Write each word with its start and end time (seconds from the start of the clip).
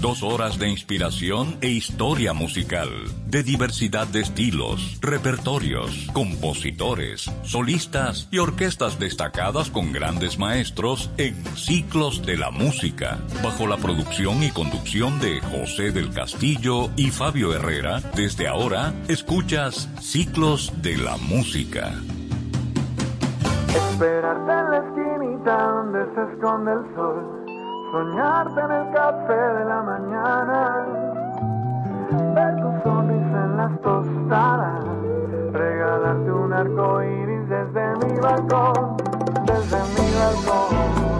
Dos 0.00 0.22
horas 0.22 0.60
de 0.60 0.68
inspiración 0.68 1.58
e 1.60 1.70
historia 1.70 2.32
musical, 2.32 2.88
de 3.26 3.42
diversidad 3.42 4.06
de 4.06 4.20
estilos, 4.20 4.96
repertorios, 5.00 6.06
compositores, 6.12 7.28
solistas 7.42 8.28
y 8.30 8.38
orquestas 8.38 9.00
destacadas 9.00 9.70
con 9.70 9.92
grandes 9.92 10.38
maestros 10.38 11.10
en 11.16 11.34
Ciclos 11.56 12.24
de 12.24 12.36
la 12.36 12.52
Música, 12.52 13.18
bajo 13.42 13.66
la 13.66 13.76
producción 13.76 14.44
y 14.44 14.50
conducción 14.50 15.18
de 15.18 15.40
José 15.40 15.90
del 15.90 16.12
Castillo 16.12 16.90
y 16.94 17.10
Fabio 17.10 17.52
Herrera. 17.52 18.00
Desde 18.14 18.46
ahora, 18.46 18.94
escuchas 19.08 19.88
Ciclos 20.00 20.72
de 20.80 20.96
la 20.96 21.16
Música. 21.16 21.92
Esperarte 23.74 24.52
en 24.52 24.70
la 24.70 24.78
esquinita 24.78 25.62
donde 25.72 26.14
se 26.14 26.34
esconde 26.34 26.72
el 26.72 26.94
sol 26.94 27.37
soñarte 27.90 28.60
en 28.60 28.70
el 28.70 28.90
café 28.92 29.34
de 29.34 29.64
la 29.64 29.82
mañana, 29.82 30.86
ver 32.34 32.56
tu 32.56 32.82
sonrisa 32.82 33.44
en 33.44 33.56
las 33.56 33.80
tostadas, 33.80 34.84
regalarte 35.52 36.32
un 36.32 36.52
arco 36.52 37.02
iris 37.02 37.48
desde 37.48 37.96
mi 37.96 38.20
balcón, 38.20 38.96
desde 39.46 39.78
mi 39.94 40.06
balcón. 40.18 41.17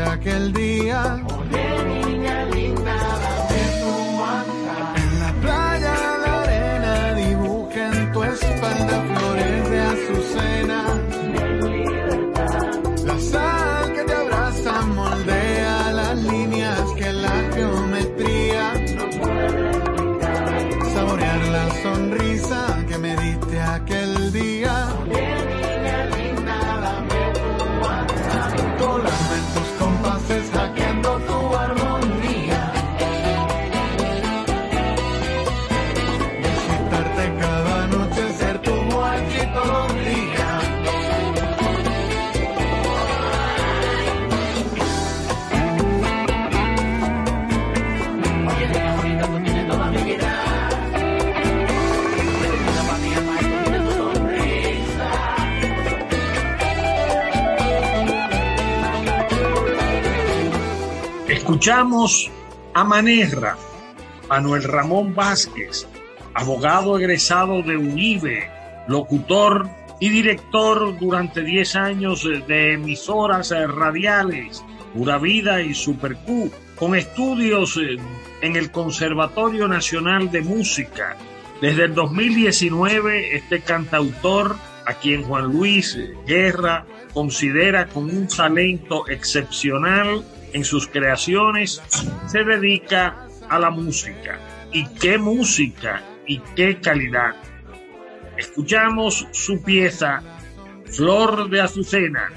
Aquel 0.00 0.52
día. 0.52 1.21
Escuchamos 61.62 62.28
a 62.74 62.82
Manerra, 62.82 63.56
Manuel 64.28 64.64
Ramón 64.64 65.14
Vázquez, 65.14 65.86
abogado 66.34 66.98
egresado 66.98 67.62
de 67.62 67.76
UNIBE, 67.76 68.50
locutor 68.88 69.70
y 70.00 70.08
director 70.08 70.98
durante 70.98 71.44
10 71.44 71.76
años 71.76 72.28
de 72.48 72.72
emisoras 72.72 73.50
radiales, 73.50 74.64
Pura 74.92 75.18
Vida 75.18 75.62
y 75.62 75.72
Super 75.72 76.16
Q, 76.16 76.50
con 76.74 76.96
estudios 76.96 77.78
en 78.40 78.56
el 78.56 78.72
Conservatorio 78.72 79.68
Nacional 79.68 80.32
de 80.32 80.40
Música. 80.40 81.16
Desde 81.60 81.84
el 81.84 81.94
2019, 81.94 83.36
este 83.36 83.60
cantautor, 83.60 84.56
a 84.84 84.94
quien 84.94 85.22
Juan 85.22 85.44
Luis 85.44 85.96
Guerra 86.26 86.86
considera 87.14 87.86
con 87.86 88.06
un 88.06 88.26
talento 88.26 89.08
excepcional 89.08 90.24
en 90.52 90.64
sus 90.64 90.86
creaciones, 90.86 91.82
se 92.26 92.44
dedica 92.44 93.26
a 93.48 93.58
la 93.58 93.70
música. 93.70 94.38
¿Y 94.72 94.86
qué 94.94 95.18
música? 95.18 96.02
¿Y 96.26 96.38
qué 96.56 96.80
calidad? 96.80 97.34
Escuchamos 98.36 99.26
su 99.32 99.62
pieza 99.62 100.22
Flor 100.86 101.48
de 101.48 101.60
Azucena, 101.60 102.28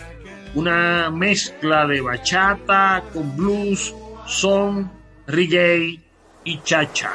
una 0.53 1.09
mezcla 1.09 1.85
de 1.87 2.01
bachata 2.01 3.03
con 3.13 3.35
blues, 3.35 3.93
son, 4.27 4.91
reggae 5.27 5.99
y 6.43 6.59
cha-cha. 6.59 7.11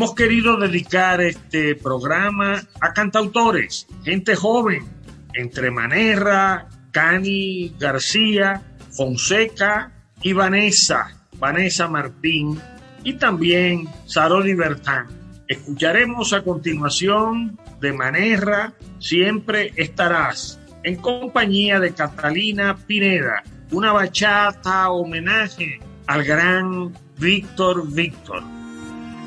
Hemos 0.00 0.14
querido 0.14 0.56
dedicar 0.56 1.20
este 1.20 1.74
programa 1.74 2.62
a 2.80 2.94
cantautores, 2.94 3.86
gente 4.02 4.34
joven, 4.34 4.86
entre 5.34 5.70
Manerra, 5.70 6.68
Cani 6.90 7.74
García, 7.78 8.62
Fonseca 8.92 9.92
y 10.22 10.32
Vanessa, 10.32 11.14
Vanessa 11.36 11.86
Martín 11.86 12.58
y 13.04 13.18
también 13.18 13.90
Saroli 14.06 14.54
Bertán. 14.54 15.08
Escucharemos 15.46 16.32
a 16.32 16.44
continuación 16.44 17.58
de 17.78 17.92
Manerra, 17.92 18.72
Siempre 19.00 19.74
estarás, 19.76 20.58
en 20.82 20.96
compañía 20.96 21.78
de 21.78 21.92
Catalina 21.92 22.74
Pineda, 22.86 23.42
una 23.70 23.92
bachata 23.92 24.88
homenaje 24.88 25.78
al 26.06 26.24
gran 26.24 26.90
Víctor 27.18 27.86
Víctor. 27.86 28.59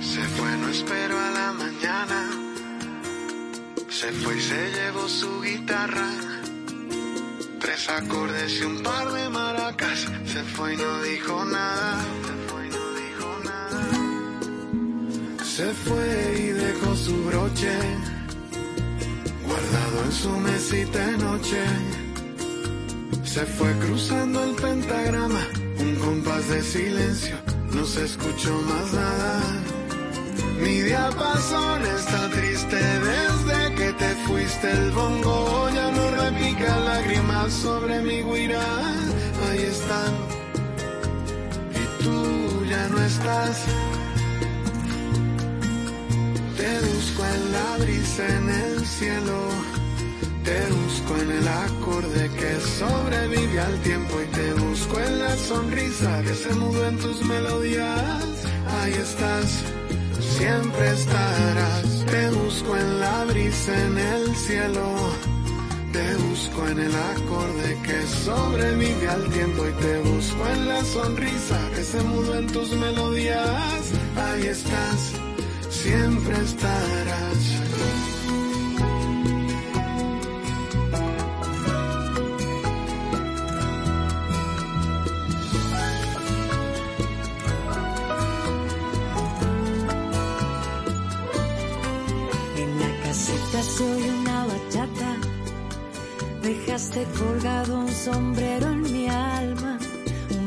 Se 0.03 0.21
fue, 0.21 0.57
no 0.57 0.67
espero 0.67 1.17
a 1.17 1.31
la 1.31 1.53
mañana. 1.53 2.29
Se 3.89 4.11
fue 4.11 4.37
y 4.37 4.41
se 4.41 4.71
llevó 4.71 5.07
su 5.07 5.41
guitarra. 5.41 6.09
Tres 7.59 7.89
acordes 7.89 8.59
y 8.59 8.63
un 8.63 8.83
par 8.83 9.11
de 9.13 9.29
maracas. 9.29 10.05
Se 10.25 10.43
fue 10.43 10.73
y 10.73 10.77
no 10.77 11.01
dijo 11.03 11.45
nada. 11.45 12.01
Se 12.27 12.33
fue 12.47 12.67
y 12.67 12.69
no 12.69 12.85
dijo 13.03 13.29
nada. 13.45 13.83
Se 15.43 15.73
fue 15.73 16.35
y 16.37 16.47
dejó 16.51 16.95
su 16.97 17.23
broche. 17.23 17.79
Guardado 19.45 20.03
en 20.05 20.11
su 20.11 20.29
mesita 20.31 21.07
de 21.07 21.17
noche. 21.17 21.63
Se 23.23 23.45
fue 23.45 23.71
cruzando 23.79 24.43
el 24.43 24.55
pentagrama. 24.55 25.47
Un 25.79 25.95
compás 25.95 26.49
de 26.49 26.61
silencio. 26.61 27.37
No 27.71 27.85
se 27.85 28.03
escuchó 28.03 28.53
más 28.63 28.93
nada. 28.93 29.82
Mi 30.59 30.81
diapasón 30.81 31.85
está 31.85 32.29
triste 32.29 32.75
desde 32.77 33.75
que 33.75 33.93
te 33.93 34.09
fuiste 34.25 34.71
el 34.71 34.91
bongo. 34.91 35.69
Ya 35.73 35.91
no 35.91 36.11
repica 36.11 36.77
lágrimas 36.79 37.51
sobre 37.53 38.01
mi 38.01 38.21
guira. 38.23 38.63
Ahí 39.49 39.63
están. 39.75 40.13
Y 41.81 42.03
tú 42.03 42.65
ya 42.65 42.87
no 42.89 42.99
estás. 43.01 43.65
Te 46.57 46.79
busco 46.79 47.25
en 47.25 47.51
la 47.51 47.77
brisa 47.83 48.27
en 48.37 48.49
el 48.49 48.85
cielo. 48.85 49.39
Te 50.43 50.59
busco 50.71 51.17
en 51.21 51.31
el 51.31 51.47
acorde 51.47 52.29
que 52.39 52.59
sobrevive 52.79 53.59
al 53.59 53.79
tiempo 53.81 54.21
y 54.21 54.27
te 54.27 54.53
busco 54.53 54.99
en 54.99 55.19
la 55.19 55.35
sonrisa 55.37 56.21
que 56.21 56.33
se 56.33 56.53
mudó 56.53 56.87
en 56.87 56.97
tus 56.99 57.21
melodías. 57.25 58.23
Ahí 58.81 58.93
estás 58.93 59.63
siempre 60.37 60.89
estarás. 60.91 62.05
Te 62.05 62.29
busco 62.29 62.75
en 62.77 62.99
la 62.99 63.25
brisa, 63.25 63.85
en 63.85 63.97
el 63.97 64.35
cielo. 64.35 64.87
Te 65.91 66.15
busco 66.15 66.67
en 66.67 66.79
el 66.79 66.95
acorde 66.95 67.77
que 67.83 68.07
sobrevive 68.25 69.07
al 69.07 69.29
tiempo 69.29 69.61
y 69.67 69.73
te 69.83 69.99
busco 69.99 70.47
en 70.47 70.67
la 70.67 70.83
sonrisa 70.85 71.59
que 71.75 71.83
se 71.83 72.01
mudó 72.01 72.35
en 72.39 72.47
tus 72.47 72.71
melodías. 72.71 73.81
Ahí 74.15 74.47
estás, 74.47 74.99
siempre 75.69 76.35
estarás. 76.41 78.22
Soy 93.63 94.09
una 94.09 94.45
bachata. 94.45 95.17
Dejaste 96.41 97.05
colgado 97.17 97.79
un 97.79 97.91
sombrero 97.91 98.67
en 98.69 98.81
mi 98.81 99.07
alma, 99.07 99.79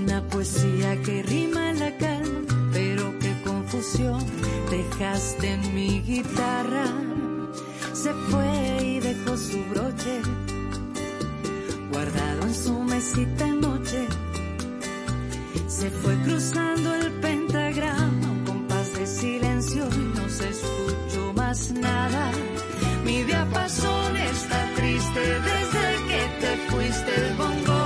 una 0.01 0.23
poesía 0.29 1.01
que 1.03 1.23
rima 1.23 1.71
en 1.71 1.79
la 1.81 1.97
calma, 1.97 2.71
pero 2.73 3.19
qué 3.19 3.35
confusión 3.45 4.23
dejaste 4.71 5.53
en 5.53 5.75
mi 5.75 6.03
guitarra. 6.03 6.87
Se 7.95 8.13
fue 8.13 8.85
y 8.85 9.01
dejó 9.01 9.37
su 9.37 9.65
broche, 9.71 10.21
guardado 11.91 12.43
en 12.43 12.55
su 12.55 12.75
mesita 12.83 13.49
en 13.49 13.61
noche. 13.61 14.07
Se 15.67 15.91
fue 15.91 16.15
cruzando 16.25 16.95
el 16.95 17.11
pentagrama, 17.21 18.31
un 18.31 18.45
compás 18.45 18.93
de 18.95 19.07
silencio 19.07 19.89
y 19.91 20.19
no 20.19 20.29
se 20.29 20.49
escuchó 20.51 21.33
más 21.35 21.71
nada. 21.73 22.33
Mi 23.27 23.33
diapasón 23.33 24.17
está 24.17 24.71
triste 24.77 25.21
desde 25.21 25.87
que 26.09 26.21
te 26.41 26.57
fuiste 26.71 27.15
el 27.17 27.35
bongo. 27.35 27.86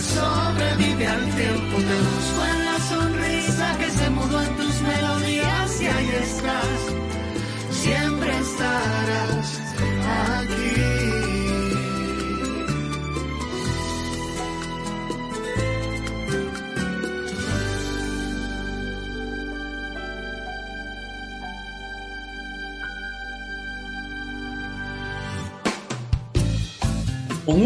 Acorde 0.00 0.39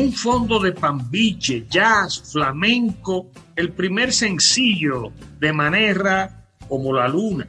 un 0.05 0.13
fondo 0.13 0.59
de 0.59 0.73
pambiche, 0.73 1.67
jazz, 1.67 2.21
flamenco, 2.31 3.31
el 3.57 3.73
primer 3.73 4.13
sencillo 4.13 5.13
de 5.41 5.51
Manerra 5.51 6.45
como 6.69 6.93
la 6.93 7.09
luna. 7.09 7.49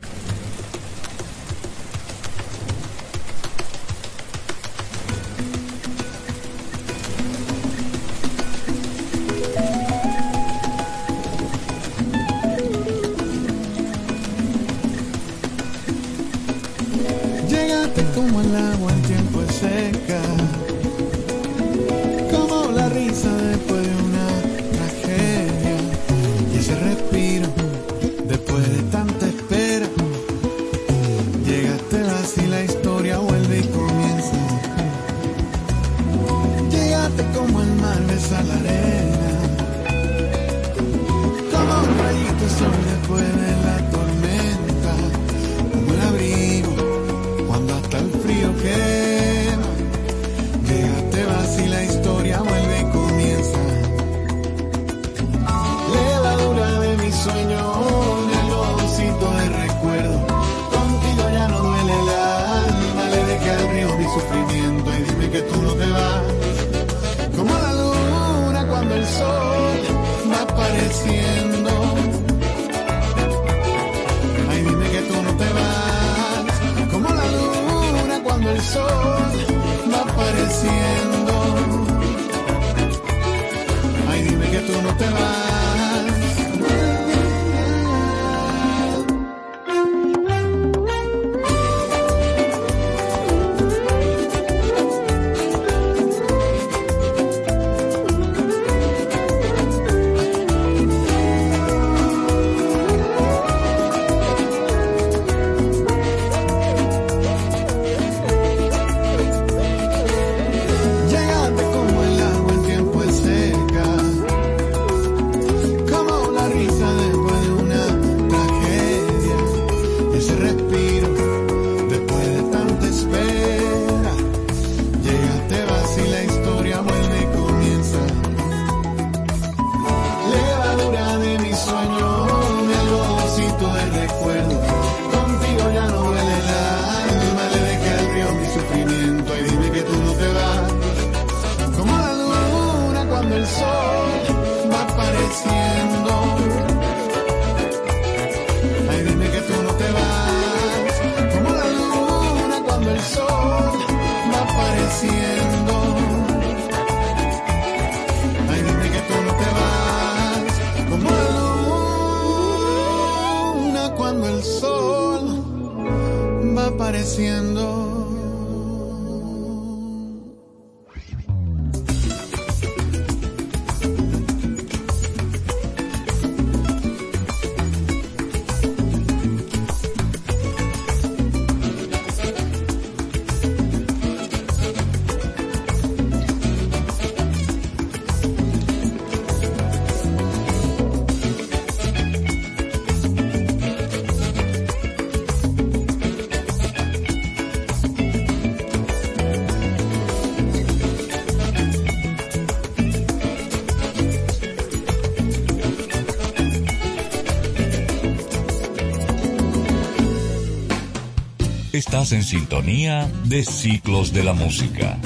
En 211.96 212.24
sintonía 212.24 213.10
de 213.24 213.42
Ciclos 213.46 214.12
de 214.12 214.22
la 214.22 214.34
Música. 214.34 214.98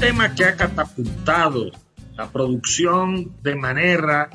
Tema 0.00 0.34
que 0.34 0.44
ha 0.44 0.56
catapultado 0.56 1.70
la 2.16 2.28
producción 2.28 3.30
de 3.40 3.54
manera 3.54 4.30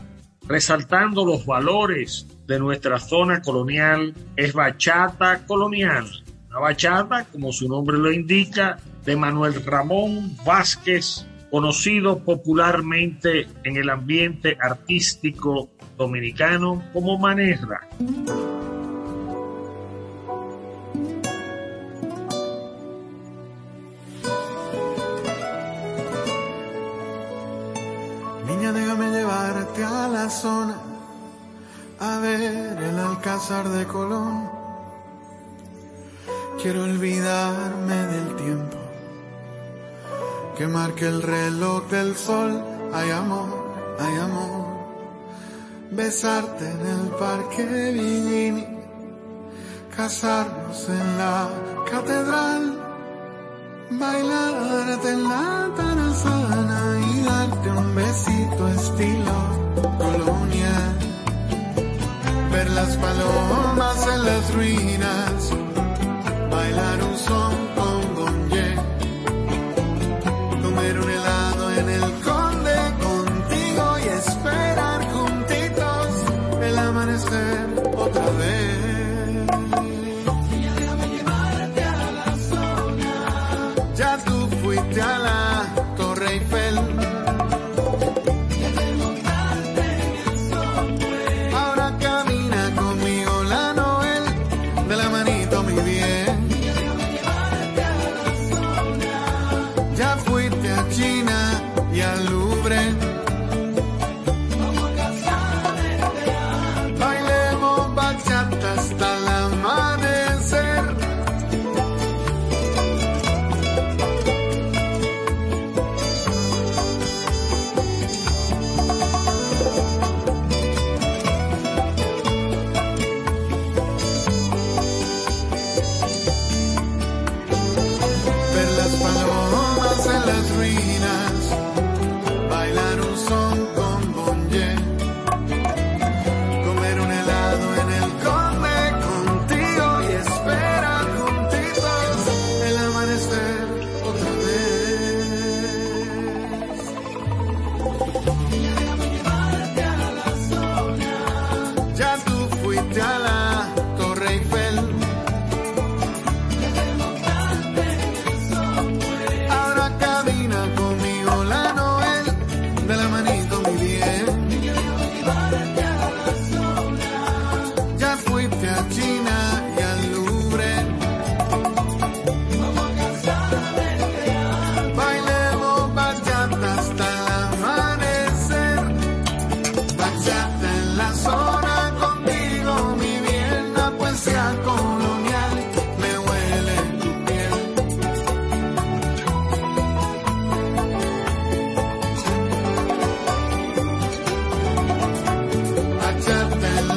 resaltando 0.48 1.26
los 1.26 1.46
valores 1.46 2.26
de 2.48 2.58
nuestra 2.58 3.00
zona 3.00 3.42
colonial 3.42 4.14
es 4.38 4.54
bachata 4.54 5.46
colonial. 5.46 6.08
La 6.52 6.60
bachata, 6.60 7.26
como 7.26 7.52
su 7.52 7.68
nombre 7.68 7.98
lo 7.98 8.10
indica, 8.10 8.80
de 9.04 9.18
Manuel 9.18 9.62
Ramón 9.66 10.38
Vázquez, 10.46 11.28
conocido 11.52 12.20
popularmente 12.20 13.46
en 13.66 13.76
el 13.76 13.90
ambiente 13.90 14.58
artístico 14.62 15.70
dominicano 15.98 16.82
como 16.94 17.20
Manerra. 17.20 17.82
Zona 30.30 30.78
a 32.00 32.18
ver 32.20 32.78
el 32.84 33.00
alcázar 33.00 33.68
de 33.70 33.86
Colón. 33.86 34.50
Quiero 36.62 36.84
olvidarme 36.84 37.96
del 37.96 38.36
tiempo 38.36 38.78
que 40.58 40.68
marque 40.68 41.08
el 41.08 41.22
reloj 41.22 41.88
del 41.90 42.16
sol. 42.16 42.64
Hay 42.94 43.10
amor, 43.12 43.50
hay 44.00 44.16
amor. 44.18 44.68
Besarte 45.92 46.70
en 46.70 46.86
el 46.96 47.08
parque 47.20 47.64
Villini, 47.66 48.66
casarnos 49.96 50.90
en 50.90 51.18
la 51.18 51.50
catedral, 51.90 52.64
bailarte 53.90 55.10
en 55.10 55.24
la 55.24 55.70
tarazana 55.76 57.07
darte 57.28 57.70
un 57.70 57.96
besito 57.96 58.68
estilo 58.80 59.38
colonia, 59.98 60.76
ver 62.52 62.70
las 62.72 62.96
palomas 62.98 64.08
en 64.14 64.26
las 64.26 64.54
ruinas, 64.54 65.52
bailar 66.52 67.04
un 67.04 67.18
son 67.18 67.57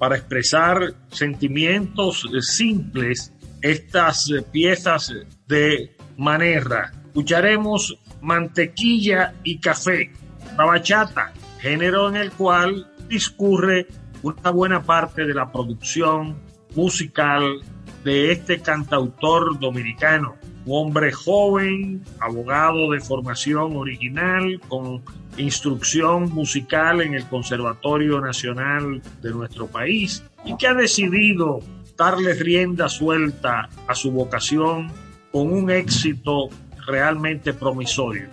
para 0.00 0.16
expresar 0.16 0.94
sentimientos 1.10 2.26
simples, 2.40 3.34
estas 3.60 4.32
piezas 4.50 5.12
de 5.46 5.94
Manerra. 6.16 6.90
Escucharemos 7.04 7.98
mantequilla 8.22 9.34
y 9.44 9.58
café, 9.58 10.10
la 10.56 10.64
bachata, 10.64 11.34
género 11.58 12.08
en 12.08 12.16
el 12.16 12.32
cual 12.32 12.90
discurre 13.10 13.88
una 14.22 14.50
buena 14.50 14.82
parte 14.82 15.26
de 15.26 15.34
la 15.34 15.52
producción 15.52 16.40
musical 16.74 17.60
de 18.02 18.32
este 18.32 18.58
cantautor 18.60 19.60
dominicano 19.60 20.39
un 20.66 20.86
hombre 20.86 21.12
joven, 21.12 22.02
abogado 22.20 22.90
de 22.90 23.00
formación 23.00 23.76
original, 23.76 24.60
con 24.68 25.02
instrucción 25.36 26.32
musical 26.32 27.00
en 27.00 27.14
el 27.14 27.26
Conservatorio 27.26 28.20
Nacional 28.20 29.02
de 29.22 29.30
nuestro 29.30 29.66
país 29.66 30.22
y 30.44 30.56
que 30.56 30.66
ha 30.66 30.74
decidido 30.74 31.60
darle 31.96 32.34
rienda 32.34 32.88
suelta 32.88 33.68
a 33.86 33.94
su 33.94 34.10
vocación 34.10 34.90
con 35.32 35.52
un 35.52 35.70
éxito 35.70 36.48
realmente 36.86 37.52
promisorio. 37.52 38.28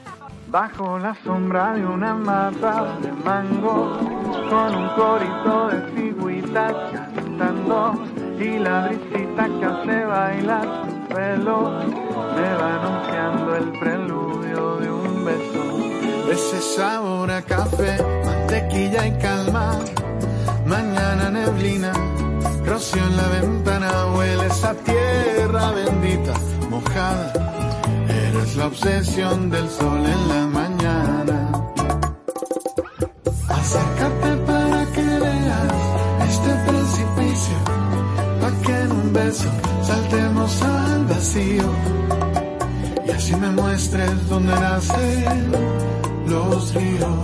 Bajo 0.50 0.98
la 0.98 1.14
sombra 1.24 1.74
de 1.74 1.86
una 1.86 2.14
mata 2.14 2.98
de 3.02 3.12
mango, 3.12 3.98
con 4.50 4.76
un 4.76 4.88
corito 4.96 5.68
de 5.68 6.02
figuritas 6.02 6.74
cantando 7.14 8.02
y 8.40 8.60
la 8.60 8.88
brisita 8.88 9.46
que 9.48 9.66
hace 9.66 10.06
bailar 10.06 10.68
su 10.86 11.14
pelo 11.14 11.72
me 12.36 12.54
va 12.60 12.76
anunciando 12.76 13.56
el 13.56 13.80
preludio 13.80 14.78
de 14.78 14.92
un 14.92 15.26
beso. 15.26 16.32
Ese 16.32 16.62
sabor 16.62 17.32
a 17.32 17.42
café, 17.42 17.98
mantequilla 18.26 19.08
y 19.08 19.12
calma, 19.18 19.80
mañana 20.66 21.30
neblina, 21.32 21.92
rocío 22.66 23.04
en 23.04 23.18
la 23.18 23.28
ventana, 23.28 23.90
huele 24.16 24.46
esa 24.48 24.74
tierra 24.76 25.72
bendita, 25.72 26.34
mojada. 26.70 27.34
Eres 28.08 28.56
la 28.56 28.68
obsesión 28.68 29.50
del 29.50 29.68
sol 29.70 30.06
en 30.06 30.30
la 30.30 30.48
mañana. 30.48 31.17
Saltemos 39.84 40.62
al 40.62 41.06
vacío 41.06 41.70
y 43.06 43.12
así 43.12 43.36
me 43.36 43.50
muestres 43.52 44.30
dónde 44.30 44.54
nacen 44.54 45.52
los 46.28 46.74
ríos. 46.74 47.20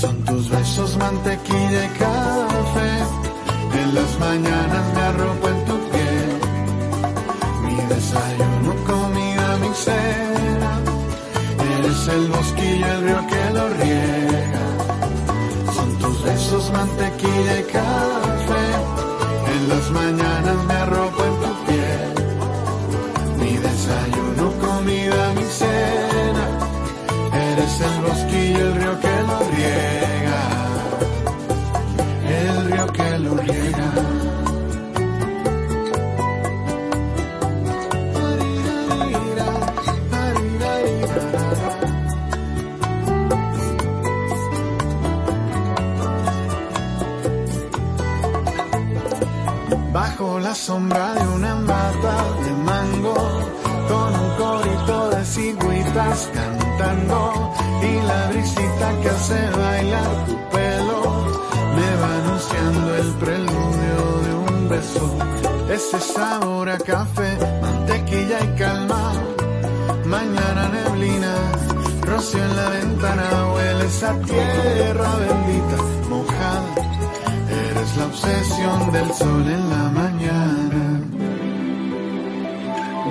Son 0.00 0.16
tus 0.24 0.50
besos 0.50 0.96
mantequilla 0.96 1.84
y 1.84 1.88
café, 1.98 2.92
en 3.80 3.94
las 3.94 4.18
mañanas 4.18 4.84
me 4.94 5.02
arropo 5.02 5.48
en 5.48 5.64
tu 5.64 5.76
piel, 5.90 6.30
mi 7.64 7.76
desayuno, 7.94 8.74
comida, 8.86 9.56
mi 9.62 9.74
cena, 9.74 10.72
eres 11.76 12.08
el 12.08 12.28
bosquillo, 12.28 12.86
el 12.86 13.02
río 13.04 13.26
que 13.30 13.50
lo 13.56 13.68
riega. 13.80 14.66
Son 15.74 15.98
tus 15.98 16.24
besos 16.24 16.72
mantequilla 16.72 17.60
y 17.60 17.62
café 17.72 18.41
las 19.68 19.90
mañanas 19.90 20.64
me 20.64 20.74
arropo 20.74 21.24
en 21.24 21.34
tu 21.42 21.64
piel. 21.66 22.12
Mi 23.38 23.56
desayuno, 23.56 24.52
comida, 24.60 25.32
mi 25.36 25.44
cena. 25.44 26.44
Eres 27.50 27.80
el 27.80 28.02
bosquillo, 28.02 28.58
el 28.68 28.74
río 28.74 29.00
que 29.00 29.22
lo 29.28 29.38
riega. 29.50 30.21
La 50.22 50.54
sombra 50.54 51.14
de 51.14 51.26
una 51.26 51.54
mata 51.56 52.16
de 52.44 52.52
mango, 52.52 53.14
con 53.88 54.10
un 54.22 54.30
corito 54.36 55.10
de 55.10 55.24
cigüitas 55.24 56.30
cantando 56.32 57.52
y 57.82 58.06
la 58.06 58.28
brisita 58.28 58.86
que 59.00 59.08
hace 59.08 59.50
bailar 59.50 60.26
tu 60.26 60.36
pelo 60.54 61.00
me 61.76 61.90
va 62.00 62.10
anunciando 62.22 62.94
el 63.02 63.10
preludio 63.22 63.96
de 64.26 64.32
un 64.46 64.68
beso. 64.68 65.06
Ese 65.68 65.98
sabor 66.00 66.68
a 66.68 66.78
café, 66.78 67.30
mantequilla 67.60 68.38
y 68.44 68.58
calma, 68.58 69.12
mañana 70.06 70.68
neblina, 70.68 71.34
rocío 72.02 72.44
en 72.44 72.56
la 72.56 72.68
ventana, 72.68 73.52
huele 73.54 73.86
esa 73.86 74.12
tierra 74.20 75.10
bendita, 75.16 75.78
mojada 76.08 76.92
Eres 77.52 77.96
la 77.96 78.06
obsesión 78.06 78.92
del 78.92 79.12
sol 79.12 79.46
en 79.46 79.68
la 79.68 79.90
mañana. 79.90 80.11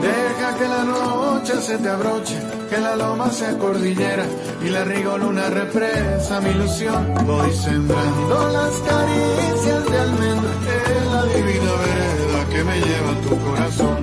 Deja 0.02 0.58
que 0.58 0.68
la 0.68 0.84
noche 0.84 1.54
se 1.62 1.78
te 1.78 1.90
abroche, 1.90 2.38
que 2.70 2.78
la 2.80 2.96
loma 2.96 3.30
sea 3.30 3.58
cordillera 3.58 4.26
y 4.66 4.70
la 4.70 4.84
rigoluna 4.84 5.50
represa 5.50 6.42
mi 6.42 6.50
ilusión. 6.50 7.14
Voy 7.26 7.52
sembrando 7.54 8.48
las 8.52 8.74
caricias 8.90 9.86
de 9.92 10.00
almendra 10.00 10.52
en 10.96 11.12
la 11.14 11.26
divina 11.26 11.72
vereda 11.84 12.50
que 12.52 12.64
me 12.64 12.80
lleva 12.80 13.12
a 13.12 13.22
tu 13.22 13.40
corazón. 13.46 14.00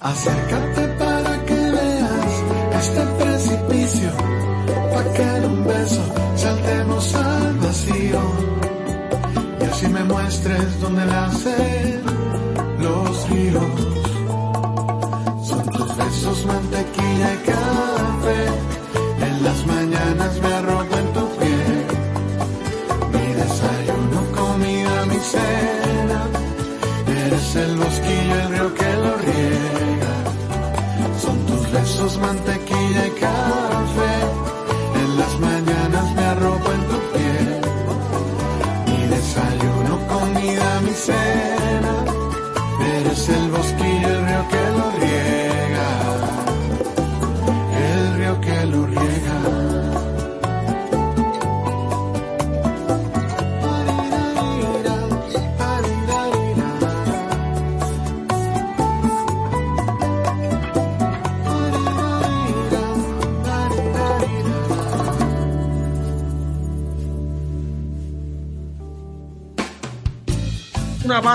Acércate 0.00 0.88
para 0.98 1.44
que 1.44 1.54
veas 1.54 2.32
este 2.80 3.02
precipicio, 3.22 4.10
para 4.94 5.12
que 5.12 5.22
en 5.22 5.44
un 5.44 5.64
beso 5.64 6.02
saltemos 6.36 7.14
al 7.14 7.54
vacío 7.58 8.20
y 9.60 9.64
así 9.64 9.88
me 9.88 10.04
muestres 10.04 10.80
dónde 10.80 11.04
nacen 11.04 11.79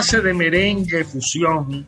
Base 0.06 0.22
de 0.22 0.36
merengue 0.36 1.04
fusión 1.04 1.84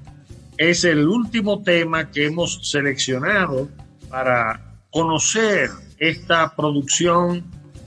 es 0.57 0.83
el 0.85 1.07
último 1.07 1.61
tema 1.61 2.09
que 2.09 2.25
hemos 2.25 2.67
seleccionado 2.67 3.69
para 4.09 4.73
conocer 4.89 5.69
esta 5.99 6.55
producción 6.55 7.45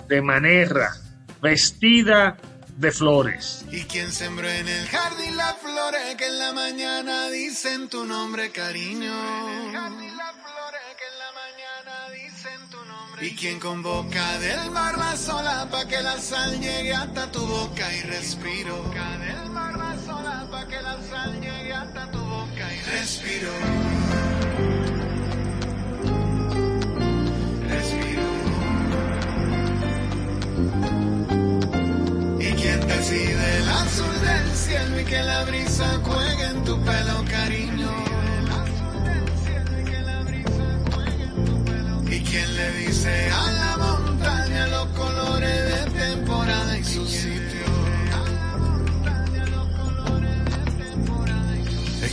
de 0.09 0.23
manera 0.23 0.93
vestida 1.43 2.37
de 2.77 2.93
flores. 2.93 3.65
Y 3.73 3.83
quien 3.87 4.13
sembró 4.13 4.49
en 4.49 4.69
el 4.69 4.87
jardín 4.87 5.37
las 5.37 5.57
flores 5.57 6.15
que 6.17 6.29
en 6.29 6.39
la 6.39 6.53
mañana 6.53 7.29
dicen 7.31 7.89
tu 7.89 8.05
nombre, 8.05 8.53
cariño. 8.53 9.13
Y 13.21 13.35
quien 13.35 13.59
convoca 13.59 14.39
del 14.39 14.71
mar 14.71 14.97
la 14.97 15.17
sola 15.17 15.69
pa' 15.69 15.89
que 15.89 16.01
la 16.01 16.19
sal 16.21 16.61
llegue 16.61 16.95
hasta 16.95 17.33
tu 17.33 17.45
boca 17.45 17.93
y 17.97 18.03
respiro. 18.03 18.85
del 18.95 19.50
mar 20.49 20.49
la 20.49 20.49
sola 20.49 20.51
pa' 20.51 20.67
que 20.67 20.83
la 20.83 20.97
sal 21.11 21.41
llegue 21.41 21.73
hasta 21.73 22.11
tu 22.11 22.19
boca 22.19 22.75
y 22.75 22.81
respiro. 22.91 23.53
Respiro. 27.69 28.27
Y 32.39 32.53
quien 32.53 32.81
decide 32.87 33.57
el 33.59 33.69
azul 33.69 34.21
del 34.21 34.57
cielo 34.57 35.01
y 35.01 35.05
que 35.05 35.23
la 35.23 35.45
brisa 35.45 36.01
juegue 36.05 36.47
en 36.47 36.65
tu 36.65 36.81
pelo, 36.85 37.25
cariño. 37.29 37.91
Y 42.11 42.21
quien 42.23 42.57
le 42.57 42.73
dice 42.73 43.31
a 43.31 43.51
la 43.53 43.77
montaña 43.77 44.67
los 44.69 44.87
colores 44.89 45.65
de 45.71 45.91
temporada 46.01 46.79
y 46.79 46.85
su 46.85 47.07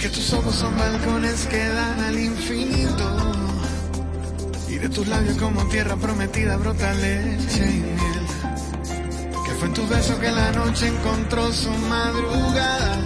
que 0.08 0.14
tus 0.14 0.34
ojos 0.34 0.56
son 0.56 0.78
balcones 0.78 1.46
que 1.48 1.68
dan 1.68 2.00
al 2.00 2.18
infinito. 2.18 3.06
Y 4.70 4.78
de 4.78 4.90
tus 4.90 5.08
labios 5.08 5.38
como 5.38 5.68
tierra 5.68 5.96
prometida 5.98 6.56
brota 6.56 6.94
leche 6.94 7.66
y 7.66 7.80
miel. 7.80 8.28
Que 9.46 9.52
fue 9.60 9.68
en 9.68 9.74
tu 9.74 9.88
beso 9.88 10.20
que 10.20 10.32
la 10.32 10.52
noche 10.52 10.88
encontró 10.88 11.52
su 11.52 11.70
madrugada. 11.90 13.00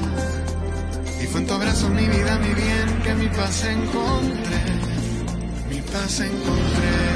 Y 1.24 1.28
fue 1.28 1.42
en 1.42 1.48
tu 1.48 1.54
abrazo 1.54 1.90
mi 1.90 2.06
vida, 2.06 2.38
mi 2.40 2.54
bien, 2.54 3.02
que 3.04 3.16
mi 3.16 3.28
paz 3.30 3.64
encontré. 3.66 4.62
Mi 5.70 5.82
paz 5.82 6.20
encontré. 6.20 7.11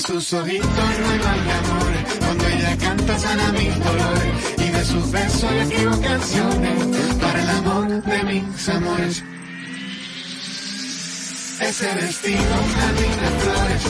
Sus 0.00 0.32
ojitos 0.34 0.68
ruedan 0.68 1.44
de 1.46 1.52
amor. 1.52 1.92
Cuando 2.18 2.46
ella 2.46 2.76
canta 2.76 3.18
sana 3.18 3.52
mis 3.52 3.84
dolores. 3.84 4.54
Y 4.58 4.68
de 4.68 4.84
sus 4.84 5.10
besos 5.10 5.50
le 5.50 5.62
escribo 5.62 6.00
para 7.20 7.42
el 7.42 7.50
amor 7.50 8.02
de 8.02 8.22
mis 8.24 8.68
amores. 8.68 9.22
Ese 11.60 11.94
vestido, 11.94 12.54
jardín 12.76 13.16
de 13.22 13.30
flores. 13.40 13.82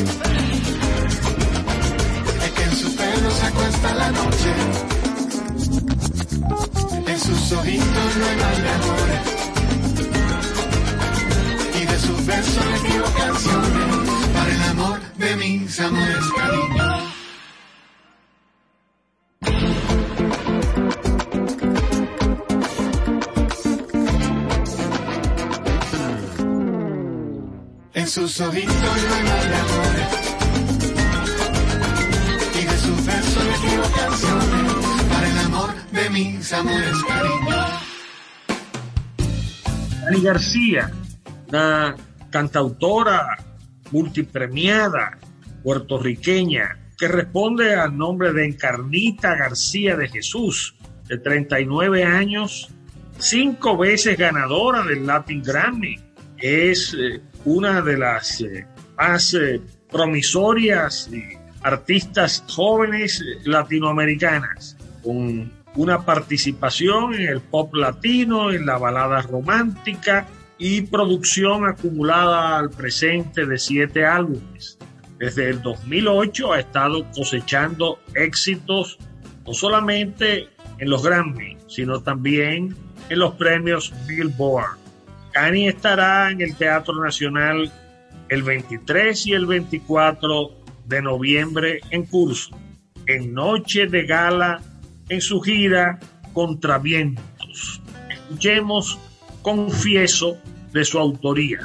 Es 2.44 2.50
que 2.50 2.62
en 2.62 2.76
su 2.76 2.96
pelo 2.96 3.30
se 3.30 3.46
acuesta 3.46 3.94
la 3.94 4.10
noche. 4.10 4.52
En 7.06 7.18
sus 7.18 7.52
ojitos 7.52 8.14
ruedan 8.16 8.62
de 8.62 8.70
amores. 8.78 9.22
Y 11.80 11.86
de 11.86 11.98
sus 11.98 12.26
besos 12.26 12.66
le 12.66 12.76
escribo 12.76 12.99
mis 15.70 16.32
cariño. 16.32 17.12
En 27.94 28.08
sus 28.08 28.40
ojitos 28.40 28.74
no 28.74 28.92
hay 28.92 29.26
amores. 29.60 30.08
Y 32.52 32.64
de 32.64 32.78
sus 32.78 33.06
besos 33.06 33.44
le 33.44 33.52
escribo 33.52 33.82
canciones 33.94 34.72
para 35.08 35.28
el 35.28 35.38
amor 35.38 35.74
de 35.92 36.10
mis 36.10 36.52
amores, 36.52 36.96
cariño. 37.06 37.66
Dani 40.04 40.20
García, 40.20 40.90
una 41.48 41.94
cantautora 42.30 43.36
multipremiada 43.92 45.16
puertorriqueña 45.62 46.78
que 47.00 47.08
responde 47.08 47.74
al 47.74 47.96
nombre 47.96 48.32
de 48.34 48.44
Encarnita 48.44 49.34
García 49.34 49.96
de 49.96 50.08
Jesús, 50.08 50.74
de 51.08 51.16
39 51.16 52.04
años, 52.04 52.68
cinco 53.18 53.78
veces 53.78 54.18
ganadora 54.18 54.82
del 54.82 55.06
Latin 55.06 55.42
Grammy. 55.42 55.98
Es 56.36 56.94
eh, 56.94 57.22
una 57.46 57.80
de 57.80 57.96
las 57.96 58.42
eh, 58.42 58.66
más 58.98 59.32
eh, 59.32 59.62
promisorias 59.90 61.10
artistas 61.62 62.44
jóvenes 62.48 63.22
latinoamericanas, 63.44 64.76
con 65.02 65.50
una 65.76 66.04
participación 66.04 67.14
en 67.14 67.28
el 67.28 67.40
pop 67.40 67.74
latino, 67.74 68.52
en 68.52 68.66
la 68.66 68.76
balada 68.76 69.22
romántica, 69.22 70.26
y 70.58 70.82
producción 70.82 71.66
acumulada 71.66 72.58
al 72.58 72.68
presente 72.68 73.46
de 73.46 73.58
siete 73.58 74.04
álbumes. 74.04 74.76
Desde 75.20 75.50
el 75.50 75.60
2008 75.60 76.54
ha 76.54 76.60
estado 76.60 77.04
cosechando 77.14 78.00
éxitos 78.14 78.98
no 79.46 79.52
solamente 79.52 80.48
en 80.78 80.88
los 80.88 81.04
Grammy, 81.04 81.58
sino 81.68 82.00
también 82.00 82.74
en 83.10 83.18
los 83.18 83.34
premios 83.34 83.92
Billboard. 84.06 84.78
Kanye 85.32 85.68
estará 85.68 86.30
en 86.30 86.40
el 86.40 86.56
Teatro 86.56 86.94
Nacional 87.04 87.70
el 88.30 88.42
23 88.42 89.26
y 89.26 89.32
el 89.34 89.44
24 89.44 90.52
de 90.86 91.02
noviembre 91.02 91.80
en 91.90 92.06
curso, 92.06 92.56
en 93.06 93.34
Noche 93.34 93.88
de 93.88 94.06
Gala 94.06 94.62
en 95.10 95.20
su 95.20 95.42
gira 95.42 96.00
Contra 96.32 96.78
Vientos. 96.78 97.82
Escuchemos 98.08 98.98
Confieso 99.42 100.38
de 100.72 100.82
su 100.82 100.98
autoría. 100.98 101.60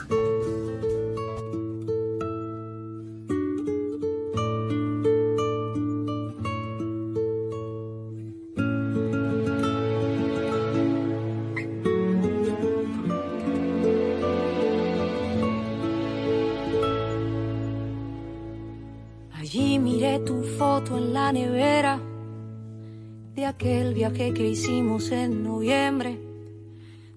Que 24.15 24.47
hicimos 24.47 25.12
en 25.12 25.43
noviembre 25.43 26.17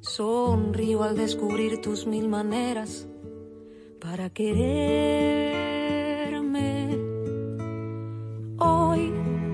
Sonrío 0.01 1.05
al 1.05 1.17
descubrir 1.17 1.81
tus 1.81 2.07
mil 2.09 2.29
maneras 2.29 3.07
para 4.01 4.31
quererme. 4.31 4.59
Hoy, 8.59 9.13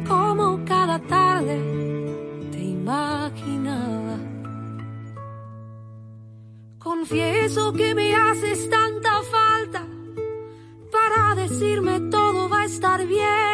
como 0.08 0.64
cada 0.64 0.98
tarde, 1.00 1.60
te 2.50 2.62
imaginaba. 2.62 4.16
Confieso 6.78 7.72
que 7.74 7.94
me 7.94 8.14
haces 8.14 8.70
tanta 8.70 9.22
falta 9.22 9.86
para 10.90 11.34
decirme 11.34 12.00
todo 12.10 12.48
va 12.48 12.62
a 12.62 12.64
estar 12.64 13.06
bien, 13.06 13.53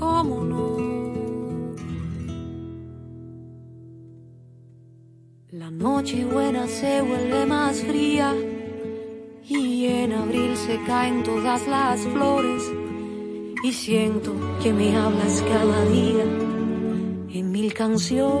Cómo 0.00 0.42
no 0.44 0.60
La 5.52 5.70
noche 5.70 6.24
buena 6.24 6.66
se 6.66 7.02
vuelve 7.02 7.44
más 7.44 7.82
fría 7.82 8.34
y 9.46 9.86
en 9.86 10.12
abril 10.12 10.56
se 10.56 10.80
caen 10.86 11.22
todas 11.22 11.68
las 11.68 12.00
flores 12.00 12.62
y 13.62 13.72
siento 13.72 14.32
que 14.62 14.72
me 14.72 14.96
hablas 14.96 15.42
cada 15.42 15.84
día 15.86 16.24
en 17.34 17.52
mil 17.52 17.74
canciones. 17.74 18.40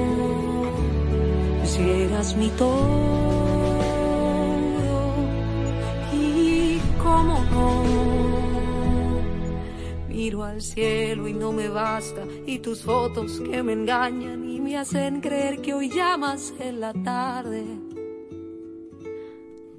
eras 1.81 2.35
mi 2.35 2.49
todo. 2.49 3.21
Y 6.13 6.79
cómo 7.01 7.39
no 7.51 7.83
Miro 10.07 10.43
al 10.43 10.61
cielo 10.61 11.27
y 11.27 11.33
no 11.33 11.51
me 11.51 11.67
basta, 11.69 12.23
y 12.45 12.59
tus 12.59 12.83
fotos 12.83 13.39
que 13.39 13.63
me 13.63 13.73
engañan 13.73 14.47
y 14.47 14.59
me 14.59 14.77
hacen 14.77 15.21
creer 15.21 15.61
que 15.61 15.73
hoy 15.73 15.89
llamas 15.89 16.53
en 16.59 16.79
la 16.79 16.93
tarde 16.93 17.65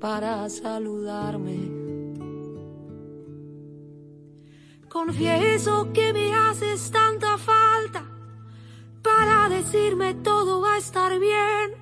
para 0.00 0.48
saludarme. 0.48 1.82
Confieso 4.88 5.92
que 5.92 6.12
me 6.12 6.34
haces 6.34 6.90
tanta 6.90 7.38
falta 7.38 8.04
para 9.00 9.48
decirme 9.48 10.14
todo 10.14 10.60
va 10.60 10.74
a 10.74 10.78
estar 10.78 11.18
bien, 11.18 11.81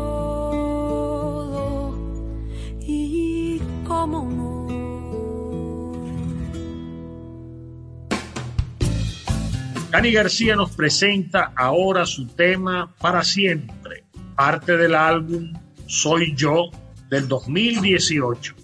Cómo 4.01 4.67
García 10.11 10.55
nos 10.55 10.71
presenta 10.71 11.53
ahora 11.55 12.05
su 12.05 12.25
tema 12.25 12.91
Para 12.99 13.23
siempre, 13.23 14.05
parte 14.35 14.75
del 14.77 14.95
álbum 14.95 15.53
Soy 15.85 16.33
yo 16.35 16.71
del 17.09 17.27
2018. 17.27 18.60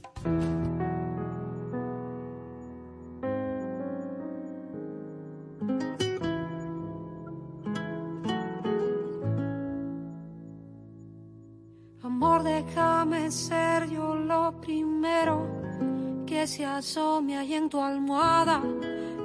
Asome 16.77 17.35
ahí 17.35 17.55
en 17.55 17.69
tu 17.69 17.81
almohada 17.81 18.61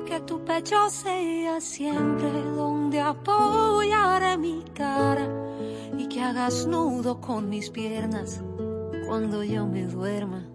que 0.07 0.21
tu 0.21 0.43
pecho 0.43 0.88
sea 0.88 1.61
siempre 1.61 2.33
donde 2.57 2.99
apoyaré 2.99 4.38
mi 4.38 4.65
cara 4.75 5.29
y 5.99 6.09
que 6.09 6.23
hagas 6.23 6.67
nudo 6.67 7.21
con 7.21 7.51
mis 7.51 7.69
piernas 7.69 8.41
cuando 9.07 9.45
yo 9.45 9.67
me 9.67 9.85
duerma. 9.85 10.47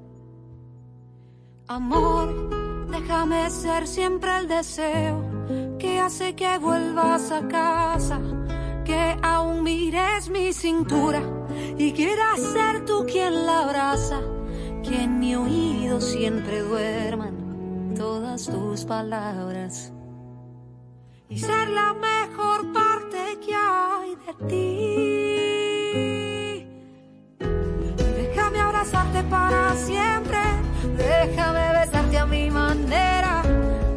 Amor, 1.68 2.88
déjame 2.90 3.48
ser 3.52 3.88
siempre 3.88 4.36
el 4.40 4.48
deseo 4.48 5.24
que 5.78 6.00
hace 6.00 6.36
que 6.36 6.58
vuelvas 6.58 7.32
a 7.32 7.48
casa, 7.48 8.20
que 8.84 9.18
aún 9.22 9.62
mires 9.62 10.30
mi 10.30 10.52
cintura 10.52 11.22
y 11.78 11.92
quieras 11.92 12.40
ser 12.40 12.86
tú 12.86 13.06
quien 13.06 13.46
la 13.46 13.66
abraza, 13.66 14.20
que 14.88 15.04
en 15.04 15.20
mi 15.20 15.36
oído 15.36 16.00
siempre 16.00 16.62
duerman 16.62 17.94
todas 17.98 18.46
tus 18.46 18.86
palabras. 18.86 19.92
Y 21.30 21.40
ser 21.40 21.70
la 21.70 21.94
mejor 21.94 22.72
parte 22.72 23.38
que 23.46 23.54
hay 23.54 24.16
de 24.26 24.34
ti. 24.48 25.38
Déjame 28.16 28.60
abrazarte 28.62 29.24
para 29.24 29.76
siempre, 29.76 30.40
déjame 30.96 31.80
besarte 31.80 32.18
a 32.18 32.26
mi 32.26 32.50
manera, 32.50 33.44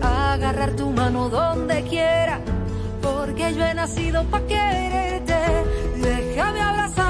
agarrar 0.02 0.74
tu 0.74 0.90
mano 0.90 1.28
donde 1.28 1.84
quiera, 1.84 2.40
porque 3.00 3.54
yo 3.54 3.64
he 3.64 3.74
nacido 3.74 4.24
para 4.24 4.46
quererte. 4.46 5.38
Déjame 6.02 6.60
abrazarte 6.60 7.09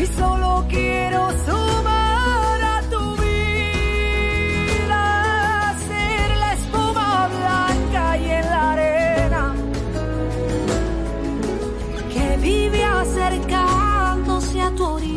y 0.00 0.06
solo 0.06 0.64
quiero 0.68 1.30
sumar 1.44 2.62
a 2.62 2.80
tu 2.88 3.16
vida, 3.22 5.04
ser 5.88 6.36
la 6.38 6.52
espuma 6.54 7.28
blanca 7.28 8.16
y 8.16 8.30
en 8.30 8.46
la 8.46 8.72
arena 8.72 9.54
que 12.12 12.36
vive 12.38 12.82
acercándose 12.82 14.62
a 14.62 14.70
tu 14.70 14.84
orilla 14.84 15.10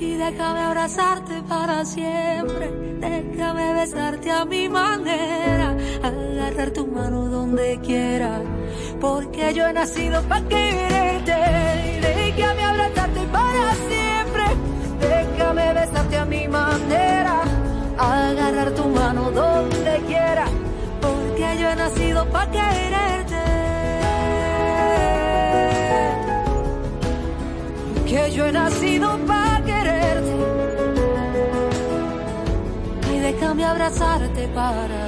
y 0.00 0.14
déjame 0.14 0.60
abrazarte 0.60 1.42
para 1.42 1.84
siempre. 1.84 2.72
Déjame 3.00 3.74
besarte 3.74 4.30
a 4.30 4.44
mi 4.44 4.68
manera. 4.68 5.76
Agarrar 6.02 6.70
tu 6.70 6.86
mano 6.86 7.26
donde 7.26 7.78
quiera. 7.80 8.40
Porque 9.00 9.54
yo 9.54 9.66
he 9.66 9.72
nacido 9.72 10.22
para 10.22 10.44
Déjame 11.28 12.64
abrazarte 12.64 13.20
para 13.32 13.74
siempre. 13.88 14.44
Déjame 15.00 15.74
besarte 15.74 16.16
a 16.16 16.24
mi 16.24 16.48
manera. 16.48 17.42
Agarrar 17.98 18.70
tu 18.72 18.88
mano 18.88 19.30
donde 19.30 20.02
quiera. 20.06 20.46
Porque 21.00 21.58
yo 21.60 21.68
he 21.70 21.76
nacido 21.76 22.24
para 22.26 22.50
quererte. 22.50 23.36
Que 28.06 28.32
yo 28.32 28.46
he 28.46 28.52
nacido 28.52 29.18
para 29.26 29.64
quererte. 29.64 30.36
Y 33.12 33.18
déjame 33.18 33.64
abrazarte 33.64 34.48
para 34.48 35.07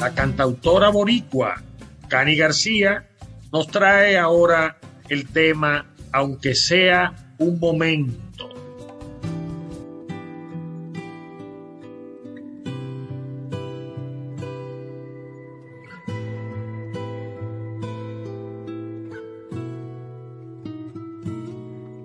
La 0.00 0.14
cantautora 0.14 0.88
boricua 0.88 1.62
Cani 2.08 2.34
García 2.34 3.06
nos 3.52 3.66
trae 3.66 4.16
ahora 4.16 4.78
el 5.10 5.28
tema 5.28 5.92
Aunque 6.10 6.54
sea 6.54 7.34
un 7.38 7.60
momento. 7.60 8.48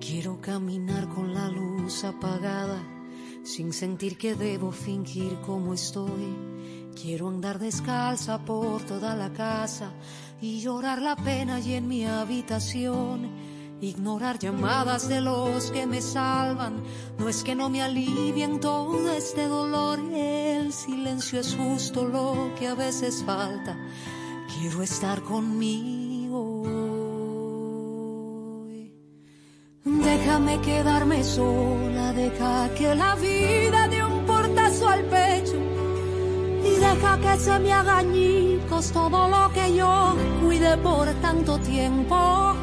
Quiero 0.02 0.42
caminar 0.42 1.08
con 1.08 1.34
la 1.34 1.48
luz 1.48 2.04
apagada, 2.04 2.84
sin 3.46 3.72
sentir 3.72 4.18
que 4.18 4.36
debo 4.36 4.74
fingir 4.74 5.38
como 5.46 5.74
estoy. 5.74 6.36
Quiero 6.96 7.28
andar 7.28 7.60
descalza 7.60 8.40
por 8.40 8.82
toda 8.84 9.16
la 9.16 9.32
casa 9.34 9.92
y 10.42 10.62
llorar 10.62 11.02
la 11.02 11.18
pena 11.18 11.60
y 11.60 11.74
en 11.74 11.88
mi 11.90 12.06
habitación. 12.06 13.30
Ignorar 13.82 14.40
llamadas 14.40 15.10
de 15.10 15.20
los 15.20 15.72
que 15.72 15.86
me 15.86 16.02
salvan, 16.02 16.82
no 17.20 17.28
es 17.28 17.44
que 17.44 17.54
no 17.54 17.70
me 17.70 17.84
alivien 17.84 18.62
todo 18.62 19.12
este 19.12 19.48
dolor, 19.48 20.00
el 20.14 20.72
silencio 20.72 21.42
es 21.42 21.54
justo 21.56 22.08
lo 22.08 22.52
que 22.58 22.68
a 22.70 22.76
veces 22.76 23.22
falta. 23.26 23.78
Quiero 24.58 24.82
estar 24.82 25.22
conmigo. 25.22 26.64
Déjame 29.84 30.62
quedarme 30.62 31.24
sola, 31.24 32.14
deja 32.14 32.74
que 32.74 32.96
la 32.96 33.16
vida 33.16 33.90
dé 33.90 34.04
un 34.04 34.26
portazo 34.26 34.88
al 34.88 35.04
pecho 35.04 35.75
y 36.66 36.80
deja 36.80 37.20
que 37.20 37.40
se 37.40 37.60
me 37.60 37.72
haga 37.74 38.02
todo 38.92 39.28
lo 39.30 39.52
que 39.54 39.76
yo 39.76 40.16
cuide 40.44 40.78
por 40.78 41.08
tanto 41.22 41.58
tiempo. 41.60 42.54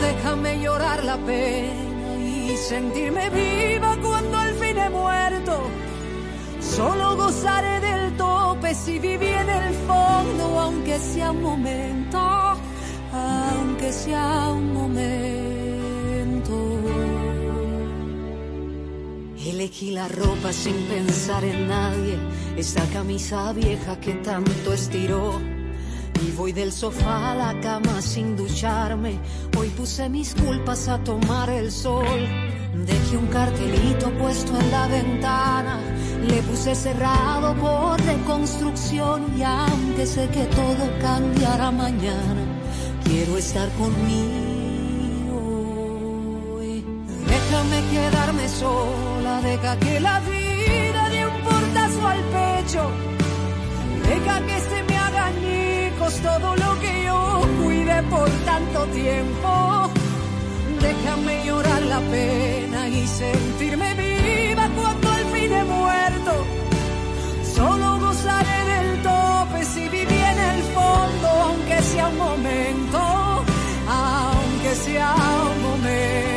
Déjame 0.00 0.60
llorar 0.60 1.04
la 1.04 1.16
pena 1.18 2.16
y 2.18 2.56
sentirme 2.56 3.30
viva 3.30 3.96
cuando 4.02 4.36
al 4.36 4.54
fin 4.54 4.78
he 4.78 4.90
muerto. 4.90 5.54
Solo 6.60 7.16
gozaré 7.16 7.80
del 7.80 8.16
tope 8.16 8.74
si 8.74 8.98
viví 8.98 9.28
en 9.28 9.48
el 9.48 9.74
fondo, 9.86 10.60
aunque 10.60 10.98
sea 10.98 11.30
un 11.30 11.42
momento, 11.42 12.18
aunque 13.12 13.92
sea 13.92 14.50
un 14.50 14.72
momento. 14.72 15.54
Elegí 19.46 19.90
la 19.90 20.08
ropa 20.08 20.52
sin 20.52 20.76
pensar 20.86 21.44
en 21.44 21.68
nadie, 21.68 22.18
esa 22.56 22.84
camisa 22.86 23.52
vieja 23.52 23.98
que 24.00 24.14
tanto 24.14 24.72
estiró. 24.72 25.40
Y 26.26 26.30
voy 26.32 26.52
del 26.52 26.72
sofá 26.72 27.32
a 27.32 27.34
la 27.34 27.60
cama 27.60 28.00
sin 28.00 28.36
ducharme. 28.36 29.18
Hoy 29.58 29.68
puse 29.70 30.08
mis 30.08 30.34
culpas 30.34 30.88
a 30.88 30.98
tomar 31.02 31.50
el 31.50 31.70
sol. 31.70 32.06
Dejé 32.86 33.16
un 33.16 33.26
cartelito 33.26 34.10
puesto 34.18 34.58
en 34.58 34.70
la 34.70 34.86
ventana. 34.86 35.78
Le 36.26 36.40
puse 36.42 36.74
cerrado 36.74 37.54
por 37.56 38.00
reconstrucción. 38.00 39.36
Y 39.36 39.42
aunque 39.42 40.06
sé 40.06 40.28
que 40.28 40.44
todo 40.44 40.98
cambiará 41.00 41.70
mañana, 41.70 42.42
quiero 43.04 43.36
estar 43.36 43.68
conmigo. 43.72 44.44
Déjame 47.26 47.82
quedarme 47.90 48.48
sola, 48.48 49.40
deja 49.42 49.76
que 49.78 50.00
la 50.00 50.20
vida 50.20 51.08
dé 51.10 51.26
un 51.26 51.42
portazo 51.42 51.83
Deja 54.08 54.40
que 54.46 54.60
se 54.60 54.82
me 54.82 54.96
haga 54.96 55.26
añicos 55.26 56.14
todo 56.20 56.56
lo 56.56 56.80
que 56.80 57.04
yo 57.04 57.42
cuide 57.62 58.02
por 58.04 58.28
tanto 58.44 58.84
tiempo. 58.86 59.90
Déjame 60.80 61.44
llorar 61.44 61.82
la 61.82 62.00
pena 62.00 62.88
y 62.88 63.06
sentirme 63.06 63.94
viva 63.94 64.68
cuando 64.74 65.08
al 65.10 65.24
fin 65.26 65.52
he 65.52 65.64
muerto. 65.64 66.32
Solo 67.54 67.98
gozaré 68.00 68.58
del 68.72 69.02
tope 69.02 69.64
si 69.64 69.88
viví 69.88 70.20
en 70.32 70.38
el 70.52 70.62
fondo, 70.74 71.28
aunque 71.28 71.82
sea 71.82 72.08
un 72.08 72.18
momento, 72.18 72.98
aunque 73.88 74.74
sea 74.74 75.14
un 75.50 75.62
momento. 75.62 76.33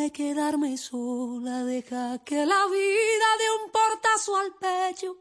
Déjame 0.00 0.12
quedarme 0.12 0.78
sola, 0.78 1.62
deja 1.64 2.18
que 2.24 2.46
la 2.46 2.62
vida 2.72 3.28
dé 3.40 3.48
un 3.60 3.70
portazo 3.70 4.34
al 4.34 4.50
pecho. 4.58 5.14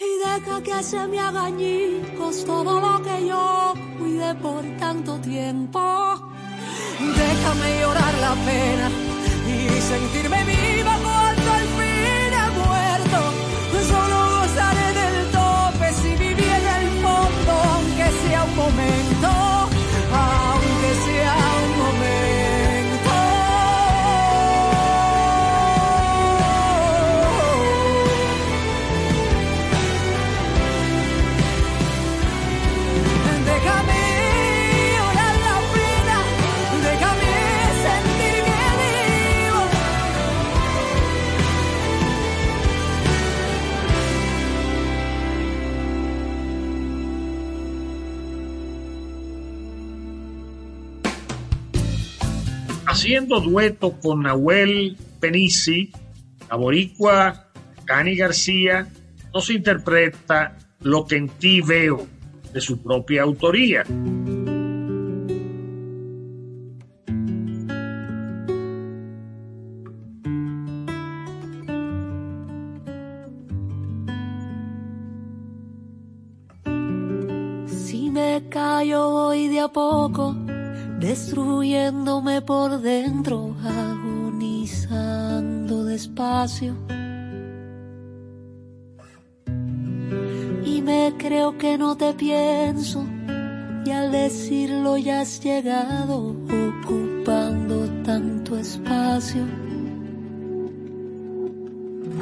Y 0.00 0.10
deja 0.24 0.62
que 0.62 0.82
se 0.82 1.06
me 1.06 1.20
haga 1.20 1.44
añicos 1.44 2.46
todo 2.46 2.80
lo 2.80 3.02
que 3.02 3.26
yo 3.26 3.74
cuide 3.98 4.34
por 4.36 4.62
tanto 4.78 5.18
tiempo. 5.20 5.80
Déjame 6.98 7.80
llorar 7.80 8.14
la 8.26 8.34
pena 8.46 8.90
y 9.52 9.80
sentirme 9.82 10.44
viva 10.44 10.94
cuando 11.04 11.52
al 11.58 11.66
fin 11.76 12.32
he 12.40 12.48
muerto. 12.62 13.20
Solo 13.92 14.18
gozaré 14.34 14.88
del 15.00 15.30
tope 15.30 15.92
si 16.00 16.10
viví 16.24 16.48
en 16.58 16.66
el 16.78 16.86
fondo, 17.02 17.52
aunque 17.74 18.06
sea 18.22 18.44
un 18.44 18.56
momento, 18.56 19.53
haciendo 52.94 53.40
dueto 53.40 53.98
con 53.98 54.22
Nahuel 54.22 54.96
Penisi, 55.18 55.90
la 56.48 56.54
boricua 56.54 57.48
Cani 57.84 58.14
García 58.14 58.88
nos 59.32 59.50
interpreta 59.50 60.56
Lo 60.80 61.04
que 61.04 61.16
en 61.16 61.28
ti 61.28 61.60
veo, 61.60 62.06
de 62.52 62.60
su 62.60 62.80
propia 62.80 63.22
autoría. 63.22 63.82
Si 77.66 78.08
me 78.10 78.44
callo 78.50 79.10
voy 79.10 79.48
de 79.48 79.58
a 79.58 79.68
poco, 79.68 80.43
destruyéndome 81.04 82.40
por 82.40 82.80
dentro, 82.80 83.54
agonizando 83.62 85.84
despacio. 85.84 86.74
Y 90.64 90.80
me 90.80 91.12
creo 91.18 91.58
que 91.58 91.76
no 91.76 91.94
te 91.96 92.14
pienso, 92.14 93.04
y 93.84 93.90
al 93.90 94.12
decirlo 94.12 94.96
ya 94.96 95.20
has 95.20 95.40
llegado, 95.40 96.34
ocupando 96.70 97.86
tanto 98.02 98.56
espacio. 98.56 99.44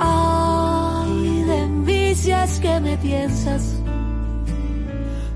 Ay, 0.00 1.44
de 1.44 1.66
mí 1.68 2.14
que 2.60 2.80
me 2.80 2.98
piensas. 2.98 3.81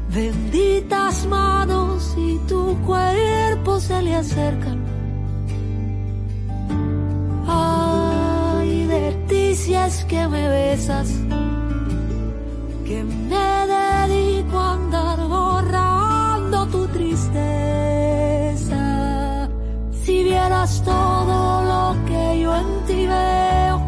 Benditas 0.08 1.26
manos 1.26 2.14
y 2.16 2.38
tu 2.48 2.76
cuerpo 2.86 3.80
se 3.80 4.02
le 4.02 4.14
acercan. 4.14 4.78
Ay, 7.46 8.86
de 8.86 9.12
ti 9.28 9.46
que 10.08 10.28
me 10.28 10.48
besas. 10.48 11.08
Que 12.84 13.02
me 13.02 13.66
dedico 13.74 14.58
a 14.58 14.74
andar 14.74 15.18
borrando 15.28 16.66
tu 16.66 16.86
tristeza. 16.88 17.40
Si 20.04 20.22
vieras 20.22 20.82
todo 20.84 21.62
lo 21.64 21.96
que 22.06 22.40
yo 22.40 22.56
en 22.56 22.84
ti 22.86 23.06
veo, 23.06 23.80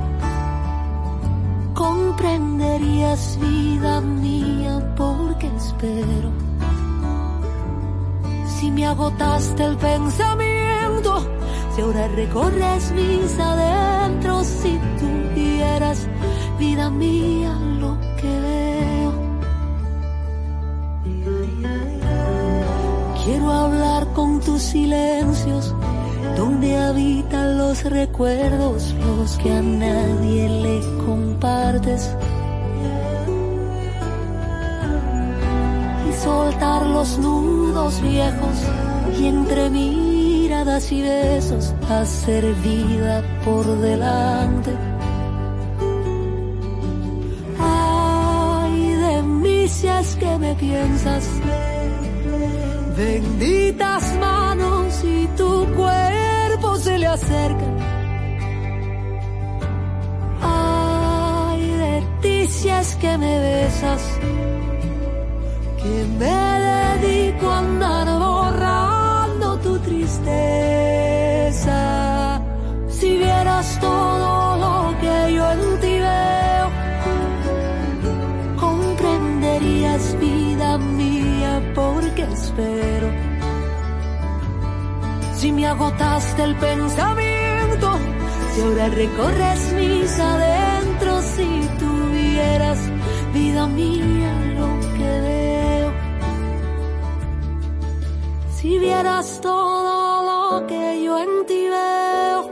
comprenderías 1.75 3.39
vida 3.41 4.01
mía 4.01 4.58
espero. 5.79 6.31
Si 8.59 8.71
me 8.71 8.87
agotaste 8.87 9.65
el 9.65 9.77
pensamiento, 9.77 11.27
si 11.75 11.83
ahora 11.83 12.09
recorres 12.09 12.93
mis 12.93 13.39
adentros, 13.39 14.47
si 14.47 14.79
tuvieras 14.99 16.09
vida 16.59 16.91
mía 16.91 17.53
lo 17.79 17.97
que 18.21 18.41
veo. 18.41 19.13
Quiero 23.25 23.53
hablar 23.53 24.07
con 24.15 24.41
tus 24.41 24.63
silencios, 24.63 25.75
donde 26.37 26.77
habitan 26.77 27.59
los 27.59 27.85
recuerdos, 27.85 28.95
los 29.07 29.39
que 29.39 29.53
a 29.53 29.63
nadie 29.63 30.49
le 30.49 30.81
compartes. 31.07 32.11
Soltar 36.29 36.83
los 36.87 37.19
nudos 37.19 38.03
viejos 38.03 38.57
y 39.19 39.27
entre 39.27 39.71
miradas 39.71 40.93
y 40.93 41.01
besos 41.01 41.75
hacer 41.89 42.45
vida 42.71 43.23
por 43.45 43.65
delante. 43.91 44.73
Ay, 47.59 48.79
de 49.05 49.23
mí 49.23 49.67
que 50.21 50.33
me 50.45 50.55
piensas. 50.67 51.25
Benditas 52.97 54.05
manos 54.21 55.03
y 55.05 55.27
tu 55.39 55.53
cuerpo 55.81 56.77
se 56.77 56.99
le 56.99 57.07
acercan. 57.07 57.75
Ay, 60.43 61.63
de 61.83 61.95
ti 62.23 62.37
si 62.47 62.69
que 63.01 63.13
me 63.23 63.35
besas. 63.47 64.03
Que 65.83 65.97
me 66.19 66.39
dedico 67.01 67.51
a 67.51 67.59
andar 67.59 68.07
borrando 68.19 69.57
tu 69.59 69.79
tristeza. 69.79 70.43
Si 72.89 73.17
vieras 73.17 73.79
todo 73.81 74.57
lo 74.65 74.99
que 75.01 75.35
yo 75.35 75.53
en 75.53 75.81
ti 75.81 76.01
veo, 76.09 76.69
comprenderías 78.59 80.19
vida 80.19 80.79
mía 80.79 81.63
porque 81.77 82.23
espero. 82.25 83.09
Si 85.37 85.53
me 85.53 85.67
agotaste 85.69 86.43
el 86.43 86.57
pensamiento, 86.57 87.89
si 88.53 88.61
ahora 88.63 88.89
recorres 88.89 89.73
mis 89.75 90.19
adentros, 90.19 91.25
si 91.25 91.69
tuvieras 91.79 92.79
vida 93.33 93.69
mía 93.69 94.38
Si 98.61 98.77
vieras 98.77 99.41
todo 99.41 100.25
lo 100.31 100.67
que 100.67 101.05
yo 101.05 101.17
en 101.17 101.47
ti 101.47 101.69
veo, 101.69 102.51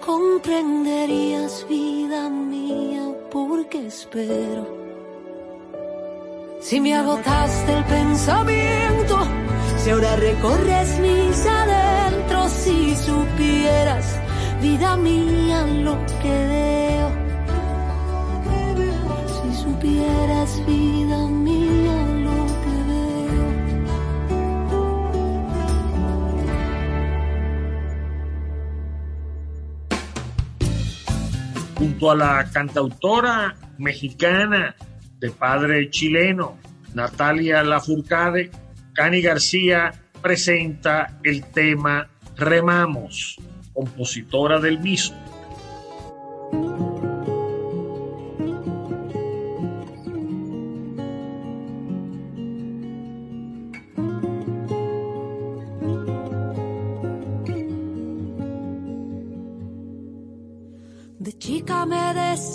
comprenderías 0.00 1.66
vida 1.68 2.30
mía 2.30 3.04
porque 3.30 3.86
espero. 3.86 4.64
Si 6.58 6.80
me 6.80 6.94
agotaste 6.94 7.70
el 7.76 7.84
pensamiento, 7.84 9.18
si 9.76 9.90
ahora 9.90 10.16
recorres 10.16 10.98
mis 11.00 11.46
adentros, 11.46 12.50
si 12.50 12.96
supieras, 12.96 14.06
vida 14.62 14.96
mía, 14.96 15.66
lo 15.66 15.98
que 16.22 16.34
veo. 16.54 17.10
Si 19.34 19.62
supieras, 19.64 20.66
vida 20.66 21.23
junto 31.94 32.10
a 32.10 32.16
la 32.16 32.50
cantautora 32.50 33.54
mexicana 33.78 34.74
de 35.20 35.30
padre 35.30 35.90
chileno, 35.90 36.58
Natalia 36.92 37.62
Lafourcade, 37.62 38.50
Cani 38.94 39.22
García 39.22 39.92
presenta 40.20 41.20
el 41.22 41.44
tema 41.44 42.08
Remamos, 42.36 43.38
compositora 43.72 44.58
del 44.58 44.80
mismo. 44.80 45.16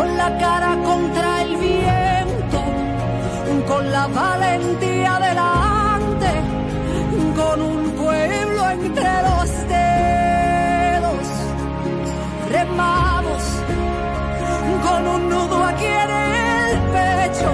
con 0.00 0.16
la 0.16 0.30
cara 0.38 0.78
contra 0.82 1.42
el 1.42 1.56
viento, 1.58 2.60
con 3.68 3.92
la 3.92 4.06
valentía 4.06 5.12
delante, 5.28 6.30
con 7.36 7.60
un 7.60 7.90
pueblo 8.02 8.70
entre 8.70 9.12
los 9.28 9.48
dedos. 9.76 11.26
Remamos 12.56 13.42
con 14.86 15.00
un 15.14 15.28
nudo 15.28 15.64
aquí 15.70 15.90
en 16.04 16.10
el 16.22 16.72
pecho, 16.96 17.50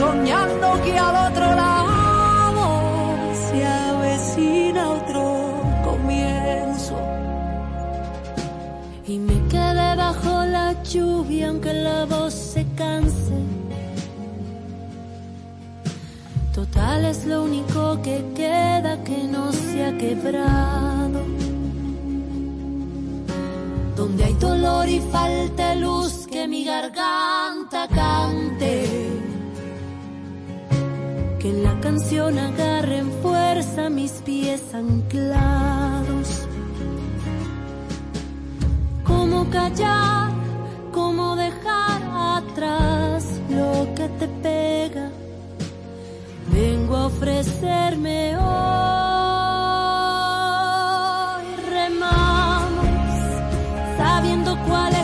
soñando 0.00 0.82
que 0.82 0.98
al 0.98 1.16
otro 1.28 1.46
lado 1.54 1.75
lluvia 10.96 11.48
aunque 11.48 11.72
la 11.72 12.04
voz 12.06 12.34
se 12.34 12.62
canse. 12.74 13.38
Total 16.54 17.04
es 17.04 17.26
lo 17.26 17.44
único 17.44 18.00
que 18.02 18.16
queda 18.34 18.92
que 19.04 19.18
no 19.34 19.52
se 19.52 19.84
ha 19.84 19.92
quebrado. 19.98 21.20
Donde 23.94 24.24
hay 24.24 24.34
dolor 24.34 24.88
y 24.88 25.00
falta 25.12 25.74
luz 25.74 26.26
que 26.32 26.48
mi 26.48 26.64
garganta 26.64 27.86
cante. 27.88 28.74
Que 31.40 31.52
la 31.66 31.78
canción 31.80 32.38
agarre 32.38 32.98
en 32.98 33.10
fuerza 33.22 33.90
mis 33.90 34.12
pies 34.28 34.62
anclados. 34.72 36.28
Cómo 39.04 39.48
callar, 39.50 40.35
cómo 40.96 41.36
dejar 41.36 42.00
atrás 42.38 43.22
lo 43.50 43.94
que 43.94 44.08
te 44.18 44.26
pega. 44.42 45.10
Vengo 46.50 46.96
a 46.96 47.06
ofrecerme 47.12 48.34
hoy. 48.38 48.46
Remamos, 51.68 52.88
sabiendo 53.98 54.56
cuál 54.66 54.95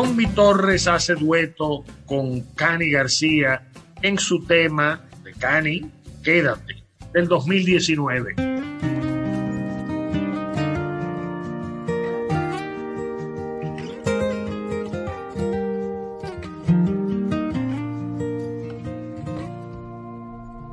Tommy 0.00 0.26
Torres 0.28 0.86
hace 0.86 1.16
dueto 1.16 1.82
con 2.06 2.40
Cani 2.54 2.88
García 2.88 3.66
en 4.00 4.16
su 4.16 4.46
tema 4.46 5.00
de 5.24 5.32
Cani, 5.32 5.90
Quédate, 6.22 6.84
del 7.12 7.26
2019. 7.26 8.36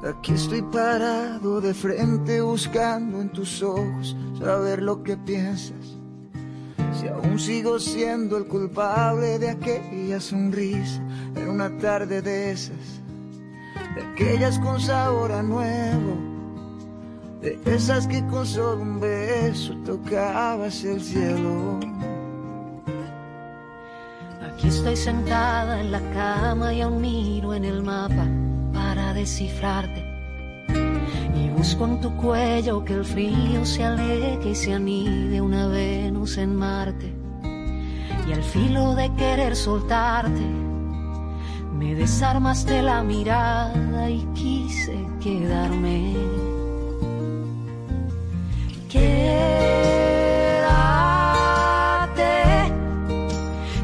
Aquí 0.03 0.34
estoy 0.34 0.61
parado 0.71 1.61
de 1.61 1.73
frente 1.73 2.41
buscando 2.41 3.19
en 3.21 3.30
tus 3.30 3.63
ojos 3.63 4.15
saber 4.38 4.84
lo 4.84 5.01
que 5.01 5.17
piensas. 5.17 5.95
Si 7.06 7.12
aún 7.12 7.38
sigo 7.38 7.80
siendo 7.80 8.36
el 8.36 8.47
culpable 8.47 9.38
de 9.38 9.51
aquella 9.51 10.20
sonrisa 10.20 10.99
en 11.36 11.49
una 11.49 11.70
tarde 11.78 12.20
de 12.20 12.49
esas, 12.49 12.99
de 13.93 14.01
aquellas 14.01 14.58
con 14.58 14.82
sabor 14.82 15.32
a 15.32 15.43
nuevo, 15.43 16.18
de 17.41 17.60
esas 17.68 18.08
que 18.08 18.26
con 18.26 18.43
solo 18.47 18.82
un 18.82 18.99
beso 18.99 19.76
tocabas 19.86 20.84
el 20.84 20.99
cielo. 20.99 21.80
Aquí 24.41 24.70
estoy 24.70 24.95
sentada 24.97 25.82
en 25.82 25.91
la 25.91 26.01
cama 26.12 26.74
y 26.74 26.82
aún 26.82 27.01
miro 27.01 27.53
en 27.53 27.66
el 27.66 27.84
mapa 27.84 28.26
para 28.74 29.14
descifrarte. 29.14 30.05
Busco 31.66 31.86
en 31.86 31.99
tu 31.99 32.16
cuello 32.18 32.86
que 32.86 32.93
el 32.93 33.03
frío 33.03 33.66
se 33.66 33.84
aleje 33.84 34.49
y 34.51 34.53
se 34.53 34.76
anide 34.76 35.41
una 35.41 35.66
Venus 35.66 36.38
en 36.38 36.55
Marte. 36.55 37.11
Y 38.28 38.34
al 38.34 38.43
filo 38.43 38.93
de 38.93 39.11
querer 39.16 39.55
soltarte, 39.55 40.45
me 41.74 41.95
desarmaste 41.95 42.84
la 42.84 43.01
mirada 43.01 44.11
y 44.11 44.24
quise 44.36 44.95
quedarme. 45.20 46.13
Quédate 48.88 49.16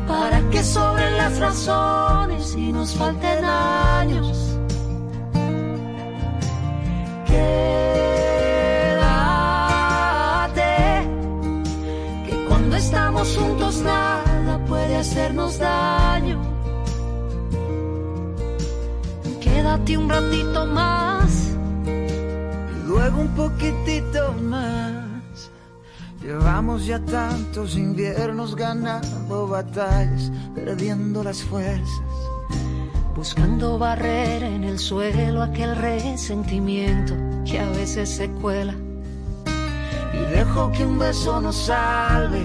para 0.07 0.39
que 0.51 0.63
sobren 0.63 1.17
las 1.17 1.39
razones 1.39 2.55
y 2.55 2.71
nos 2.71 2.93
falten 2.93 3.43
años. 3.43 4.30
Quédate, 10.51 11.07
que 12.25 12.45
cuando 12.47 12.75
estamos 12.75 13.37
juntos 13.37 13.81
nada 13.81 14.59
puede 14.65 14.95
hacernos 14.97 15.59
daño. 15.59 16.41
Quédate 19.39 19.97
un 19.97 20.09
ratito 20.09 20.65
más. 20.65 21.55
y 21.85 22.87
luego 22.87 23.21
un 23.21 23.35
poquitito 23.35 24.33
más. 24.41 25.01
Llevamos 26.21 26.85
ya 26.85 26.99
tantos 26.99 27.75
inviernos 27.75 28.55
ganando 28.55 29.47
batallas, 29.47 30.31
perdiendo 30.53 31.23
las 31.23 31.41
fuerzas. 31.41 32.30
Buscando 33.21 33.77
barrer 33.77 34.41
en 34.41 34.63
el 34.63 34.79
suelo 34.79 35.43
aquel 35.43 35.75
resentimiento 35.75 37.13
que 37.45 37.59
a 37.59 37.69
veces 37.69 38.09
se 38.09 38.27
cuela. 38.31 38.73
Y 40.11 40.17
dejo 40.35 40.71
que 40.71 40.83
un 40.83 40.97
beso 40.97 41.39
nos 41.39 41.55
salve, 41.55 42.41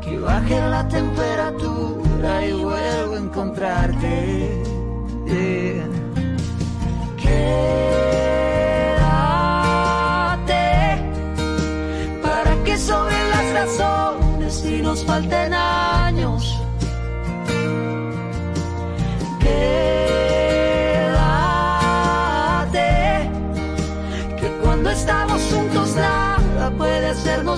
que 0.00 0.18
baje 0.20 0.58
la 0.70 0.88
temperatura 0.88 2.46
y 2.46 2.52
vuelvo 2.54 3.12
a 3.12 3.18
encontrarte. 3.18 4.62
Quédate 7.18 7.36
para 12.22 12.64
que 12.64 12.78
sobren 12.78 13.30
las 13.32 13.52
razones 13.52 14.64
y 14.64 14.80
nos 14.80 15.04
falten 15.04 15.52
años. 15.52 15.97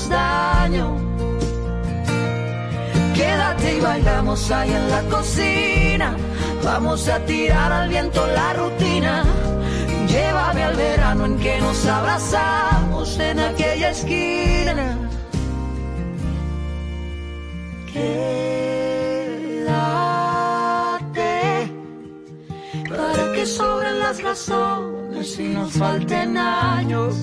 Daño. 0.08 0.96
Quédate 3.14 3.76
y 3.76 3.80
bailamos 3.80 4.50
ahí 4.50 4.72
en 4.72 4.90
la 4.90 5.02
cocina. 5.02 6.16
Vamos 6.64 7.08
a 7.08 7.18
tirar 7.26 7.72
al 7.72 7.88
viento 7.88 8.26
la 8.26 8.52
rutina. 8.54 9.24
Llévame 10.08 10.64
al 10.64 10.76
verano 10.76 11.26
en 11.26 11.38
que 11.38 11.60
nos 11.60 11.86
abrazamos 11.86 13.18
en 13.18 13.38
aquella 13.38 13.90
esquina. 13.90 14.98
Quédate 17.92 18.60
para 22.88 23.32
que 23.34 23.46
sobren 23.46 23.98
las 24.00 24.22
razones 24.22 25.38
y 25.38 25.48
nos 25.48 25.72
falten 25.72 26.36
años. 26.36 27.14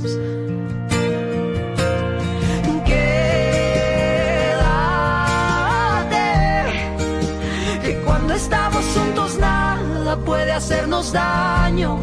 Nada 10.08 10.24
puede 10.24 10.52
hacernos 10.54 11.12
daño. 11.12 12.00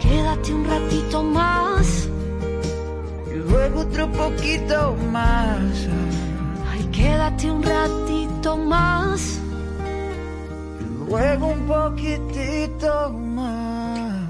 Quédate 0.00 0.52
un 0.52 0.64
ratito 0.64 1.22
más 1.22 2.08
Y 3.30 3.34
luego 3.34 3.80
otro 3.80 4.10
poquito 4.10 4.96
más. 5.12 5.60
Ay, 6.70 6.84
quédate 6.90 7.50
un 7.50 7.62
ratito 7.62 8.56
más. 8.56 9.40
Y 10.80 11.08
luego 11.08 11.46
un 11.46 11.66
poquitito 11.66 13.10
más. 13.10 14.26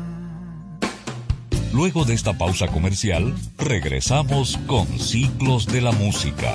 Luego 1.73 2.05
de 2.05 2.15
esta 2.15 2.37
pausa 2.37 2.69
comercial, 2.69 3.35
regresamos 3.59 4.59
con 4.67 4.87
Ciclos 4.99 5.67
de 5.67 5.81
la 5.81 5.93
Música. 5.93 6.55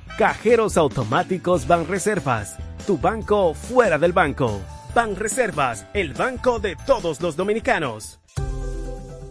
Cajeros 0.21 0.77
automáticos 0.77 1.65
Banreservas, 1.65 2.55
tu 2.85 2.95
banco 2.95 3.55
fuera 3.55 3.97
del 3.97 4.13
banco. 4.13 4.61
Banreservas, 4.93 5.87
el 5.95 6.13
banco 6.13 6.59
de 6.59 6.75
todos 6.85 7.21
los 7.21 7.35
dominicanos. 7.35 8.19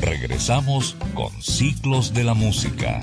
Regresamos 0.00 0.96
con 1.14 1.30
Ciclos 1.40 2.12
de 2.12 2.24
la 2.24 2.34
Música. 2.34 2.98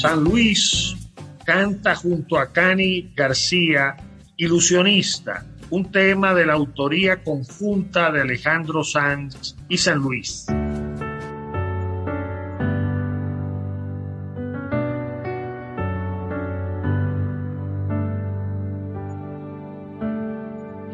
San 0.00 0.24
Luis 0.24 0.96
canta 1.44 1.94
junto 1.94 2.38
a 2.38 2.50
Cani 2.52 3.12
García, 3.14 3.96
Ilusionista, 4.36 5.46
un 5.70 5.90
tema 5.90 6.34
de 6.34 6.46
la 6.46 6.54
autoría 6.54 7.22
conjunta 7.22 8.10
de 8.10 8.22
Alejandro 8.22 8.84
Sanz 8.84 9.56
y 9.68 9.78
San 9.78 9.98
Luis. 9.98 10.46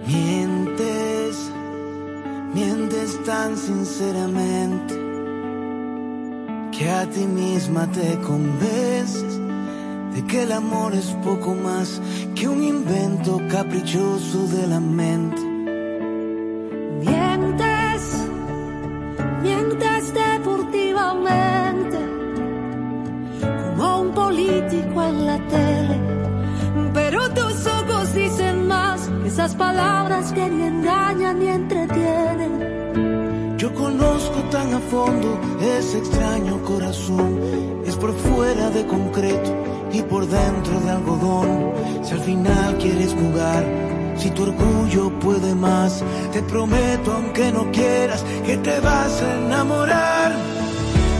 Mientes, 0.06 1.52
mientes 2.54 3.24
tan 3.24 3.56
sinceramente 3.56 4.94
que 6.72 6.88
a 6.88 7.06
ti 7.10 7.26
misma 7.26 7.90
te 7.92 8.18
convences 8.20 9.39
de 10.14 10.24
que 10.26 10.42
el 10.42 10.52
amor 10.52 10.94
es 10.94 11.06
poco 11.24 11.54
más 11.54 12.00
que 12.34 12.48
un 12.48 12.62
invento 12.62 13.40
caprichoso 13.48 14.46
de 14.48 14.66
la 14.66 14.80
mente. 14.80 15.40
Mientes, 17.00 18.28
mientes 19.42 20.14
deportivamente, 20.14 21.98
como 23.76 24.00
un 24.00 24.10
político 24.12 25.02
en 25.02 25.26
la 25.26 25.38
tele. 25.48 26.00
Pero 26.92 27.28
tus 27.30 27.66
ojos 27.66 28.14
dicen 28.14 28.66
más 28.66 29.08
que 29.22 29.28
esas 29.28 29.54
palabras 29.54 30.32
que 30.32 30.48
ni 30.48 30.64
engañan 30.64 31.38
ni 31.38 31.48
entretienen. 31.48 32.79
Yo 33.60 33.74
conozco 33.74 34.40
tan 34.50 34.72
a 34.72 34.80
fondo 34.80 35.38
ese 35.60 35.98
extraño 35.98 36.62
corazón, 36.64 37.38
es 37.84 37.94
por 37.94 38.14
fuera 38.14 38.70
de 38.70 38.86
concreto 38.86 39.54
y 39.92 40.00
por 40.00 40.26
dentro 40.26 40.80
de 40.80 40.90
algodón. 40.90 41.74
Si 42.02 42.12
al 42.12 42.20
final 42.20 42.78
quieres 42.78 43.12
jugar, 43.12 43.62
si 44.16 44.30
tu 44.30 44.44
orgullo 44.44 45.10
puede 45.20 45.54
más, 45.54 46.02
te 46.32 46.40
prometo 46.40 47.12
aunque 47.12 47.52
no 47.52 47.70
quieras 47.70 48.24
que 48.46 48.56
te 48.56 48.80
vas 48.80 49.20
a 49.20 49.38
enamorar. 49.40 50.32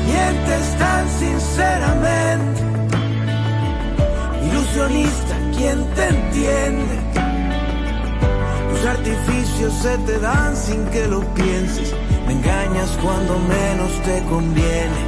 Mientes 0.07 0.79
tan 0.79 1.09
sinceramente, 1.11 2.63
ilusionista, 4.51 5.37
¿quién 5.59 5.85
te 5.95 6.09
entiende? 6.09 7.01
Tus 8.71 8.87
artificios 8.87 9.75
se 9.75 9.99
te 9.99 10.19
dan 10.21 10.57
sin 10.57 10.87
que 10.87 11.07
lo 11.07 11.21
pienses, 11.35 11.95
me 12.31 12.37
engañas 12.37 12.97
cuando 13.03 13.39
menos 13.39 13.93
te 14.05 14.23
conviene. 14.25 15.01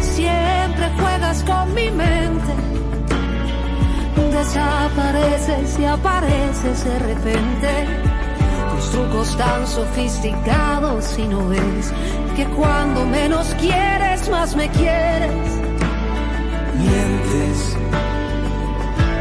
Siempre 0.00 0.90
juegas 0.98 1.44
con 1.44 1.74
mi 1.74 1.90
mente. 1.90 2.52
Desapareces 4.32 5.78
y 5.78 5.84
apareces 5.84 6.84
de 6.84 6.98
repente. 6.98 7.70
Tus 8.74 8.90
trucos 8.90 9.36
tan 9.36 9.66
sofisticados 9.66 11.18
y 11.18 11.28
no 11.28 11.48
ves 11.48 11.92
que 12.34 12.44
cuando 12.46 13.04
menos 13.04 13.54
quieres, 13.60 14.28
más 14.28 14.56
me 14.56 14.68
quieres. 14.70 15.30
Mientes, 16.80 17.76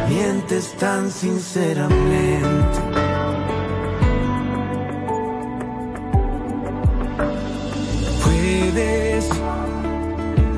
mientes 0.09 0.73
tan 0.77 1.11
sinceramente. 1.11 2.92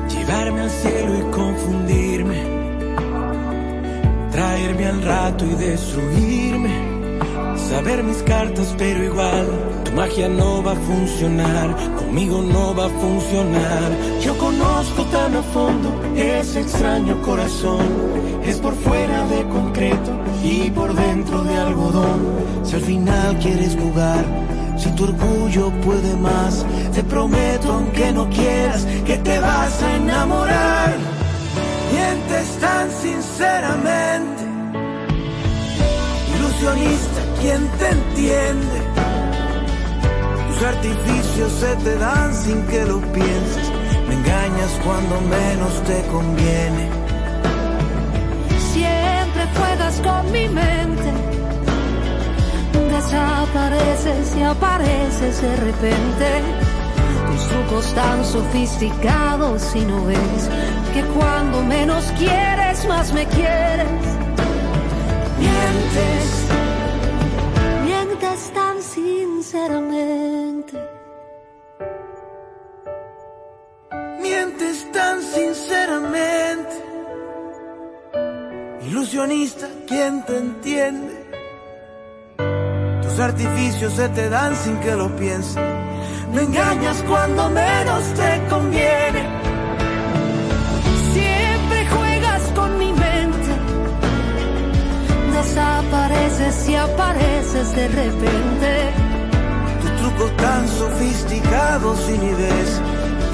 Llevarme 0.08 0.62
al 0.62 0.70
cielo 0.70 1.18
y 1.18 1.22
confundirme, 1.32 2.42
traerme 4.32 4.86
al 4.86 5.02
rato 5.02 5.44
y 5.44 5.54
destruirme. 5.54 6.96
Saber 7.68 8.02
mis 8.04 8.22
cartas, 8.22 8.74
pero 8.78 9.04
igual 9.04 9.46
tu 9.84 9.92
magia 9.92 10.30
no 10.30 10.62
va 10.62 10.72
a 10.72 10.76
funcionar, 10.76 11.76
conmigo 11.96 12.40
no 12.40 12.74
va 12.74 12.86
a 12.86 12.88
funcionar. 12.88 13.92
Yo 14.22 14.38
conozco 14.38 15.02
tan 15.04 15.36
a 15.36 15.42
fondo 15.42 16.00
ese 16.16 16.60
extraño 16.60 17.20
corazón, 17.20 17.86
es 18.46 18.56
por 18.60 18.74
fuera 18.76 19.26
de 19.26 19.46
concreto 19.48 20.12
y 20.42 20.70
por 20.70 20.94
dentro 20.94 21.44
de 21.44 21.54
algodón. 21.54 22.20
Si 22.64 22.76
al 22.76 22.82
final 22.82 23.38
quieres 23.40 23.76
jugar, 23.76 24.24
si 24.78 24.90
tu 24.90 25.04
orgullo 25.04 25.70
puede 25.82 26.14
más, 26.16 26.64
te 26.96 27.04
prometo 27.04 27.72
aunque 27.74 28.10
no 28.10 28.26
quieras 28.30 28.86
que 29.04 29.18
te 29.18 29.38
vas 29.38 29.82
a 29.82 29.96
enamorar. 29.96 30.94
Mientes 31.92 32.48
tan 32.58 32.90
sinceramente, 32.90 34.42
ilusionista, 36.36 37.20
¿quién 37.42 37.68
te 37.78 37.88
entiende? 37.90 38.78
Tus 40.48 40.62
artificios 40.62 41.52
se 41.52 41.76
te 41.84 41.98
dan 41.98 42.34
sin 42.34 42.62
que 42.66 42.82
lo 42.86 42.98
pienses, 43.12 43.68
me 44.08 44.14
engañas 44.14 44.72
cuando 44.82 45.20
menos 45.20 45.74
te 45.84 46.00
conviene. 46.10 46.88
Siempre 48.72 49.42
juegas 49.54 50.00
con 50.00 50.32
mi 50.32 50.48
mente, 50.48 51.10
desapareces 52.90 54.34
y 54.38 54.42
apareces 54.42 55.42
de 55.42 55.56
repente. 55.56 56.75
Trucos 57.48 57.94
tan 57.94 58.24
sofisticados 58.24 59.74
y 59.74 59.84
no 59.84 60.04
ves 60.06 60.50
que 60.92 61.02
cuando 61.18 61.62
menos 61.62 62.12
quieres, 62.18 62.84
más 62.86 63.12
me 63.12 63.24
quieres. 63.26 63.86
Mientes, 65.38 66.46
Mientes 67.84 68.52
tan 68.52 68.82
sinceramente. 68.82 70.76
mientes 74.20 74.90
tan 74.92 75.22
sinceramente. 75.22 76.84
Ilusionista, 78.82 79.68
¿quién 79.86 80.22
te 80.24 80.36
entiende? 80.36 81.26
Tus 83.02 83.18
artificios 83.20 83.92
se 83.94 84.08
te 84.10 84.28
dan 84.28 84.54
sin 84.56 84.78
que 84.80 84.94
lo 84.94 85.14
pienses. 85.16 85.85
Me 86.32 86.42
engañas 86.42 87.02
cuando 87.08 87.48
menos 87.50 88.02
te 88.14 88.42
conviene. 88.48 89.22
Siempre 91.12 91.86
juegas 91.88 92.42
con 92.54 92.78
mi 92.78 92.92
mente. 92.92 93.52
Desapareces 95.32 96.68
y 96.68 96.74
apareces 96.74 97.76
de 97.76 97.88
repente. 97.88 98.92
Tus 99.80 99.96
trucos 99.96 100.36
tan 100.36 100.68
sofisticados 100.68 101.98
y 102.10 102.18
ni 102.18 102.32
ves 102.34 102.80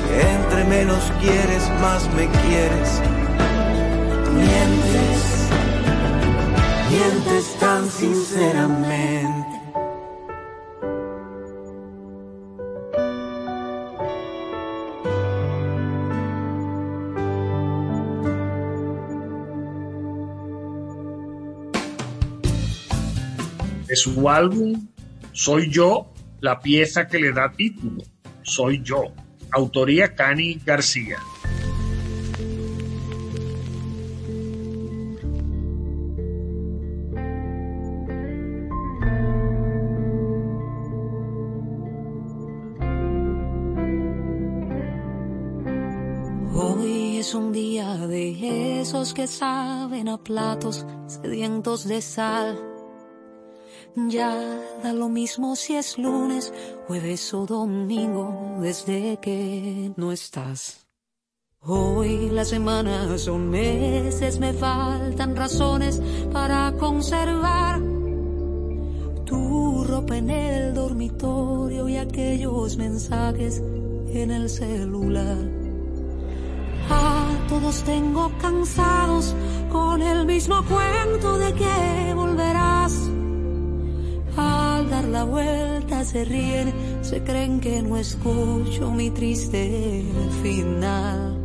que 0.08 0.20
entre 0.20 0.64
menos 0.64 1.12
quieres, 1.20 1.62
más 1.80 2.02
me 2.14 2.28
quieres. 2.28 3.00
Mientes, 4.34 5.48
mientes 6.90 7.58
tan 7.58 7.90
sinceramente. 7.90 9.41
De 23.92 23.96
su 23.96 24.26
álbum 24.26 24.88
Soy 25.32 25.70
yo 25.70 26.14
la 26.40 26.60
pieza 26.60 27.06
que 27.06 27.18
le 27.18 27.30
da 27.30 27.52
título. 27.52 28.02
Soy 28.40 28.80
yo. 28.82 29.12
Autoría 29.50 30.14
Cani 30.14 30.58
García. 30.64 31.18
Hoy 46.54 47.18
es 47.18 47.34
un 47.34 47.52
día 47.52 47.98
de 48.06 48.80
esos 48.80 49.12
que 49.12 49.26
saben 49.26 50.08
a 50.08 50.16
platos 50.16 50.86
sedientos 51.06 51.86
de 51.86 52.00
sal. 52.00 52.71
Ya 53.94 54.34
da 54.82 54.94
lo 54.94 55.10
mismo 55.10 55.54
si 55.54 55.74
es 55.74 55.98
lunes, 55.98 56.50
jueves 56.86 57.34
o 57.34 57.44
domingo 57.44 58.56
desde 58.62 59.18
que 59.20 59.92
no 59.98 60.12
estás. 60.12 60.86
Hoy 61.60 62.30
las 62.30 62.48
semanas 62.48 63.20
son 63.20 63.50
meses, 63.50 64.40
me 64.40 64.54
faltan 64.54 65.36
razones 65.36 66.00
para 66.32 66.72
conservar 66.78 67.82
tu 69.26 69.84
ropa 69.84 70.16
en 70.16 70.30
el 70.30 70.74
dormitorio 70.74 71.86
y 71.86 71.98
aquellos 71.98 72.78
mensajes 72.78 73.62
en 74.08 74.30
el 74.30 74.48
celular. 74.48 75.36
A 76.88 77.28
todos 77.46 77.82
tengo 77.82 78.32
cansados 78.40 79.34
con 79.70 80.00
el 80.00 80.24
mismo 80.24 80.64
cuento 80.64 81.36
de 81.36 81.52
que 81.52 82.14
volverás. 82.14 83.11
Al 84.36 84.88
dar 84.88 85.04
la 85.04 85.24
vuelta 85.24 86.04
se 86.04 86.24
ríen, 86.24 86.72
se 87.02 87.22
creen 87.22 87.60
que 87.60 87.82
no 87.82 87.96
escucho 87.96 88.90
mi 88.90 89.10
triste 89.10 90.04
final. 90.42 91.38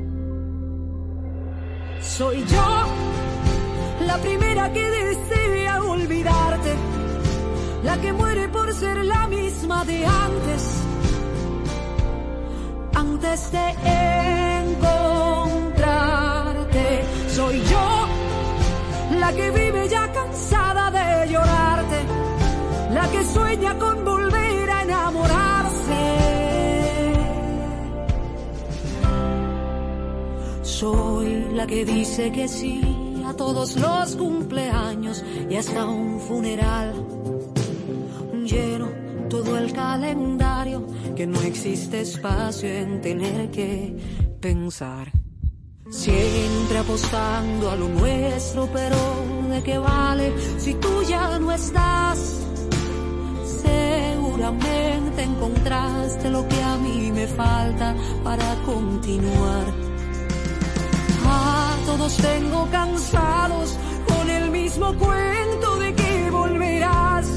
Soy 2.01 2.43
yo 2.45 2.85
la 4.05 4.17
primera 4.19 4.71
que 4.71 4.89
desea 4.89 5.83
olvidarte, 5.83 6.75
la 7.83 7.99
que 8.01 8.13
muere 8.13 8.47
por 8.47 8.73
ser 8.73 9.03
la 9.03 9.27
misma 9.27 9.83
de 9.85 10.05
antes, 10.05 10.81
antes 12.93 13.51
de 13.51 13.69
encontrarte. 14.63 17.03
Soy 17.27 17.61
yo 17.63 18.07
la 19.19 19.33
que 19.33 19.51
vive 19.51 19.89
ya 19.89 20.09
cansada 20.13 20.89
de 20.91 21.27
llorarte, 21.31 22.05
que 23.11 23.23
sueña 23.23 23.77
con 23.77 24.05
volver 24.05 24.69
a 24.69 24.83
enamorarse. 24.83 26.03
Soy 30.63 31.47
la 31.53 31.65
que 31.65 31.85
dice 31.85 32.31
que 32.31 32.47
sí 32.47 32.81
a 33.25 33.33
todos 33.33 33.75
los 33.75 34.15
cumpleaños 34.15 35.23
y 35.49 35.55
hasta 35.55 35.85
un 35.85 36.19
funeral. 36.19 36.93
Lleno 38.45 38.87
todo 39.29 39.57
el 39.57 39.73
calendario, 39.73 40.85
que 41.15 41.27
no 41.27 41.41
existe 41.41 42.01
espacio 42.01 42.69
en 42.69 43.01
tener 43.01 43.51
que 43.51 43.97
pensar. 44.39 45.11
Siempre 45.89 46.77
apostando 46.77 47.71
a 47.71 47.75
lo 47.75 47.87
nuestro, 47.87 48.69
pero 48.71 48.97
¿de 49.49 49.63
qué 49.63 49.77
vale 49.77 50.33
si 50.57 50.73
tú 50.75 51.03
ya 51.03 51.39
no 51.39 51.51
estás? 51.51 52.46
Seguramente 54.37 55.23
encontraste 55.23 56.29
lo 56.29 56.47
que 56.47 56.61
a 56.61 56.77
mí 56.77 57.11
me 57.11 57.25
falta 57.25 57.95
para 58.23 58.53
continuar. 58.67 59.65
A 61.25 61.75
todos 61.87 62.15
tengo 62.17 62.67
cansados 62.69 63.75
con 64.07 64.29
el 64.29 64.51
mismo 64.51 64.93
cuento 64.93 65.77
de 65.77 65.95
que 65.95 66.29
volverás. 66.29 67.27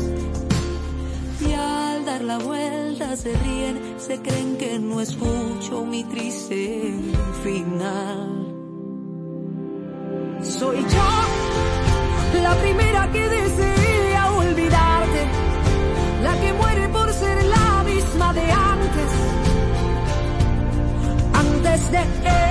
Y 1.41 1.53
al 1.55 2.05
dar 2.05 2.21
la 2.21 2.37
vuelta 2.37 3.17
se 3.17 3.33
ríen, 3.35 3.95
se 3.97 4.21
creen 4.21 4.59
que 4.59 4.79
no 4.79 5.01
escucho 5.01 5.87
mi 5.87 6.05
triste 6.05 6.93
final. 7.43 8.47
Soy 10.43 10.77
yo 10.77 12.43
la 12.43 12.55
primera 12.57 13.11
que 13.11 13.27
desea 13.27 13.90
antes 21.93 22.23
de 22.23 22.50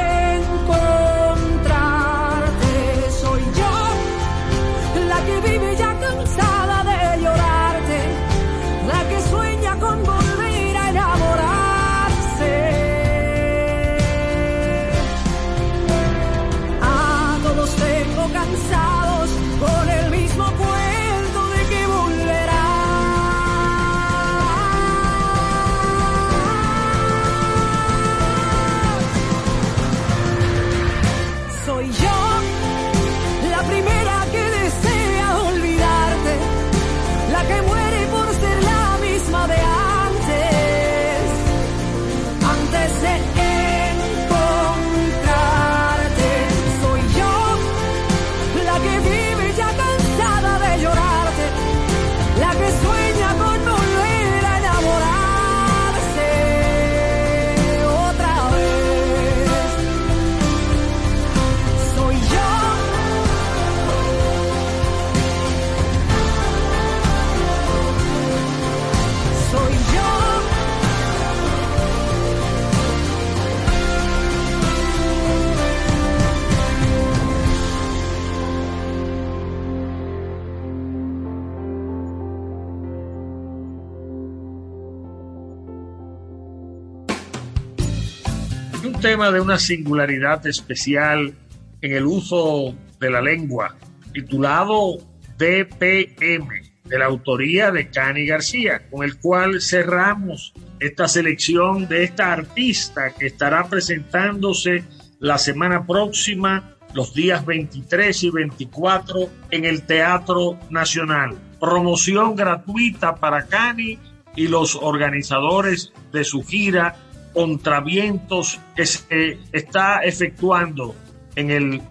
tema 88.99 89.31
de 89.31 89.39
una 89.39 89.57
singularidad 89.57 90.45
especial 90.45 91.33
en 91.81 91.93
el 91.93 92.05
uso 92.05 92.75
de 92.99 93.09
la 93.09 93.21
lengua, 93.21 93.77
titulado 94.13 94.97
DPM, 95.37 96.49
de 96.83 96.99
la 96.99 97.05
autoría 97.05 97.71
de 97.71 97.89
Cani 97.89 98.25
García, 98.25 98.89
con 98.89 99.05
el 99.05 99.17
cual 99.17 99.61
cerramos 99.61 100.53
esta 100.81 101.07
selección 101.07 101.87
de 101.87 102.03
esta 102.03 102.33
artista 102.33 103.13
que 103.17 103.27
estará 103.27 103.69
presentándose 103.69 104.83
la 105.19 105.37
semana 105.37 105.85
próxima, 105.85 106.75
los 106.93 107.13
días 107.13 107.45
23 107.45 108.23
y 108.23 108.29
24, 108.31 109.29
en 109.51 109.63
el 109.63 109.83
Teatro 109.83 110.59
Nacional. 110.69 111.37
Promoción 111.59 112.35
gratuita 112.35 113.15
para 113.15 113.45
Cani 113.45 113.97
y 114.35 114.47
los 114.47 114.75
organizadores 114.75 115.93
de 116.11 116.25
su 116.25 116.43
gira 116.43 116.97
Contravientos 117.39 118.59
que 118.75 118.85
se 118.85 119.39
está 119.53 119.99
efectuando 119.99 120.93
en 121.37 121.51
el 121.51 121.81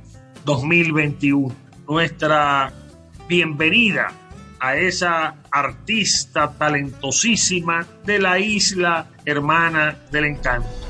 2021. 0.45 1.57
Nuestra 1.89 2.71
bienvenida 3.27 4.13
a 4.61 4.77
esa 4.77 5.37
artista 5.51 6.53
talentosísima 6.53 7.87
de 8.05 8.19
la 8.19 8.39
isla 8.39 9.09
hermana 9.25 9.97
del 10.13 10.27
encanto. 10.27 10.88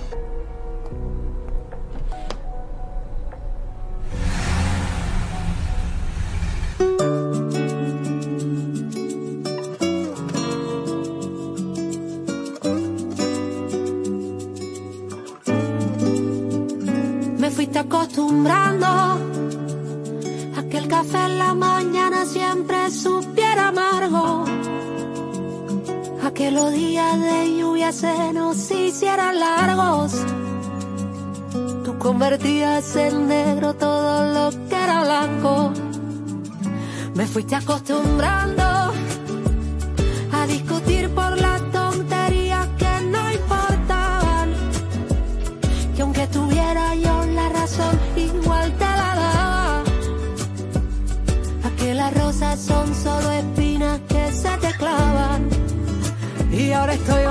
Acostumbrando 17.79 18.87
a 18.87 20.62
que 20.68 20.79
el 20.79 20.89
café 20.89 21.26
en 21.26 21.39
la 21.39 21.55
mañana 21.55 22.24
siempre 22.24 22.91
supiera 22.91 23.68
amargo, 23.68 24.45
a 26.24 26.31
que 26.33 26.51
los 26.51 26.72
días 26.72 27.20
de 27.20 27.57
lluvia 27.59 27.93
se 27.93 28.33
nos 28.33 28.70
hicieran 28.70 29.39
largos. 29.39 30.12
Tú 31.85 31.99
convertías 31.99 32.97
en 32.97 33.29
negro 33.29 33.74
todo 33.74 34.35
lo 34.35 34.68
que 34.68 34.74
era 34.74 35.05
blanco. 35.05 35.72
Me 37.14 37.26
fuiste 37.26 37.55
acostumbrando 37.55 38.64
a 40.33 40.47
discutir 40.47 40.97
Y 57.07 57.11
ahora 57.11 57.28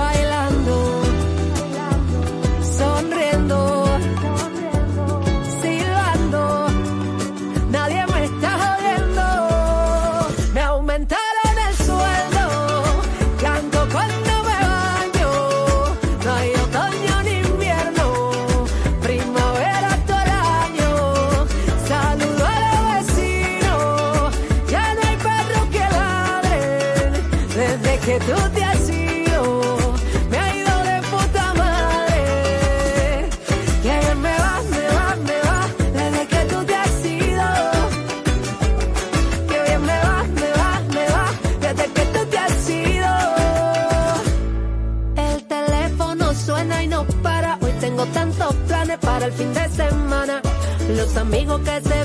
Que 51.66 51.97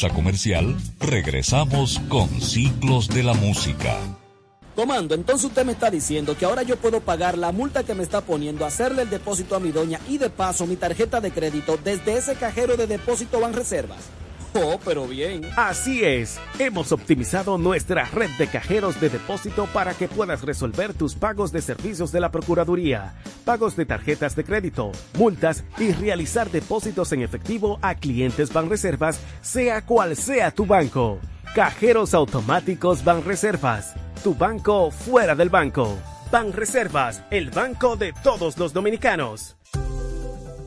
pausa 0.00 0.14
comercial, 0.14 0.76
regresamos 0.98 2.00
con 2.08 2.28
Ciclos 2.40 3.08
de 3.08 3.22
la 3.22 3.34
Música. 3.34 3.98
Comando, 4.74 5.14
entonces 5.14 5.48
usted 5.48 5.66
me 5.66 5.72
está 5.72 5.90
diciendo 5.90 6.38
que 6.38 6.46
ahora 6.46 6.62
yo 6.62 6.76
puedo 6.76 7.00
pagar 7.00 7.36
la 7.36 7.52
multa 7.52 7.84
que 7.84 7.94
me 7.94 8.02
está 8.02 8.22
poniendo, 8.22 8.64
hacerle 8.64 9.02
el 9.02 9.10
depósito 9.10 9.56
a 9.56 9.60
mi 9.60 9.72
doña 9.72 10.00
y 10.08 10.16
de 10.16 10.30
paso 10.30 10.66
mi 10.66 10.76
tarjeta 10.76 11.20
de 11.20 11.32
crédito 11.32 11.78
desde 11.84 12.16
ese 12.16 12.34
cajero 12.36 12.78
de 12.78 12.86
depósito 12.86 13.40
Banreservas. 13.40 14.08
Oh, 14.54 14.80
pero 14.84 15.06
bien. 15.06 15.42
Así 15.56 16.02
es, 16.02 16.40
hemos 16.58 16.92
optimizado 16.92 17.56
nuestra 17.56 18.06
red 18.06 18.30
de 18.38 18.48
cajeros 18.48 19.00
de 19.00 19.10
depósito 19.10 19.66
para 19.66 19.94
que 19.94 20.08
puedas 20.08 20.42
resolver 20.42 20.94
tus 20.94 21.14
pagos 21.14 21.52
de 21.52 21.62
servicios 21.62 22.10
de 22.10 22.20
la 22.20 22.32
Procuraduría, 22.32 23.14
pagos 23.40 23.76
de 23.76 23.86
tarjetas 23.86 24.36
de 24.36 24.44
crédito, 24.44 24.92
multas 25.18 25.64
y 25.78 25.92
realizar 25.92 26.50
depósitos 26.50 27.12
en 27.12 27.22
efectivo 27.22 27.78
a 27.82 27.94
clientes 27.94 28.52
Banreservas, 28.52 29.20
sea 29.42 29.84
cual 29.84 30.16
sea 30.16 30.50
tu 30.50 30.66
banco. 30.66 31.18
Cajeros 31.54 32.14
automáticos 32.14 33.04
Banreservas, 33.04 33.94
tu 34.22 34.34
banco 34.34 34.90
fuera 34.90 35.34
del 35.34 35.50
banco. 35.50 35.98
Banreservas, 36.30 37.24
el 37.30 37.50
banco 37.50 37.96
de 37.96 38.12
todos 38.22 38.56
los 38.56 38.72
dominicanos. 38.72 39.56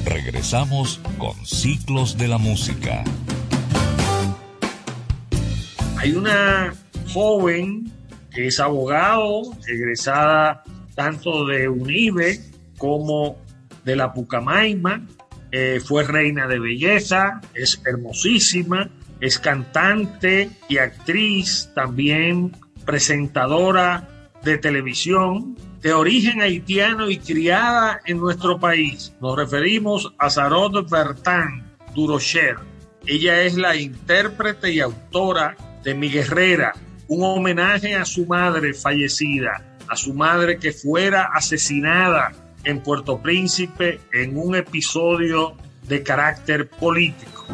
Regresamos 0.05 1.01
con 1.19 1.35
Ciclos 1.45 2.17
de 2.17 2.29
la 2.29 2.39
Música. 2.39 3.03
Hay 5.99 6.13
una 6.13 6.73
joven 7.13 7.93
que 8.31 8.47
es 8.47 8.61
abogado, 8.61 9.43
egresada 9.67 10.63
tanto 10.95 11.45
de 11.47 11.69
UNIBE 11.69 12.41
como 12.77 13.37
de 13.89 13.97
la 13.97 14.13
Pucamaima, 14.13 15.01
eh, 15.51 15.81
fue 15.83 16.05
reina 16.05 16.47
de 16.47 16.59
belleza, 16.59 17.41
es 17.55 17.81
hermosísima, 17.87 18.91
es 19.19 19.39
cantante 19.39 20.51
y 20.69 20.77
actriz, 20.77 21.71
también 21.75 22.55
presentadora 22.85 24.07
de 24.45 24.59
televisión, 24.59 25.57
de 25.81 25.95
origen 25.95 26.43
haitiano 26.43 27.09
y 27.09 27.17
criada 27.17 28.03
en 28.05 28.19
nuestro 28.19 28.61
país. 28.61 29.15
Nos 29.23 29.37
referimos 29.37 30.13
a 30.19 30.29
Sarot 30.29 30.91
Bertin 30.91 31.65
Durocher. 31.95 32.57
Ella 33.07 33.41
es 33.41 33.57
la 33.57 33.75
intérprete 33.75 34.71
y 34.71 34.81
autora 34.81 35.57
de 35.83 35.95
Mi 35.95 36.11
Guerrera, 36.11 36.75
un 37.07 37.25
homenaje 37.25 37.95
a 37.95 38.05
su 38.05 38.27
madre 38.27 38.75
fallecida, 38.75 39.79
a 39.89 39.97
su 39.97 40.13
madre 40.13 40.59
que 40.59 40.73
fuera 40.73 41.31
asesinada 41.33 42.33
en 42.69 42.83
Puerto 42.83 43.21
Príncipe 43.21 43.99
en 44.13 44.37
un 44.37 44.55
episodio 44.55 45.55
de 45.89 46.03
carácter 46.03 46.69
político. 46.69 47.47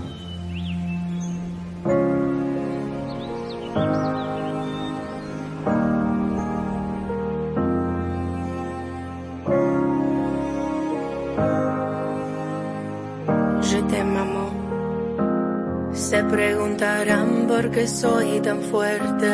Se 15.92 16.22
preguntarán 16.24 17.46
por 17.48 17.70
qué 17.70 17.88
soy 17.88 18.40
tan 18.40 18.60
fuerte. 18.62 19.28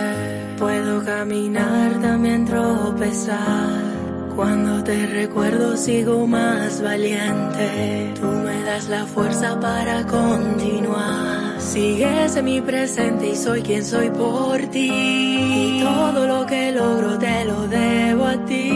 Puedo 0.59 1.05
caminar, 1.05 2.01
también 2.01 2.45
tropezar. 2.47 4.00
Cuando 4.41 4.83
te 4.83 5.07
recuerdo 5.07 5.77
sigo 5.77 6.27
más 6.27 6.81
valiente. 6.81 8.15
Tú 8.19 8.25
me 8.27 8.63
das 8.63 8.89
la 8.89 9.05
fuerza 9.05 9.61
para 9.61 10.07
continuar. 10.07 11.61
Sigues 11.61 12.37
en 12.37 12.47
mi 12.47 12.63
presente 12.63 13.33
y 13.33 13.37
soy 13.37 13.61
quien 13.61 13.85
soy 13.85 14.09
por 14.09 14.59
ti. 14.71 14.89
Y 14.91 15.83
todo 15.83 16.27
lo 16.27 16.47
que 16.47 16.73
logro 16.73 17.19
te 17.19 17.45
lo 17.45 17.69
debo 17.69 18.25
a 18.25 18.43
ti. 18.47 18.71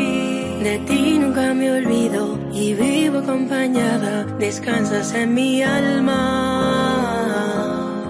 De 0.62 0.82
ti 0.86 1.18
nunca 1.18 1.54
me 1.54 1.72
olvido 1.72 2.38
y 2.52 2.74
vivo 2.74 3.20
acompañada. 3.20 4.24
Descansas 4.38 5.14
en 5.14 5.32
mi 5.32 5.62
alma. 5.62 6.90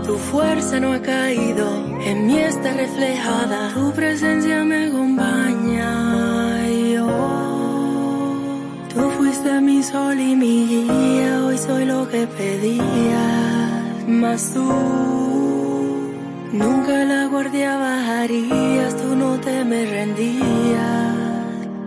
Tu 0.05 0.17
fuerza 0.17 0.81
no 0.81 0.93
ha 0.93 1.01
caído, 1.01 1.69
en 2.05 2.27
mí 2.27 2.37
está 2.37 2.73
reflejada. 2.73 3.73
Tu 3.75 3.93
presencia 3.93 4.65
me 4.65 4.87
acompaña. 4.87 5.64
Fuiste 9.45 9.61
mi 9.61 9.83
sol 9.83 10.19
y 10.19 10.35
mi 10.35 10.67
guía. 10.67 11.45
Hoy 11.45 11.59
soy 11.59 11.85
lo 11.85 12.09
que 12.09 12.27
pedías, 12.27 14.09
mas 14.09 14.53
tú 14.55 14.65
nunca 16.53 17.05
la 17.05 17.27
guardia 17.27 17.77
bajarías. 17.77 18.97
Tú 18.97 19.15
no 19.15 19.39
te 19.41 19.65
me 19.65 19.85
rendías. 19.85 21.15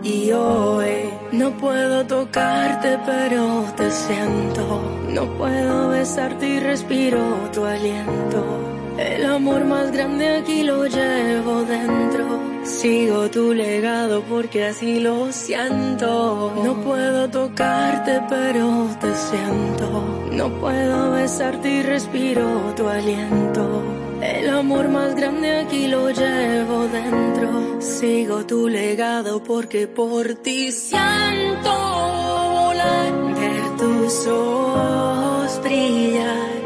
Y 0.02 0.32
hoy 0.32 1.10
no 1.32 1.50
puedo 1.58 2.06
tocarte, 2.06 2.98
pero 3.04 3.64
te 3.76 3.90
siento. 3.90 4.82
No 5.10 5.26
puedo 5.36 5.88
besarte 5.88 6.48
y 6.48 6.60
respiro 6.60 7.20
tu 7.52 7.64
aliento. 7.64 8.67
El 8.98 9.24
amor 9.26 9.64
más 9.64 9.92
grande 9.92 10.28
aquí 10.38 10.64
lo 10.64 10.84
llevo 10.86 11.62
dentro. 11.62 12.26
Sigo 12.64 13.30
tu 13.30 13.54
legado 13.54 14.24
porque 14.24 14.64
así 14.64 14.98
lo 14.98 15.30
siento. 15.30 16.52
No 16.64 16.74
puedo 16.82 17.30
tocarte, 17.30 18.20
pero 18.28 18.88
te 19.00 19.14
siento. 19.14 19.86
No 20.32 20.48
puedo 20.60 21.12
besarte 21.12 21.68
y 21.70 21.82
respiro 21.82 22.74
tu 22.76 22.88
aliento. 22.88 23.84
El 24.20 24.50
amor 24.50 24.88
más 24.88 25.14
grande 25.14 25.60
aquí 25.60 25.86
lo 25.86 26.10
llevo 26.10 26.88
dentro. 26.88 27.80
Sigo 27.80 28.44
tu 28.46 28.68
legado 28.68 29.44
porque 29.44 29.86
por 29.86 30.34
ti 30.42 30.72
siento 30.72 31.70
volar. 31.70 33.12
Ver 33.36 33.76
tus 33.78 34.26
ojos 34.26 35.60
brillar. 35.62 36.57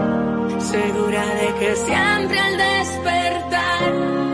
Segura 0.72 1.26
de 1.34 1.54
que 1.60 1.76
siempre 1.76 2.38
al 2.38 2.56
despertar 2.56 3.92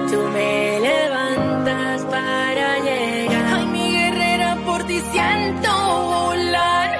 tú 0.08 0.20
me 0.34 0.78
levantas 0.78 2.04
para 2.04 2.78
llegar. 2.78 3.54
Ay, 3.54 3.66
mi 3.66 3.90
guerrera, 3.90 4.56
por 4.64 4.84
ti 4.84 5.00
siento 5.10 5.68
volar. 6.14 6.90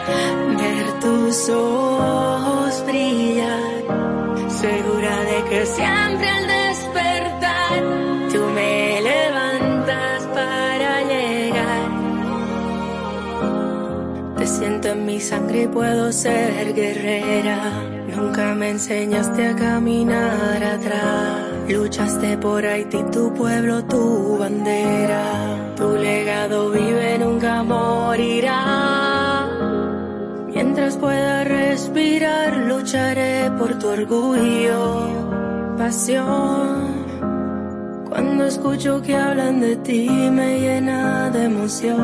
Ver 0.59 0.87
tus 1.01 1.49
ojos 1.51 2.85
brillar. 2.87 3.85
Segura 4.49 5.15
de 5.31 5.45
que 5.51 5.67
siempre 5.67 6.29
al 6.29 6.47
despertar 6.49 7.79
tú 8.33 8.41
me 8.57 9.01
levantas 9.03 10.23
para 10.35 11.03
llegar. 11.13 11.89
Te 14.37 14.47
siento 14.49 14.89
en 14.89 15.07
mi 15.07 15.21
sangre 15.21 15.63
y 15.63 15.69
puedo 15.69 16.11
ser 16.11 16.75
guerrera. 16.75 17.98
Nunca 18.19 18.55
me 18.55 18.71
enseñaste 18.71 19.47
a 19.47 19.55
caminar 19.55 20.63
atrás. 20.65 21.37
Luchaste 21.69 22.37
por 22.39 22.67
Haití, 22.67 23.03
tu 23.13 23.33
pueblo, 23.33 23.85
tu 23.85 24.39
bandera. 24.39 25.23
Tu 25.77 25.89
legado 25.97 26.71
vive, 26.71 27.19
nunca 27.19 27.63
morirá. 27.63 29.49
Mientras 30.53 30.97
pueda 30.97 31.45
respirar, 31.45 32.57
lucharé 32.57 33.53
por 33.57 33.79
tu 33.79 33.87
orgullo, 33.87 35.77
pasión. 35.79 36.89
Cuando 38.09 38.47
escucho 38.47 39.01
que 39.01 39.15
hablan 39.15 39.61
de 39.61 39.77
ti, 39.77 40.09
me 40.09 40.59
llena 40.59 41.31
de 41.31 41.45
emoción. 41.45 41.99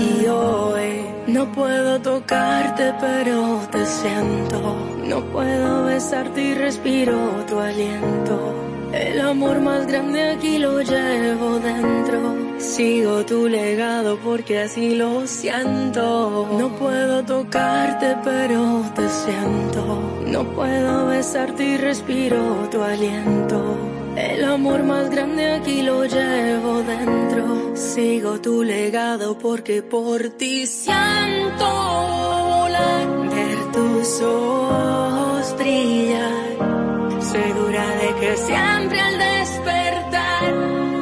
Y 0.00 0.26
hoy 0.28 1.09
no 1.32 1.50
puedo 1.52 2.00
tocarte, 2.00 2.92
pero 3.00 3.60
te 3.70 3.84
siento. 3.86 4.76
No 5.04 5.20
puedo 5.32 5.84
besarte 5.84 6.42
y 6.42 6.54
respiro 6.54 7.16
tu 7.48 7.58
aliento. 7.58 8.54
El 8.92 9.20
amor 9.20 9.60
más 9.60 9.86
grande 9.86 10.30
aquí 10.30 10.58
lo 10.58 10.80
llevo 10.80 11.58
dentro. 11.60 12.34
Sigo 12.58 13.24
tu 13.24 13.48
legado 13.48 14.18
porque 14.18 14.60
así 14.60 14.94
lo 14.96 15.26
siento. 15.26 16.48
No 16.58 16.68
puedo 16.76 17.24
tocarte, 17.24 18.16
pero 18.24 18.84
te 18.94 19.08
siento. 19.08 20.02
No 20.26 20.44
puedo 20.44 21.06
besarte 21.06 21.64
y 21.64 21.76
respiro 21.76 22.68
tu 22.70 22.82
aliento. 22.82 23.89
El 24.16 24.44
amor 24.44 24.82
más 24.82 25.10
grande 25.10 25.52
aquí 25.52 25.82
lo 25.82 26.04
llevo 26.04 26.82
dentro. 26.82 27.76
Sigo 27.76 28.40
tu 28.40 28.62
legado 28.62 29.38
porque 29.38 29.82
por 29.82 30.28
ti 30.30 30.66
siento 30.66 31.66
volar. 31.66 33.28
Ver 33.34 33.72
tus 33.72 34.20
ojos 34.20 35.56
brillar. 35.58 37.20
Segura 37.20 37.86
de 38.02 38.14
que 38.20 38.36
siempre 38.36 39.00
al 39.00 39.18
despertar 39.18 40.44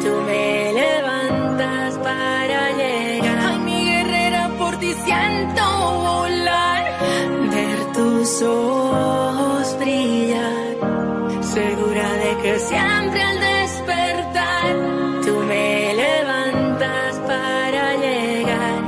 tú 0.03 0.13
me 0.27 0.73
levantas 0.73 1.99
para 1.99 2.71
llegar. 2.77 3.39
Ay, 3.39 3.59
mi 3.61 3.85
guerrera, 3.85 4.51
por 4.59 4.77
ti 4.79 4.93
siento 5.05 5.63
volar. 6.09 6.85
Ver 7.51 7.93
tus 7.95 8.43
ojos 8.43 8.78
que 12.43 12.59
siempre 12.59 13.23
al 13.23 13.41
despertar 13.41 14.77
tú 15.25 15.35
me 15.49 15.95
levantas 15.95 17.17
para 17.27 17.97
llegar. 17.97 18.83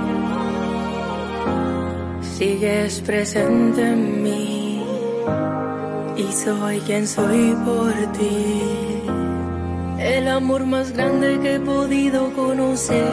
Sigues 2.22 3.00
presente 3.00 3.82
en 3.82 4.22
mí 4.22 4.84
y 6.16 6.32
soy 6.32 6.80
quien 6.80 7.06
soy 7.06 7.56
por 7.64 7.92
ti. 8.12 9.02
El 9.98 10.28
amor 10.28 10.64
más 10.64 10.92
grande 10.92 11.38
que 11.40 11.56
he 11.56 11.60
podido 11.60 12.32
conocer, 12.32 13.12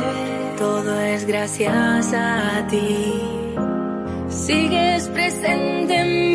todo 0.57 1.01
es 1.01 1.25
gracias 1.25 2.13
a 2.13 2.65
ti. 2.69 3.21
sigues 4.29 5.07
presente 5.09 5.95
en 5.95 6.21
mí. 6.21 6.26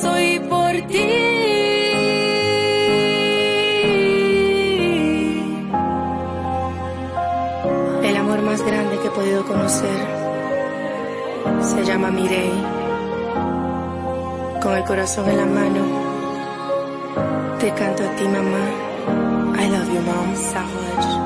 Soy 0.00 0.38
por 0.40 0.72
ti. 0.88 1.08
El 8.02 8.16
amor 8.16 8.42
más 8.42 8.62
grande 8.62 8.98
que 8.98 9.08
he 9.08 9.10
podido 9.10 9.44
conocer 9.44 10.00
se 11.62 11.84
llama 11.84 12.10
Mirei. 12.10 12.52
Con 14.62 14.74
el 14.74 14.84
corazón 14.84 15.28
en 15.28 15.36
la 15.36 15.46
mano, 15.46 15.82
te 17.58 17.72
canto 17.72 18.02
a 18.02 18.16
ti, 18.16 18.24
mamá. 18.24 18.90
I 19.62 19.68
love 19.68 19.92
you, 19.92 20.00
mom. 20.00 20.34
Savage. 20.36 21.19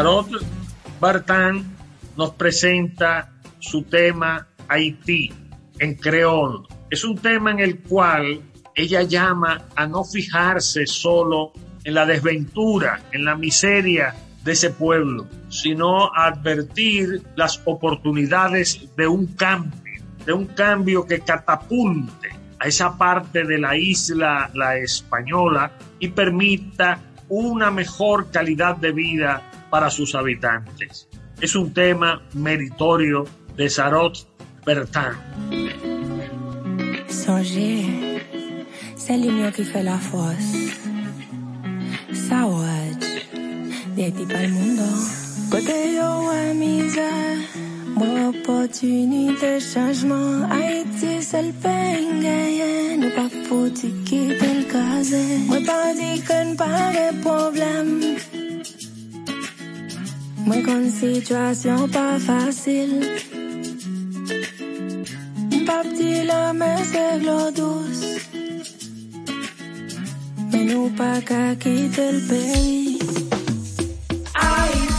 Tarot 0.00 0.30
Bartán 0.98 1.76
nos 2.16 2.30
presenta 2.30 3.34
su 3.58 3.82
tema 3.82 4.48
Haití 4.66 5.30
en 5.78 5.94
creol. 5.94 6.66
Es 6.88 7.04
un 7.04 7.18
tema 7.18 7.50
en 7.50 7.60
el 7.60 7.80
cual 7.80 8.40
ella 8.74 9.02
llama 9.02 9.66
a 9.76 9.86
no 9.86 10.02
fijarse 10.02 10.86
solo 10.86 11.52
en 11.84 11.92
la 11.92 12.06
desventura, 12.06 13.02
en 13.12 13.26
la 13.26 13.36
miseria 13.36 14.14
de 14.42 14.52
ese 14.52 14.70
pueblo, 14.70 15.26
sino 15.50 16.06
a 16.14 16.28
advertir 16.28 17.22
las 17.36 17.60
oportunidades 17.66 18.88
de 18.96 19.06
un 19.06 19.26
cambio, 19.26 20.02
de 20.24 20.32
un 20.32 20.46
cambio 20.46 21.04
que 21.04 21.20
catapulte 21.20 22.30
a 22.58 22.66
esa 22.66 22.96
parte 22.96 23.44
de 23.44 23.58
la 23.58 23.76
isla, 23.76 24.50
la 24.54 24.78
española, 24.78 25.72
y 25.98 26.08
permita 26.08 26.98
una 27.28 27.70
mejor 27.70 28.30
calidad 28.30 28.78
de 28.78 28.92
vida 28.92 29.49
para 29.70 29.90
sus 29.90 30.14
habitantes. 30.14 31.08
Es 31.40 31.54
un 31.54 31.72
tema 31.72 32.22
meritorio 32.34 33.24
de 33.56 33.68
Sarot 33.70 34.12
Bertin. 34.66 35.16
C'est 38.96 39.16
l'union 39.16 39.50
qui 39.50 39.64
fait 39.64 39.82
la 39.82 39.98
force. 39.98 40.52
Sawaj, 42.12 43.00
Haiti 43.96 44.24
pal 44.26 44.48
mundo. 44.48 44.88
Kote 45.50 45.78
yo 45.96 46.10
wè 46.28 46.54
misère, 46.54 47.42
mwen 47.96 48.28
opportunité 48.28 49.58
changement. 49.60 50.46
Haiti 50.50 51.22
c'est 51.22 51.42
le 51.42 51.52
gayen, 52.22 53.00
nou 53.00 53.10
pa 53.16 53.26
foti 53.48 53.90
kite 54.06 54.46
l 54.46 54.62
kaze. 54.70 55.22
Mwen 55.48 55.66
pa 55.66 55.80
di 55.98 56.22
ken 56.22 56.54
pa 56.56 56.70
de 56.94 57.08
problem. 57.24 57.98
Mwen 60.46 60.62
kon 60.66 60.84
situasyon 60.98 61.90
pa 61.94 62.06
fasil. 62.26 62.92
Pap 65.66 65.86
di 65.98 66.12
la 66.30 66.52
men 66.52 66.80
se 66.92 67.06
glo 67.22 67.40
douce. 67.58 68.06
Menú 70.52 70.90
pa' 70.96 71.18
acá, 71.18 71.42
quita 71.62 72.02
el 72.10 72.18
baby. 72.28 72.80
Fighting 74.50 74.89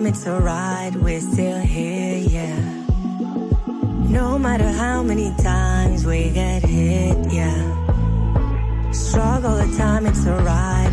time, 0.00 0.06
it's 0.06 0.26
alright, 0.26 0.94
we're 0.96 1.20
still 1.20 1.58
here, 1.58 2.16
yeah. 2.16 2.58
No 4.08 4.38
matter 4.38 4.68
how 4.72 5.02
many 5.02 5.34
times 5.36 6.06
we 6.06 6.30
get 6.30 6.62
hit, 6.62 7.16
yeah. 7.30 8.92
Struggle 8.92 9.56
the 9.56 9.76
time, 9.76 10.06
it's 10.06 10.26
alright, 10.26 10.92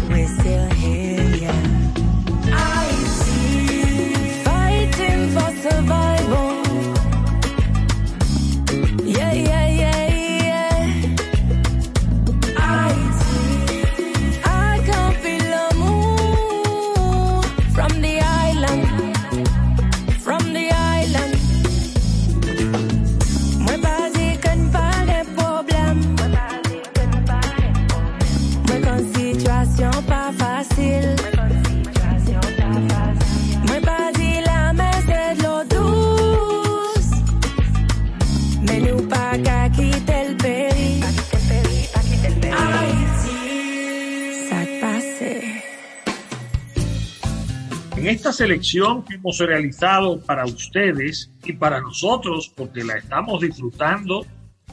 selección 48.37 49.03
que 49.03 49.15
hemos 49.15 49.39
realizado 49.39 50.21
para 50.21 50.45
ustedes 50.45 51.31
y 51.43 51.53
para 51.53 51.81
nosotros, 51.81 52.53
porque 52.55 52.83
la 52.83 52.97
estamos 52.97 53.41
disfrutando, 53.41 54.25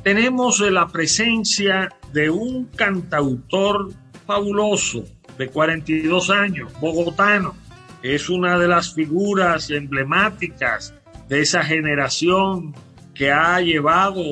tenemos 0.03 0.61
la 0.61 0.87
presencia 0.89 1.89
de 2.13 2.29
un 2.29 2.67
cantautor 2.67 3.91
fabuloso 4.27 5.05
de 5.39 5.49
42 5.49 6.29
años, 6.29 6.71
bogotano. 6.79 7.55
Es 8.03 8.29
una 8.29 8.59
de 8.59 8.69
las 8.69 8.93
figuras 8.93 9.71
emblemáticas 9.71 10.93
de 11.31 11.41
esa 11.41 11.65
generación 11.65 12.75
que 13.15 13.33
ha 13.33 13.59
llevado 13.63 14.23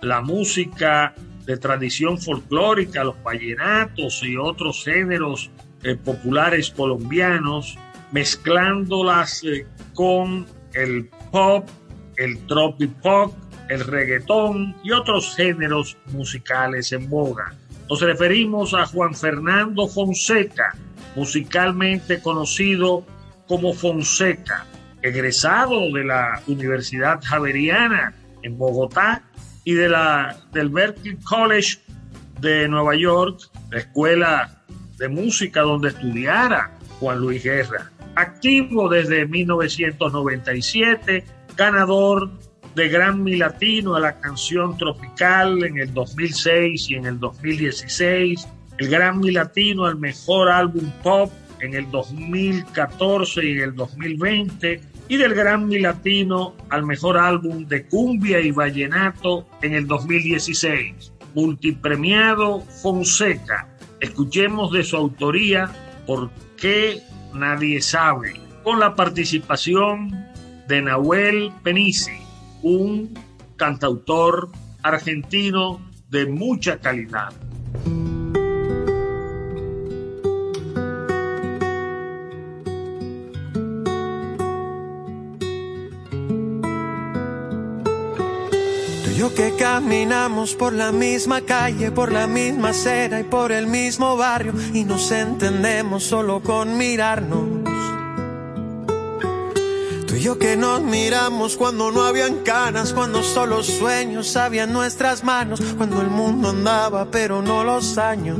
la 0.00 0.22
música 0.22 1.14
de 1.44 1.58
tradición 1.58 2.18
folclórica, 2.18 3.04
los 3.04 3.22
vallenatos 3.22 4.22
y 4.22 4.38
otros 4.38 4.84
géneros 4.84 5.50
eh, 5.82 5.96
populares 5.96 6.70
colombianos, 6.70 7.76
mezclándolas 8.12 9.44
eh, 9.44 9.66
con 9.94 10.46
el 10.74 11.08
pop, 11.30 11.68
el 12.16 12.38
tropipop, 12.46 13.34
el 13.68 13.80
reggaetón 13.80 14.74
y 14.82 14.90
otros 14.90 15.34
géneros 15.36 15.96
musicales 16.12 16.92
en 16.92 17.08
boga. 17.08 17.54
Nos 17.88 18.00
referimos 18.00 18.74
a 18.74 18.86
Juan 18.86 19.14
Fernando 19.14 19.88
Fonseca, 19.88 20.76
musicalmente 21.16 22.20
conocido 22.20 23.04
como 23.48 23.72
Fonseca, 23.74 24.64
egresado 25.02 25.92
de 25.92 26.04
la 26.04 26.40
Universidad 26.46 27.20
Javeriana 27.22 28.14
en 28.42 28.56
Bogotá 28.56 29.22
y 29.64 29.74
de 29.74 29.88
la, 29.88 30.36
del 30.52 30.68
Berklee 30.68 31.18
College 31.24 31.78
de 32.40 32.68
Nueva 32.68 32.94
York, 32.96 33.40
la 33.70 33.78
escuela 33.78 34.62
de 34.98 35.08
música 35.08 35.62
donde 35.62 35.88
estudiara 35.88 36.70
Juan 37.00 37.18
Luis 37.18 37.42
Guerra. 37.42 37.90
Activo 38.14 38.88
desde 38.88 39.26
1997, 39.26 41.24
ganador 41.56 42.30
de 42.74 42.88
Grammy 42.88 43.36
Latino 43.36 43.94
a 43.96 44.00
la 44.00 44.20
canción 44.20 44.76
Tropical 44.76 45.62
en 45.64 45.78
el 45.78 45.94
2006 45.94 46.90
y 46.90 46.94
en 46.94 47.06
el 47.06 47.18
2016, 47.18 48.48
el 48.78 48.88
Grammy 48.88 49.30
Latino 49.30 49.86
al 49.86 49.96
mejor 49.96 50.50
álbum 50.50 50.90
pop 51.02 51.30
en 51.60 51.74
el 51.74 51.90
2014 51.90 53.44
y 53.44 53.52
en 53.52 53.60
el 53.60 53.74
2020, 53.74 54.80
y 55.08 55.16
del 55.16 55.34
Grammy 55.34 55.80
Latino 55.80 56.54
al 56.68 56.84
mejor 56.86 57.18
álbum 57.18 57.66
de 57.66 57.86
cumbia 57.86 58.40
y 58.40 58.52
vallenato 58.52 59.46
en 59.60 59.74
el 59.74 59.86
2016. 59.86 61.12
Multipremiado 61.34 62.60
Fonseca. 62.60 63.68
Escuchemos 64.00 64.72
de 64.72 64.82
su 64.84 64.96
autoría 64.96 65.70
¿Por 66.06 66.30
qué 66.56 67.02
nadie 67.34 67.80
sabe? 67.80 68.50
con 68.62 68.78
la 68.80 68.94
participación 68.94 70.26
de 70.68 70.82
Nahuel 70.82 71.52
Penisi, 71.62 72.18
un 72.62 73.18
cantautor 73.56 74.50
argentino 74.82 75.80
de 76.10 76.26
mucha 76.26 76.78
calidad. 76.78 77.32
Yo 89.20 89.34
que 89.34 89.54
caminamos 89.54 90.54
por 90.54 90.72
la 90.72 90.92
misma 90.92 91.42
calle, 91.42 91.90
por 91.90 92.10
la 92.10 92.26
misma 92.26 92.70
acera 92.70 93.20
y 93.20 93.24
por 93.24 93.52
el 93.52 93.66
mismo 93.66 94.16
barrio 94.16 94.54
y 94.72 94.84
nos 94.84 95.10
entendemos 95.10 96.04
solo 96.04 96.40
con 96.40 96.78
mirarnos. 96.78 97.44
Tú 100.06 100.14
y 100.14 100.20
yo 100.22 100.38
que 100.38 100.56
nos 100.56 100.80
miramos 100.80 101.58
cuando 101.58 101.92
no 101.92 102.00
habían 102.04 102.36
canas, 102.44 102.94
cuando 102.94 103.22
solo 103.22 103.62
sueños 103.62 104.36
habían 104.36 104.72
nuestras 104.72 105.22
manos, 105.22 105.60
cuando 105.76 106.00
el 106.00 106.08
mundo 106.08 106.48
andaba 106.48 107.10
pero 107.10 107.42
no 107.42 107.62
los 107.62 107.98
años. 107.98 108.38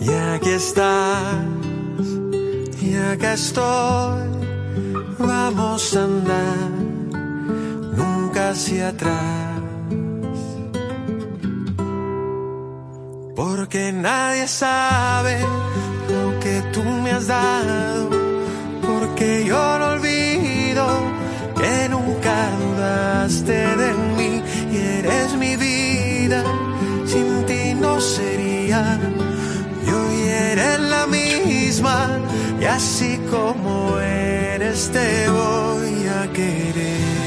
Y 0.00 0.10
aquí 0.10 0.48
estás, 0.48 1.44
y 2.80 2.94
acá 2.94 3.34
estoy, 3.34 4.30
vamos 5.18 5.94
a 5.94 6.04
andar 6.04 6.75
hacia 8.50 8.88
atrás. 8.88 9.60
Porque 13.34 13.92
nadie 13.92 14.46
sabe 14.46 15.38
lo 16.14 16.40
que 16.40 16.62
tú 16.72 16.82
me 16.82 17.10
has 17.12 17.26
dado. 17.26 18.10
Porque 18.86 19.44
yo 19.44 19.78
no 19.78 19.86
olvido 19.94 20.86
que 21.60 21.88
nunca 21.88 22.36
dudaste 22.62 23.58
de 23.82 23.90
mí 24.16 24.42
y 24.72 24.76
eres 24.98 25.36
mi 25.36 25.56
vida. 25.56 26.42
Sin 27.04 27.44
ti 27.46 27.74
no 27.74 28.00
sería. 28.00 28.98
Yo 29.86 29.98
y 30.12 30.20
eres 30.50 30.80
la 30.80 31.06
misma. 31.06 31.98
Y 32.60 32.64
así 32.64 33.20
como 33.30 33.98
eres 34.00 34.90
te 34.90 35.28
voy 35.28 35.96
a 36.20 36.32
querer. 36.32 37.25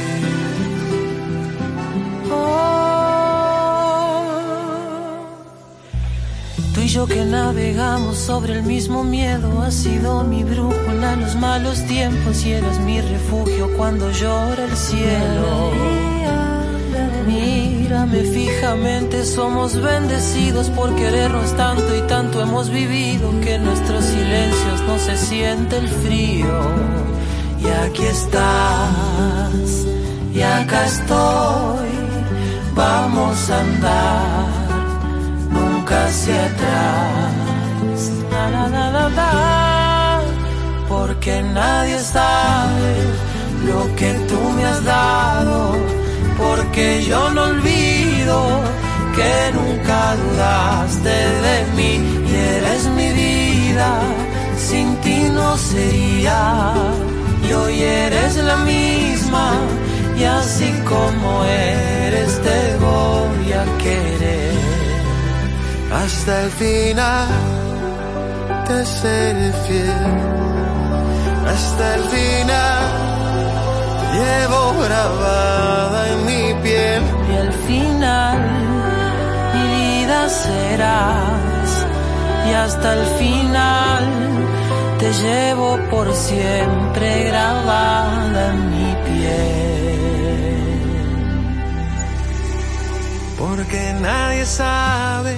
Tú 6.73 6.81
y 6.81 6.87
yo 6.87 7.07
que 7.07 7.25
navegamos 7.25 8.17
sobre 8.17 8.53
el 8.53 8.63
mismo 8.63 9.03
miedo, 9.03 9.61
has 9.61 9.73
sido 9.73 10.23
mi 10.23 10.43
brújula 10.43 11.13
en 11.13 11.21
los 11.21 11.35
malos 11.35 11.83
tiempos 11.85 12.45
y 12.45 12.53
eres 12.53 12.79
mi 12.79 13.01
refugio 13.01 13.69
cuando 13.75 14.09
llora 14.11 14.63
el 14.63 14.77
cielo. 14.77 15.71
Mírame 17.27 18.21
fijamente, 18.21 19.25
somos 19.25 19.75
bendecidos 19.75 20.69
por 20.69 20.95
querernos 20.95 21.55
tanto 21.57 21.95
y 21.97 22.01
tanto 22.07 22.41
hemos 22.41 22.69
vivido 22.69 23.29
que 23.41 23.55
en 23.55 23.65
nuestros 23.65 24.05
silencios 24.05 24.81
no 24.87 24.97
se 24.99 25.17
siente 25.17 25.77
el 25.77 25.87
frío. 25.87 26.61
Y 27.61 27.67
aquí 27.85 28.03
estás, 28.05 29.85
y 30.33 30.41
acá 30.41 30.85
estoy 30.85 31.98
vamos 32.79 33.49
a 33.49 33.59
andar 33.59 34.47
nunca 35.51 35.95
hacia 36.05 36.45
atrás. 36.45 37.29
porque 40.87 41.41
nadie 41.41 41.99
sabe 41.99 42.93
lo 43.69 43.81
que 43.99 44.11
tú 44.29 44.39
me 44.55 44.63
has 44.71 44.81
dado, 44.83 45.57
porque 46.41 46.85
yo 47.09 47.21
no 47.35 47.41
olvido 47.53 48.37
que 49.17 49.33
nunca 49.57 49.99
dudaste 50.21 51.17
de 51.47 51.57
mí 51.77 51.93
y 52.29 52.33
eres 52.55 52.81
mi 52.97 53.09
vida, 53.23 53.89
sin 54.67 54.87
ti 55.03 55.17
no 55.37 55.57
sería, 55.57 56.73
y 57.47 57.53
hoy 57.53 57.75
eres 57.81 58.35
la 58.49 58.57
misma 58.73 59.45
y 60.19 60.23
así 60.25 60.71
como 60.85 61.45
eres 61.45 62.41
te 62.41 62.77
voy 62.77 63.53
a 63.53 63.65
querer. 63.77 64.53
Hasta 65.91 66.43
el 66.43 66.51
final 66.51 67.27
te 68.67 68.85
seré 68.85 69.53
fiel. 69.65 70.39
Hasta 71.53 71.95
el 71.95 72.03
final 72.15 72.83
llevo 74.17 74.61
grabada 74.83 75.99
en 76.11 76.25
mi 76.25 76.53
piel. 76.63 77.03
Y 77.31 77.37
al 77.37 77.53
final 77.67 78.37
mi 79.53 79.63
vida 79.73 80.29
serás. 80.29 81.69
Y 82.49 82.53
hasta 82.53 82.93
el 82.93 83.05
final 83.19 84.05
te 84.99 85.13
llevo 85.13 85.79
por 85.89 86.13
siempre 86.13 87.23
grabada 87.29 88.49
en 88.49 88.69
mi 88.71 88.95
piel. 89.07 89.58
Porque 93.39 93.95
nadie 94.01 94.45
sabe 94.45 95.33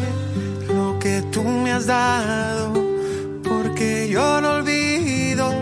lo 0.68 0.98
que 0.98 1.22
tú 1.32 1.44
me 1.44 1.72
has 1.72 1.86
dado, 1.86 2.74
porque 3.44 4.10
yo 4.10 4.42
no 4.42 4.56
olvido 4.56 5.54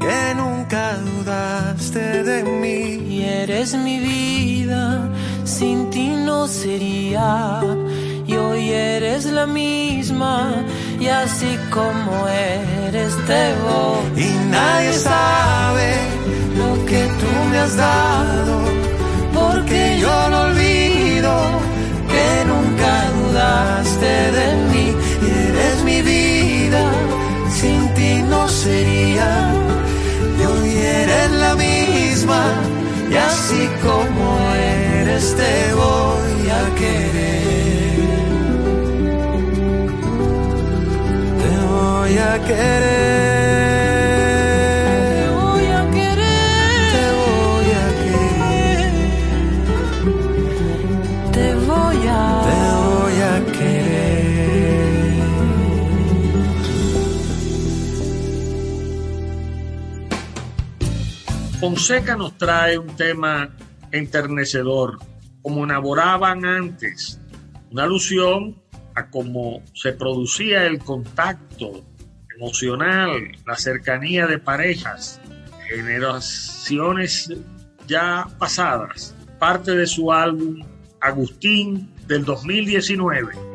que 0.00 0.34
nunca 0.34 0.94
dudaste 0.94 2.24
de 2.24 2.42
mí. 2.42 3.14
Y 3.14 3.24
eres 3.24 3.74
mi 3.74 3.98
vida, 4.00 5.10
sin 5.44 5.90
ti 5.90 6.08
no 6.08 6.48
sería, 6.48 7.60
y 8.26 8.34
hoy 8.34 8.70
eres 8.70 9.26
la 9.26 9.46
misma, 9.46 10.64
y 10.98 11.08
así 11.08 11.58
como 11.70 12.26
eres 12.28 13.12
te 13.26 13.42
voy. 13.64 14.24
Y 14.24 14.30
nadie 14.50 14.92
sabe 14.94 15.88
lo 16.56 16.86
que 16.86 17.02
tú 17.20 17.30
me 17.50 17.58
has 17.58 17.76
dado, 17.76 18.54
porque 19.34 19.98
yo 20.00 20.30
no 20.30 20.40
olvido 20.48 21.64
nunca 23.34 23.74
dudaste 23.74 24.32
de 24.32 24.56
mí 24.70 24.96
y 25.22 25.48
eres 25.48 25.84
mi 25.84 26.02
vida, 26.02 26.92
sin 27.50 27.94
ti 27.94 28.22
no 28.28 28.48
sería. 28.48 29.52
Y 30.40 30.44
hoy 30.44 30.70
eres 30.70 31.30
la 31.32 31.54
misma 31.54 32.42
y 33.10 33.16
así 33.16 33.68
como 33.82 34.38
eres 35.00 35.34
te 35.36 35.74
voy 35.74 36.50
a 36.50 36.74
querer. 36.80 37.94
Te 41.40 41.50
voy 41.66 42.18
a 42.18 42.44
querer. 42.46 43.73
Fonseca 61.64 62.14
nos 62.14 62.36
trae 62.36 62.76
un 62.76 62.94
tema 62.94 63.48
enternecedor, 63.90 64.98
como 65.40 65.64
elaboraban 65.64 66.44
antes, 66.44 67.18
una 67.70 67.84
alusión 67.84 68.62
a 68.94 69.08
cómo 69.08 69.62
se 69.72 69.94
producía 69.94 70.66
el 70.66 70.80
contacto 70.80 71.82
emocional, 72.36 73.32
la 73.46 73.56
cercanía 73.56 74.26
de 74.26 74.38
parejas, 74.38 75.22
generaciones 75.66 77.32
ya 77.86 78.26
pasadas, 78.38 79.14
parte 79.38 79.74
de 79.74 79.86
su 79.86 80.12
álbum 80.12 80.62
Agustín 81.00 81.90
del 82.06 82.26
2019. 82.26 83.53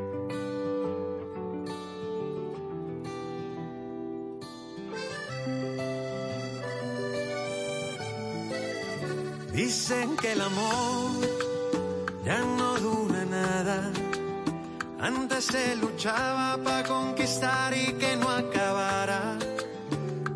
Dicen 9.62 10.16
que 10.16 10.32
el 10.32 10.40
amor 10.40 11.20
ya 12.24 12.40
no 12.40 12.80
dura 12.80 13.26
nada. 13.26 13.92
Antes 15.02 15.44
se 15.52 15.76
luchaba 15.76 16.58
para 16.64 16.88
conquistar 16.88 17.74
y 17.74 17.92
que 18.00 18.16
no 18.16 18.30
acabara. 18.30 19.38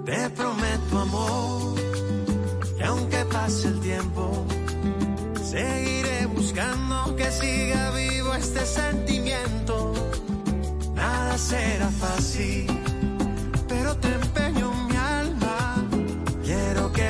Te 0.03 0.29
prometo 0.31 0.99
amor, 0.99 1.75
que 2.77 2.83
aunque 2.83 3.23
pase 3.31 3.69
el 3.69 3.79
tiempo, 3.79 4.45
seguiré 5.41 6.25
buscando 6.25 7.15
que 7.15 7.31
siga 7.31 7.91
vivo 7.91 8.35
este 8.35 8.65
sentimiento. 8.65 9.93
Nada 10.95 11.37
será 11.37 11.87
fácil, 11.91 12.67
pero 13.69 13.95
te 13.95 14.32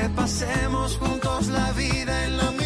que 0.04 0.10
pasemos 0.10 0.98
juntos 0.98 1.46
la 1.46 1.72
vida 1.72 2.26
en 2.26 2.36
la 2.36 2.50
misma 2.50 2.63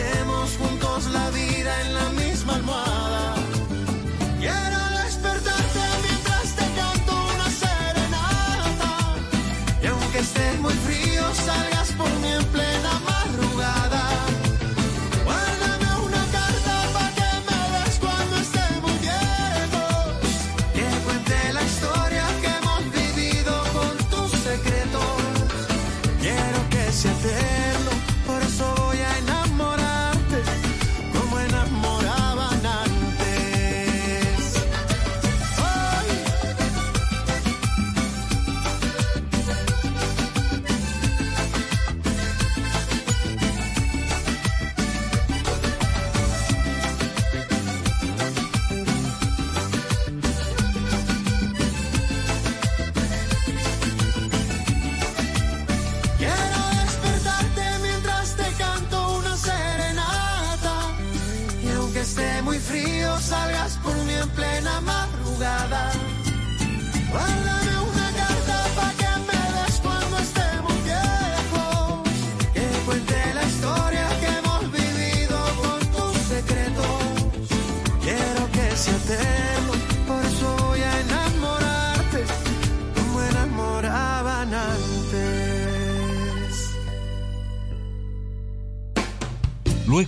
que 0.00 0.69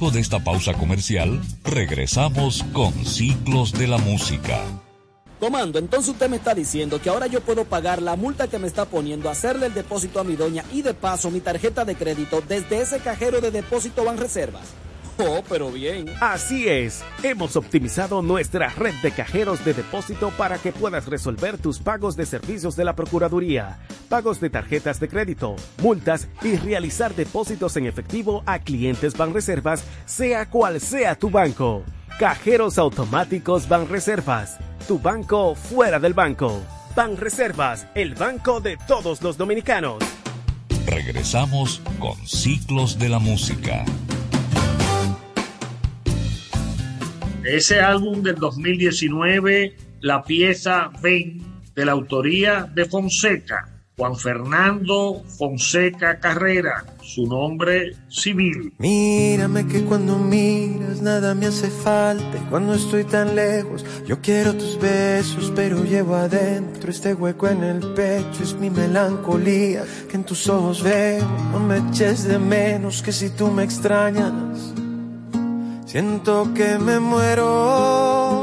Luego 0.03 0.17
de 0.17 0.21
esta 0.21 0.41
pausa 0.41 0.73
comercial, 0.75 1.41
regresamos 1.63 2.65
con 2.73 2.93
Ciclos 3.05 3.73
de 3.73 3.87
la 3.87 3.99
Música. 3.99 4.61
Tomando, 5.39 5.79
entonces 5.79 6.11
usted 6.11 6.29
me 6.29 6.39
está 6.39 6.57
diciendo 6.57 7.01
que 7.01 7.09
ahora 7.09 7.29
yo 7.29 7.41
puedo 7.41 7.65
pagar 7.65 8.03
la 8.03 8.17
multa 8.17 8.49
que 8.49 8.59
me 8.59 8.67
está 8.67 8.85
poniendo, 8.85 9.31
hacerle 9.31 9.67
el 9.67 9.75
depósito 9.75 10.19
a 10.19 10.25
mi 10.25 10.35
doña 10.35 10.65
y 10.73 10.83
de 10.83 10.93
paso 10.93 11.31
mi 11.31 11.39
tarjeta 11.39 11.85
de 11.85 11.95
crédito 11.95 12.43
desde 12.49 12.81
ese 12.81 12.99
cajero 12.99 13.41
de 13.41 13.53
depósito 13.53 14.05
Banreservas. 14.05 14.75
Oh, 15.19 15.43
pero 15.49 15.71
bien. 15.71 16.07
Así 16.21 16.69
es, 16.69 17.05
hemos 17.23 17.55
optimizado 17.55 18.23
nuestra 18.23 18.71
red 18.71 18.95
de 19.03 19.13
cajeros 19.13 19.65
de 19.65 19.75
depósito 19.75 20.31
para 20.37 20.59
que 20.59 20.73
puedas 20.73 21.07
resolver 21.07 21.59
tus 21.59 21.79
pagos 21.79 22.17
de 22.17 22.27
servicios 22.27 22.75
de 22.75 22.85
la 22.85 22.97
Procuraduría, 22.97 23.79
pagos 24.13 24.41
de 24.41 24.51
tarjetas 24.51 25.01
de 25.01 25.09
crédito, 25.09 25.57
multas 25.81 26.29
y 26.43 26.57
realizar 26.57 27.15
depósitos 27.15 27.79
en 27.79 27.87
efectivo 27.87 28.43
a 28.45 28.59
clientes 28.59 29.17
Banreservas, 29.17 29.87
sea 30.05 30.51
cual 30.51 30.83
sea 30.83 31.15
tu 31.15 31.31
banco. 31.31 31.83
Cajeros 32.19 32.77
automáticos 32.77 33.67
Banreservas, 33.67 34.59
tu 34.87 34.99
banco 34.99 35.55
fuera 35.55 35.99
del 35.99 36.13
banco. 36.13 36.61
Banreservas, 36.95 37.87
el 37.95 38.15
banco 38.15 38.61
de 38.61 38.77
todos 38.87 39.23
los 39.23 39.39
dominicanos. 39.39 40.05
Regresamos 40.85 41.81
con 41.99 42.15
Ciclos 42.27 42.99
de 42.99 43.09
la 43.09 43.19
Música. 43.19 43.83
Ese 47.45 47.81
álbum 47.81 48.23
del 48.23 48.35
2019, 48.35 49.75
la 50.03 50.23
pieza 50.23 50.91
Ven, 51.01 51.43
de 51.75 51.87
la 51.87 51.93
autoría 51.93 52.71
de 52.75 52.85
Fonseca, 52.85 53.72
Juan 53.97 54.17
Fernando 54.17 55.23
Fonseca 55.39 56.19
Carrera, 56.19 56.85
su 57.03 57.27
nombre 57.27 57.95
civil. 58.09 58.73
Mírame 58.79 59.67
que 59.67 59.85
cuando 59.85 60.17
miras 60.17 61.03
nada 61.03 61.35
me 61.35 61.47
hace 61.47 61.69
falta 61.69 62.39
cuando 62.49 62.75
estoy 62.75 63.05
tan 63.05 63.35
lejos 63.35 63.85
yo 64.07 64.21
quiero 64.21 64.55
tus 64.55 64.79
besos 64.79 65.53
pero 65.55 65.85
llevo 65.85 66.15
adentro 66.15 66.91
este 66.91 67.13
hueco 67.13 67.49
en 67.49 67.65
el 67.65 67.81
pecho 67.93 68.43
es 68.43 68.55
mi 68.55 68.71
melancolía 68.71 69.85
que 70.09 70.17
en 70.17 70.25
tus 70.25 70.49
ojos 70.49 70.83
veo 70.83 71.27
no 71.53 71.61
me 71.61 71.79
eches 71.79 72.25
de 72.25 72.39
menos 72.39 73.03
que 73.03 73.13
si 73.13 73.31
tú 73.31 73.49
me 73.49 73.65
extrañas 73.65 74.73
siento 75.87 76.55
que 76.55 76.79
me 76.79 77.01
muero 77.01 78.42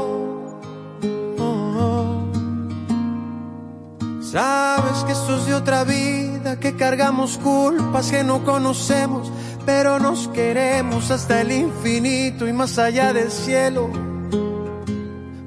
Sabes 4.30 5.02
que 5.04 5.12
esto 5.12 5.36
es 5.38 5.46
de 5.46 5.54
otra 5.54 5.82
vida, 5.82 6.60
que 6.60 6.76
cargamos 6.76 7.36
culpas 7.38 8.12
que 8.12 8.22
no 8.22 8.44
conocemos, 8.44 9.32
pero 9.66 9.98
nos 9.98 10.28
queremos 10.28 11.10
hasta 11.10 11.40
el 11.40 11.50
infinito 11.50 12.46
y 12.46 12.52
más 12.52 12.78
allá 12.78 13.12
del 13.12 13.32
cielo. 13.32 13.90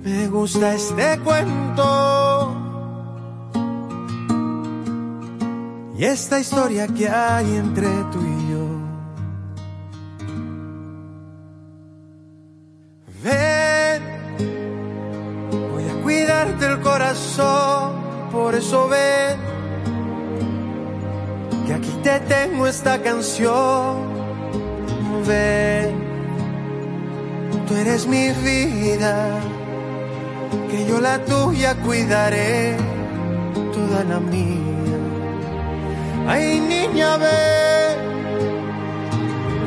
Me 0.04 0.28
gusta 0.28 0.74
este 0.74 1.18
cuento 1.20 2.60
y 5.98 6.04
esta 6.04 6.42
historia 6.42 6.86
que 6.88 7.08
hay 7.08 7.56
entre 7.56 7.88
tú 8.12 8.20
y 8.22 8.52
yo. 8.52 8.68
Ven, 13.24 14.04
voy 15.72 15.84
a 15.90 16.04
cuidarte 16.04 16.66
el 16.66 16.82
corazón, 16.82 17.73
por 18.54 18.62
eso 18.62 18.88
ven, 18.88 19.40
que 21.66 21.74
aquí 21.74 21.90
te 22.04 22.20
tengo 22.20 22.68
esta 22.68 23.02
canción. 23.02 24.14
Ven, 25.26 25.96
tú 27.68 27.76
eres 27.76 28.06
mi 28.06 28.30
vida, 28.30 29.40
que 30.70 30.86
yo 30.86 31.02
la 31.02 31.18
tuya 31.26 31.74
cuidaré, 31.82 32.78
toda 33.74 34.04
la 34.04 34.20
mía. 34.20 35.00
Ay, 36.28 36.60
niña, 36.60 37.18
ven, 37.18 37.98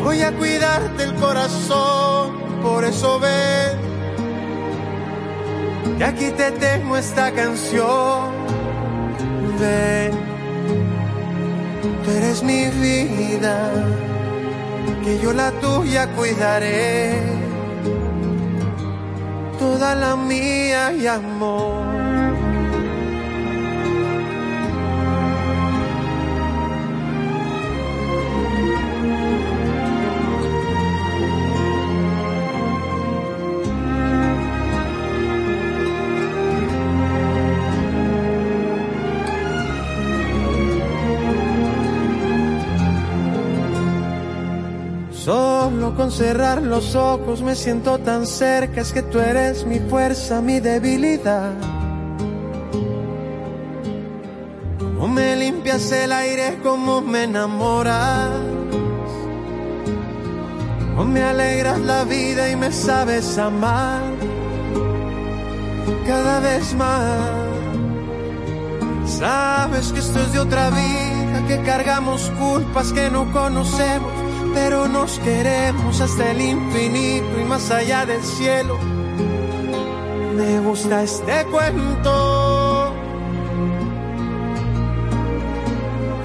voy 0.05 0.23
a 0.23 0.31
cuidarte 0.31 1.03
el 1.03 1.15
corazón 1.17 2.37
por 2.63 2.85
eso 2.85 3.19
ven 3.19 3.87
que 5.99 6.05
aquí 6.05 6.31
te 6.37 6.53
tengo 6.53 6.97
esta 6.97 7.33
canción. 7.33 8.56
Ven, 9.61 10.13
tú 12.05 12.11
eres 12.11 12.43
mi 12.43 12.67
vida, 12.67 13.73
que 15.03 15.19
yo 15.19 15.33
la 15.33 15.51
tuya 15.61 16.07
cuidaré, 16.15 17.23
toda 19.59 19.95
la 19.95 20.17
mía 20.17 20.93
y 20.93 21.07
amor. 21.07 21.96
Con 45.95 46.11
cerrar 46.11 46.63
los 46.63 46.95
ojos 46.95 47.43
me 47.43 47.55
siento 47.55 47.99
tan 47.99 48.27
cerca, 48.27 48.81
es 48.81 48.93
que 48.93 49.03
tú 49.03 49.19
eres 49.19 49.65
mi 49.65 49.79
fuerza, 49.79 50.43
mi 50.43 50.61
debilidad. 50.61 51.53
Como 54.79 55.09
me 55.09 55.37
limpias 55.37 55.91
el 55.93 56.13
aire, 56.13 56.59
como 56.63 57.01
me 57.01 57.25
enamoras. 57.25 58.31
Como 60.97 61.05
me 61.05 61.23
alegras 61.23 61.81
la 61.81 62.05
vida 62.05 62.51
y 62.51 62.57
me 62.57 62.73
sabes 62.73 63.39
amar 63.39 64.03
cada 66.07 66.41
vez 66.41 66.75
más. 66.75 67.47
Sabes 69.07 69.93
que 69.93 70.01
esto 70.01 70.21
es 70.21 70.33
de 70.33 70.41
otra 70.41 70.69
vida, 70.71 71.45
que 71.49 71.63
cargamos 71.63 72.31
culpas 72.39 72.93
que 72.93 73.09
no 73.09 73.33
conocemos 73.33 74.16
pero 74.57 74.89
nos 74.89 75.19
queremos 75.19 76.01
hasta 76.01 76.31
el 76.31 76.41
infinito 76.41 77.39
y 77.39 77.45
más 77.45 77.71
allá 77.71 78.07
del 78.07 78.23
cielo. 78.23 78.79
Me 80.35 80.61
gusta 80.61 81.03
este 81.03 81.45
cuento 81.51 82.95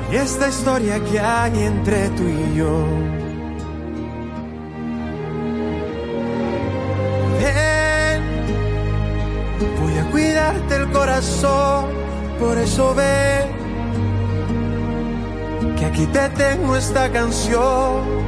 y 0.09 0.15
esta 0.15 0.47
historia 0.47 1.03
que 1.03 1.19
hay 1.19 1.59
entre 1.61 2.07
tú 2.11 2.23
y 2.23 2.55
yo. 2.55 2.85
Ven, 7.37 8.21
voy 9.81 9.97
a 9.97 10.09
cuidarte 10.09 10.75
el 10.77 10.89
corazón, 10.91 11.85
por 12.39 12.57
eso 12.57 12.95
ven 12.95 13.60
aquí 15.91 16.05
te 16.07 16.29
tengo 16.29 16.75
esta 16.75 17.11
canción 17.11 18.21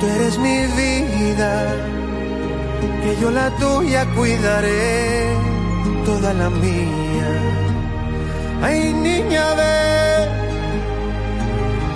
tú 0.00 0.06
eres 0.06 0.38
mi 0.38 0.66
vida, 0.66 1.74
que 3.02 3.16
yo 3.20 3.30
la 3.30 3.50
tuya 3.56 4.06
cuidaré, 4.14 5.36
toda 6.04 6.32
la 6.34 6.50
mía. 6.50 7.30
Ay 8.62 8.92
niña, 8.92 9.44
ve, 9.54 10.28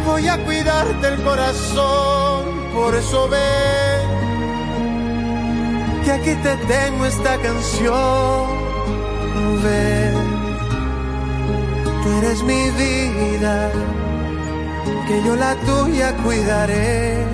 voy 0.05 0.29
a 0.29 0.37
cuidarte 0.45 1.09
el 1.09 1.23
corazón, 1.23 2.45
por 2.75 2.95
eso 2.95 3.29
ve, 3.29 3.39
que 6.05 6.13
aquí 6.13 6.35
te 6.43 6.57
tengo 6.75 7.07
esta 7.07 7.37
canción, 7.39 8.47
ve, 9.65 10.06
eres 12.19 12.43
mi 12.43 12.71
vida 12.71 13.71
que 15.07 15.23
yo 15.25 15.37
la 15.37 15.55
tuya 15.67 16.17
cuidaré, 16.25 17.25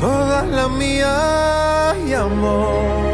toda 0.00 0.44
la 0.44 0.68
mía 0.68 1.94
y 2.06 2.12
amor. 2.14 3.11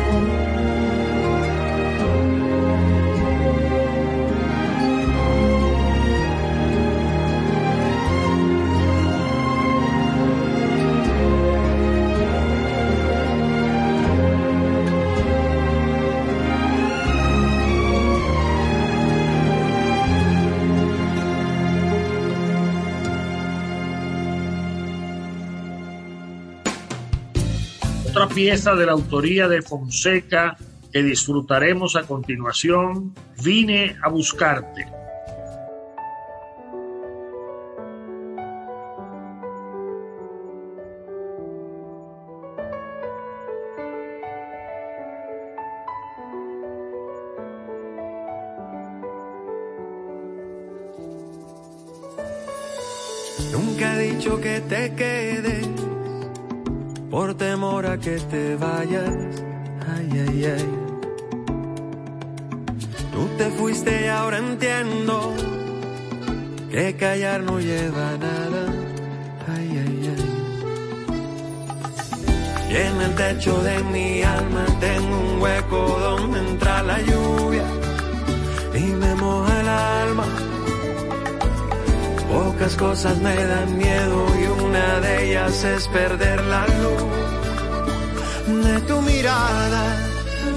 Otra 28.18 28.34
pieza 28.34 28.74
de 28.74 28.84
la 28.84 28.90
autoría 28.90 29.46
de 29.46 29.62
Fonseca 29.62 30.56
que 30.92 31.04
disfrutaremos 31.04 31.94
a 31.94 32.02
continuación, 32.02 33.14
Vine 33.44 33.96
a 34.02 34.08
buscarte. 34.08 34.97
Que 66.78 66.94
callar 66.94 67.40
no 67.42 67.58
lleva 67.58 68.08
nada. 68.26 68.62
Ay, 69.52 69.68
ay, 69.84 70.14
ay. 70.14 70.28
Y 72.70 72.74
en 72.86 72.96
el 73.06 73.14
techo 73.16 73.54
de 73.68 73.82
mi 73.94 74.22
alma 74.22 74.64
tengo 74.78 75.14
un 75.26 75.42
hueco 75.42 75.80
donde 76.06 76.38
entra 76.38 76.82
la 76.84 76.98
lluvia 77.00 77.66
y 78.74 78.84
me 79.02 79.12
moja 79.16 79.60
el 79.60 79.68
alma. 79.68 80.26
Pocas 82.32 82.76
cosas 82.76 83.16
me 83.26 83.34
dan 83.52 83.76
miedo 83.76 84.18
y 84.40 84.44
una 84.66 85.00
de 85.00 85.12
ellas 85.24 85.64
es 85.64 85.88
perder 85.88 86.40
la 86.44 86.64
luz 86.78 87.02
de 88.66 88.80
tu 88.88 89.00
mirada. 89.00 89.82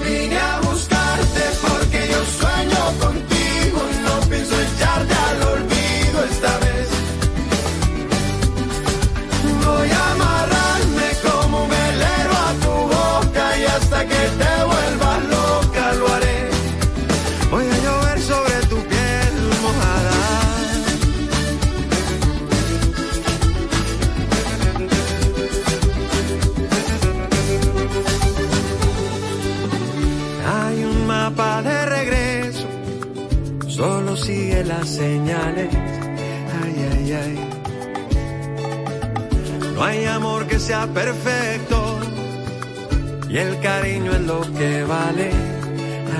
Vine 0.04 0.38
a 0.38 0.60
buscarte 0.60 1.44
porque 1.66 2.00
yo 2.12 2.20
sueño 2.40 2.82
contigo 3.04 3.80
no 4.06 4.14
pienso 4.30 4.54
echarte 4.60 5.14
al 5.14 5.42
olvido 5.54 5.71
esta 6.24 6.58
vez. 6.58 6.71
perfecto 40.86 41.98
y 43.28 43.38
el 43.38 43.58
cariño 43.60 44.12
es 44.12 44.20
lo 44.20 44.40
que 44.40 44.84
vale. 44.84 45.30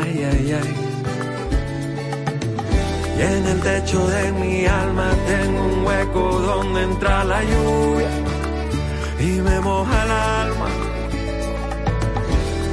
Ay, 0.01 0.27
ay, 0.33 0.53
ay. 0.61 0.75
Y 3.19 3.23
en 3.23 3.47
el 3.47 3.61
techo 3.61 4.07
de 4.07 4.33
mi 4.33 4.67
alma 4.67 5.11
tengo 5.27 5.63
un 5.63 5.85
hueco 5.85 6.41
donde 6.41 6.83
entra 6.85 7.25
la 7.25 7.43
lluvia 7.43 8.11
y 9.21 9.41
me 9.41 9.61
moja 9.61 10.05
el 10.05 10.11
alma. 10.11 10.69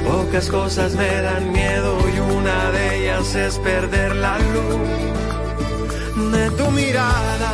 Pocas 0.08 0.48
cosas 0.48 0.94
me 0.94 1.22
dan 1.22 1.52
miedo 1.52 1.98
y 2.14 2.18
una 2.18 2.70
de 2.70 2.96
ellas 2.96 3.34
es 3.34 3.58
perder 3.58 4.16
la 4.16 4.38
luz 4.38 6.32
de 6.32 6.50
tu 6.52 6.70
mirada. 6.70 7.52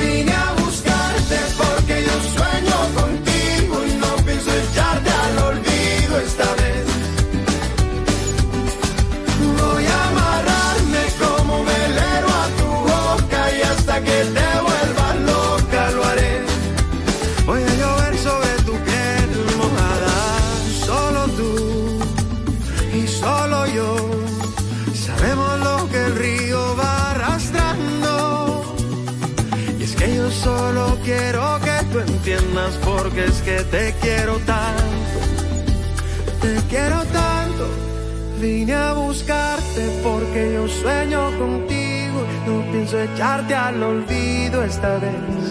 Vine 0.00 0.32
a 0.32 0.52
buscarte 0.64 1.36
porque 1.58 2.04
yo 2.04 2.12
sueño 2.34 3.27
esta 6.20 6.54
vez. 6.54 6.84
Voy 9.60 9.84
a 9.86 10.08
amarrarme 10.08 11.02
como 11.22 11.64
velero 11.64 12.28
a 12.28 12.46
tu 12.58 12.68
boca 12.92 13.40
y 13.56 13.62
hasta 13.62 14.00
que 14.00 14.18
te 14.36 14.48
vuelvas 14.66 15.16
loca 15.32 15.90
lo 15.92 16.04
haré. 16.04 16.42
Voy 17.46 17.62
a 17.62 17.74
llover 17.80 18.18
sobre 18.18 18.52
tu 18.66 18.72
piel 18.86 19.30
mojada, 19.56 20.16
solo 20.86 21.20
tú 21.38 21.52
y 22.94 23.06
solo 23.06 23.66
yo. 23.66 23.96
Sabemos 25.06 25.60
lo 25.60 25.88
que 25.90 26.04
el 26.06 26.16
río 26.16 26.76
va 26.76 27.10
arrastrando. 27.12 28.76
Y 29.78 29.82
es 29.84 29.94
que 29.94 30.16
yo 30.16 30.30
solo 30.30 30.98
quiero 31.04 31.60
que 31.60 31.76
tú 31.92 32.00
entiendas 32.00 32.74
porque 32.84 33.24
es 33.26 33.40
que 33.42 33.62
te 33.64 33.94
quiero 34.00 34.38
tan 34.40 34.77
quiero 36.68 37.04
tanto. 37.06 37.64
Vine 38.40 38.74
a 38.74 38.92
buscarte 38.92 39.82
porque 40.02 40.52
yo 40.54 40.68
sueño 40.68 41.36
contigo. 41.38 42.24
No 42.46 42.62
pienso 42.70 43.00
echarte 43.00 43.54
al 43.54 43.82
olvido 43.82 44.62
esta 44.62 44.98
vez. 44.98 45.48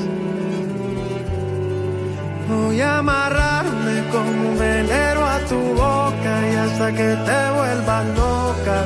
Voy 2.49 2.79
a 2.79 2.99
amarrarme 2.99 4.03
como 4.11 4.49
un 4.49 4.57
velero 4.57 5.25
a 5.25 5.39
tu 5.39 5.59
boca 5.73 6.33
y 6.51 6.55
hasta 6.55 6.91
que 6.93 7.09
te 7.27 7.39
vuelvas 7.57 8.05
loca. 8.15 8.85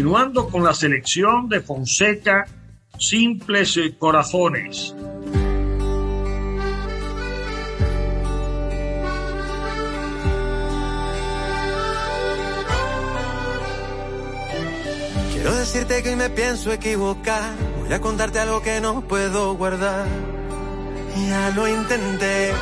continuando 0.00 0.48
con 0.48 0.64
la 0.64 0.72
selección 0.72 1.46
de 1.50 1.60
Fonseca, 1.60 2.46
Simples 2.98 3.78
Corazones. 3.98 4.94
Quiero 15.34 15.54
decirte 15.54 16.02
que 16.02 16.08
hoy 16.08 16.16
me 16.16 16.30
pienso 16.30 16.72
equivocar, 16.72 17.52
voy 17.80 17.92
a 17.92 18.00
contarte 18.00 18.38
algo 18.38 18.62
que 18.62 18.80
no 18.80 19.02
puedo 19.02 19.54
guardar. 19.54 20.06
Ya 21.28 21.50
lo 21.50 21.68
intenté, 21.68 22.52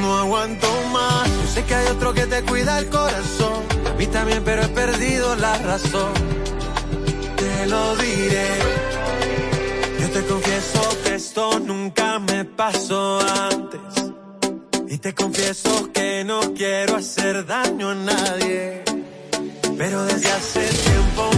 no 0.00 0.18
aguanto 0.18 0.68
más. 0.92 1.28
Yo 1.28 1.46
sé 1.48 1.64
que 1.64 1.74
hay 1.74 1.88
otro 1.88 2.14
que 2.14 2.26
te 2.26 2.42
cuida 2.42 2.78
el 2.78 2.88
corazón 2.88 3.69
mí 4.00 4.06
también, 4.06 4.42
pero 4.42 4.62
he 4.62 4.68
perdido 4.68 5.36
la 5.36 5.58
razón. 5.58 6.12
Te 7.36 7.66
lo 7.66 7.96
diré. 7.96 8.48
Yo 10.00 10.08
te 10.08 10.22
confieso 10.24 10.80
que 11.04 11.14
esto 11.16 11.60
nunca 11.60 12.18
me 12.18 12.46
pasó 12.46 13.20
antes. 13.50 14.12
Y 14.88 14.96
te 14.96 15.14
confieso 15.14 15.92
que 15.92 16.24
no 16.24 16.40
quiero 16.54 16.96
hacer 16.96 17.44
daño 17.44 17.90
a 17.90 17.94
nadie. 17.94 18.84
Pero 19.76 20.04
desde 20.06 20.32
hace 20.32 20.62
tiempo 20.88 21.29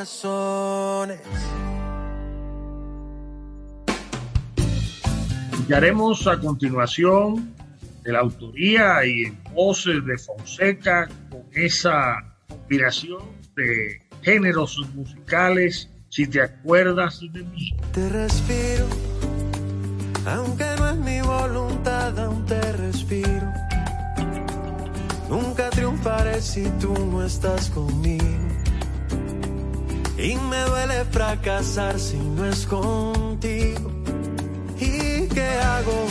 corazones. 0.00 1.20
Escucharemos 5.52 6.26
a 6.26 6.40
continuación 6.40 7.54
de 8.02 8.12
la 8.12 8.20
autoría 8.20 9.04
y 9.04 9.24
en 9.24 9.38
voces 9.54 10.04
de 10.06 10.16
Fonseca 10.16 11.08
con 11.30 11.42
esa 11.52 12.16
combinación 12.48 13.22
de 13.54 14.00
géneros 14.22 14.78
musicales, 14.94 15.90
si 16.08 16.26
te 16.26 16.40
acuerdas 16.40 17.20
de 17.20 17.42
mí. 17.42 17.76
Te 17.92 18.08
respiro, 18.08 18.86
aunque 20.26 20.64
no 20.78 20.88
es 20.88 20.96
mi 20.96 21.20
voluntad, 21.20 22.18
aún 22.18 22.46
te 22.46 22.72
respiro. 22.72 23.52
Nunca 25.28 25.68
triunfaré 25.70 26.40
si 26.40 26.64
tú 26.80 26.94
no 27.12 27.22
estás 27.22 27.68
conmigo. 27.70 28.19
Y 30.22 30.36
me 30.36 30.60
duele 30.64 31.06
fracasar 31.06 31.98
si 31.98 32.18
no 32.18 32.44
es 32.44 32.66
contigo. 32.66 33.90
¿Y 34.78 35.26
qué 35.28 35.48
hago? 35.64 36.06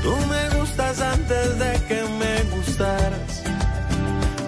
Tú 0.00 0.14
me 0.30 0.60
gustas 0.60 1.00
antes 1.00 1.58
de 1.58 1.72
que 1.88 2.02
me 2.20 2.56
gustaras. 2.56 3.42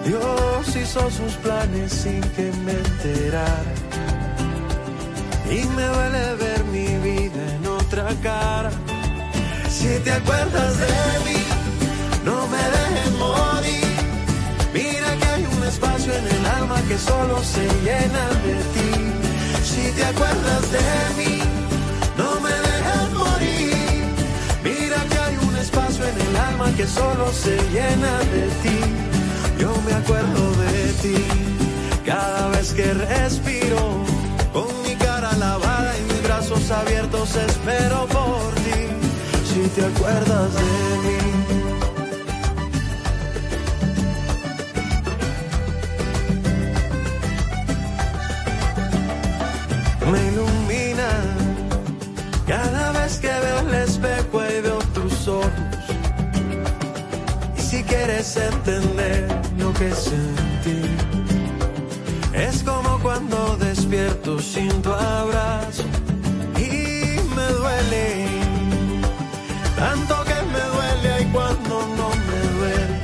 Dios 0.05 0.75
hizo 0.77 1.11
sus 1.11 1.33
planes 1.43 1.91
sin 1.91 2.21
que 2.21 2.53
me 2.63 2.71
enterara. 2.71 3.73
Y 5.51 5.65
me 5.75 5.85
duele 5.85 6.35
ver 6.35 6.63
mi 6.65 6.87
vida 7.09 7.55
en 7.55 7.67
otra 7.67 8.07
cara. 8.23 8.71
Si 9.69 9.99
te 10.05 10.11
acuerdas 10.13 10.79
de 10.79 10.94
que 16.87 16.97
solo 16.97 17.43
se 17.43 17.65
llena 17.83 18.25
de 18.45 18.55
ti. 18.73 18.91
Si 19.63 19.91
te 19.95 20.03
acuerdas 20.05 20.63
de 20.71 20.87
mí, 21.17 21.41
no 22.17 22.39
me 22.41 22.49
dejes 22.49 23.11
morir. 23.13 24.03
Mira 24.63 24.97
que 25.09 25.17
hay 25.17 25.37
un 25.47 25.55
espacio 25.57 26.05
en 26.07 26.21
el 26.27 26.35
alma 26.35 26.71
que 26.77 26.85
solo 26.85 27.31
se 27.33 27.55
llena 27.73 28.19
de 28.33 28.43
ti. 28.63 28.79
Yo 29.59 29.73
me 29.85 29.93
acuerdo 29.93 30.41
de 30.65 30.93
ti 31.01 31.23
cada 32.05 32.49
vez 32.49 32.73
que 32.73 32.93
respiro. 32.93 34.03
Con 34.53 34.69
mi 34.83 34.95
cara 34.95 35.33
lavada 35.33 35.97
y 35.97 36.01
mis 36.03 36.23
brazos 36.23 36.69
abiertos 36.71 37.35
espero 37.35 38.05
por 38.07 38.53
ti. 38.65 38.81
Si 39.49 39.67
te 39.69 39.85
acuerdas 39.85 40.53
de 40.53 41.07
mí. 41.07 41.24
Entender 58.33 59.27
lo 59.59 59.71
que 59.73 59.91
sentí, 59.93 60.81
es 62.33 62.63
como 62.63 62.99
cuando 62.99 63.55
despierto 63.57 64.39
sin 64.39 64.81
tu 64.81 64.91
abrazo 64.91 65.83
y 66.57 67.19
me 67.35 67.47
duele. 67.59 68.25
Tanto 69.77 70.23
que 70.23 70.37
me 70.53 70.63
duele 70.73 71.21
y 71.21 71.25
cuando 71.25 71.75
no 71.99 72.09
me 72.27 72.39
duele. 72.57 72.97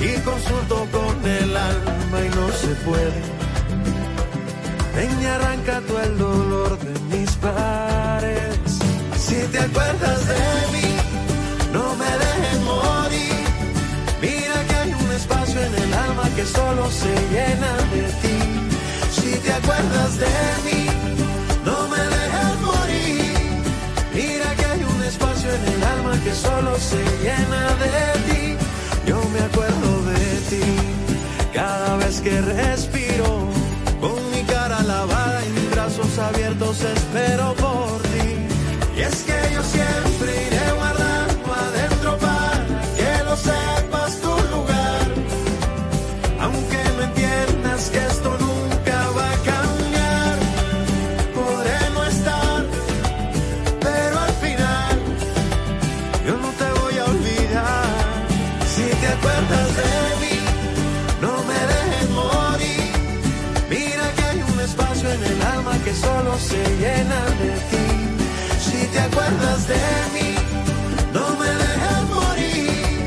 Y 0.00 0.20
consulto 0.20 0.86
con 0.92 1.14
el 1.28 1.56
alma 1.56 2.18
y 2.24 2.28
no 2.28 2.46
se 2.52 2.68
puede. 2.86 3.20
Ven 4.94 5.22
y 5.22 5.26
arranca 5.26 5.82
tú 5.86 5.98
el 5.98 6.18
dolor 6.18 6.78
de 6.78 7.16
mis 7.16 7.30
pares. 7.32 8.58
Si 9.18 9.36
te 9.52 9.58
acuerdas 9.58 10.20
de 10.28 10.42
mí, 10.72 10.88
no 11.72 11.96
me 11.96 12.10
dejes 12.24 12.60
morir. 12.64 13.09
Que 16.40 16.46
solo 16.46 16.90
se 16.90 17.12
llena 17.34 17.72
de 17.92 18.04
ti. 18.22 18.38
Si 19.16 19.30
te 19.44 19.52
acuerdas 19.52 20.16
de 20.24 20.36
mí, 20.66 20.86
no 21.66 21.78
me 21.92 22.02
dejes 22.16 22.54
morir. 22.70 23.32
Mira 24.14 24.48
que 24.56 24.64
hay 24.72 24.82
un 24.82 25.02
espacio 25.02 25.48
en 25.58 25.64
el 25.74 25.82
alma 25.94 26.12
que 26.24 26.34
solo 26.34 26.72
se 26.78 27.02
llena 27.24 27.62
de 27.84 27.94
ti. 28.28 28.56
Yo 29.06 29.18
me 29.34 29.40
acuerdo 29.48 29.90
de 30.12 30.24
ti 30.50 30.66
cada 31.52 31.96
vez 31.98 32.20
que 32.22 32.40
respiro. 32.40 33.28
Con 34.00 34.18
mi 34.30 34.42
cara 34.44 34.82
lavada 34.82 35.44
y 35.46 35.50
mis 35.50 35.70
brazos 35.72 36.18
abiertos 36.18 36.80
espero 36.80 37.54
por 37.64 38.00
ti. 38.12 38.28
Y 38.96 39.00
es 39.02 39.16
que 39.28 39.38
yo 39.54 39.62
siempre 39.62 40.30
iré 40.46 40.79
se 66.50 66.62
llena 66.82 67.20
de 67.40 67.52
ti. 67.70 67.86
Si 68.66 68.80
te 68.92 69.00
acuerdas 69.08 69.60
de 69.72 69.82
mí, 70.14 70.30
no 71.16 71.26
me 71.40 71.50
dejes 71.62 72.02
morir. 72.16 72.98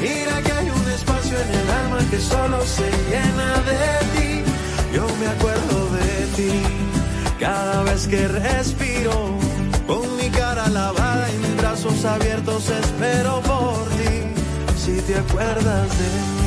Mira 0.00 0.34
que 0.44 0.52
hay 0.58 0.68
un 0.70 0.86
espacio 0.96 1.36
en 1.44 1.50
el 1.60 1.68
alma 1.80 2.00
que 2.10 2.18
solo 2.32 2.58
se 2.76 2.88
llena 3.10 3.50
de 3.70 3.84
ti. 4.14 4.30
Yo 4.94 5.04
me 5.20 5.26
acuerdo 5.34 5.76
de 5.98 6.12
ti 6.36 6.54
cada 7.38 7.82
vez 7.82 8.06
que 8.06 8.26
respiro. 8.26 9.16
Con 9.86 10.16
mi 10.16 10.28
cara 10.30 10.68
lavada 10.68 11.26
y 11.32 11.36
mis 11.44 11.56
brazos 11.56 12.04
abiertos 12.04 12.68
espero 12.68 13.40
por 13.42 13.84
ti. 13.98 14.14
Si 14.82 14.94
te 15.02 15.14
acuerdas 15.16 15.88
de 16.00 16.10
mí. 16.24 16.38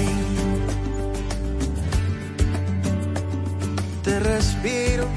te 4.03 4.19
respiro, 4.19 5.07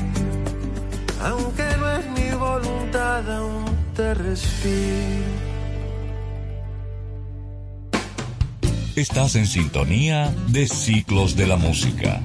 mi 2.64 2.70
voluntad, 2.70 3.30
aún 3.30 3.64
te 3.94 4.14
respiro. 4.14 5.24
Estás 8.96 9.34
en 9.34 9.46
sintonía 9.46 10.32
de 10.48 10.68
Ciclos 10.68 11.36
de 11.36 11.46
la 11.46 11.56
Música. 11.56 12.20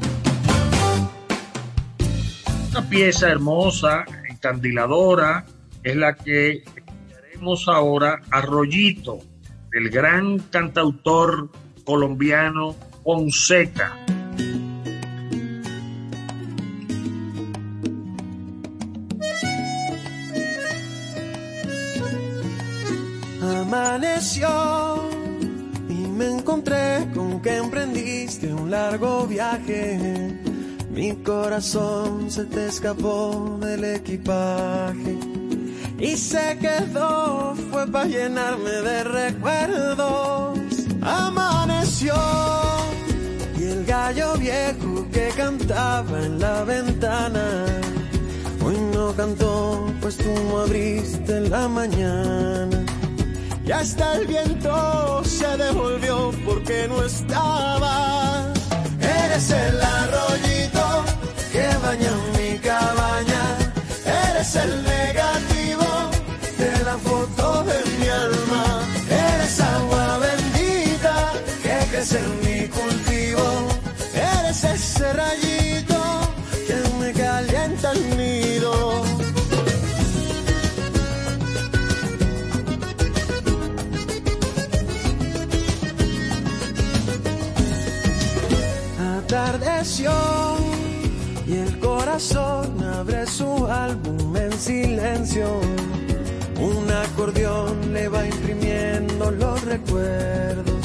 Una 2.71 2.87
pieza 2.87 3.29
hermosa, 3.29 4.05
encandiladora, 4.29 5.45
es 5.83 5.95
la 5.95 6.15
que 6.15 6.63
escucharemos 6.75 7.67
ahora, 7.67 8.21
Arroyito, 8.29 9.19
del 9.71 9.89
gran 9.89 10.37
cantautor 10.37 11.49
colombiano 11.83 12.75
Fonseca. 13.03 13.97
Y 24.21 25.93
me 25.93 26.27
encontré 26.27 27.07
con 27.15 27.41
que 27.41 27.55
emprendiste 27.55 28.53
un 28.53 28.69
largo 28.69 29.25
viaje. 29.25 30.37
Mi 30.91 31.15
corazón 31.23 32.29
se 32.29 32.43
te 32.43 32.67
escapó 32.67 33.57
del 33.61 33.85
equipaje 33.85 35.17
y 35.97 36.17
se 36.17 36.57
quedó, 36.59 37.55
fue 37.71 37.87
para 37.87 38.07
llenarme 38.07 38.69
de 38.69 39.03
recuerdos. 39.05 40.59
Amaneció 41.01 42.15
y 43.57 43.63
el 43.63 43.85
gallo 43.85 44.33
viejo 44.33 45.07
que 45.13 45.29
cantaba 45.37 46.19
en 46.25 46.41
la 46.41 46.65
ventana. 46.65 47.65
Hoy 48.65 48.75
no 48.93 49.13
cantó, 49.13 49.87
pues 50.01 50.17
tú 50.17 50.29
no 50.49 50.59
abriste 50.59 51.37
en 51.37 51.49
la 51.49 51.69
mañana. 51.69 52.88
Y 53.69 53.71
hasta 53.71 54.15
el 54.15 54.25
viento 54.25 55.23
se 55.23 55.45
devolvió 55.55 56.31
porque 56.43 56.87
no 56.89 57.03
estaba. 57.03 58.51
Eres 58.99 59.51
el 59.51 59.79
arroyito 59.79 61.05
que 61.51 61.67
baña 61.83 62.11
Y 89.81 91.53
el 91.53 91.79
corazón 91.79 92.83
abre 92.83 93.25
su 93.25 93.65
álbum 93.65 94.35
en 94.35 94.51
silencio. 94.51 95.61
Un 96.59 96.91
acordeón 96.91 97.93
le 97.93 98.09
va 98.09 98.27
imprimiendo 98.27 99.31
los 99.31 99.63
recuerdos 99.63 100.83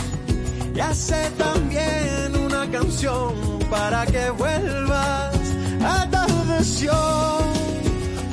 y 0.73 0.79
hace 0.79 1.29
también 1.37 2.37
una 2.47 2.71
canción 2.71 3.35
para 3.69 4.07
que 4.07 4.31
vuelvas. 4.31 5.41
Atardeció 5.85 6.93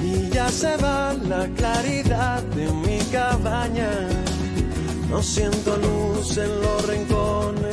y 0.03 0.29
ya 0.29 0.47
se 0.49 0.77
va 0.77 1.13
la 1.27 1.47
claridad 1.55 2.43
de 2.43 2.71
mi 2.71 2.99
cabaña. 3.11 3.89
No 5.09 5.23
siento 5.23 5.75
luz 5.77 6.37
en 6.37 6.61
los 6.61 6.87
rincones 6.87 7.70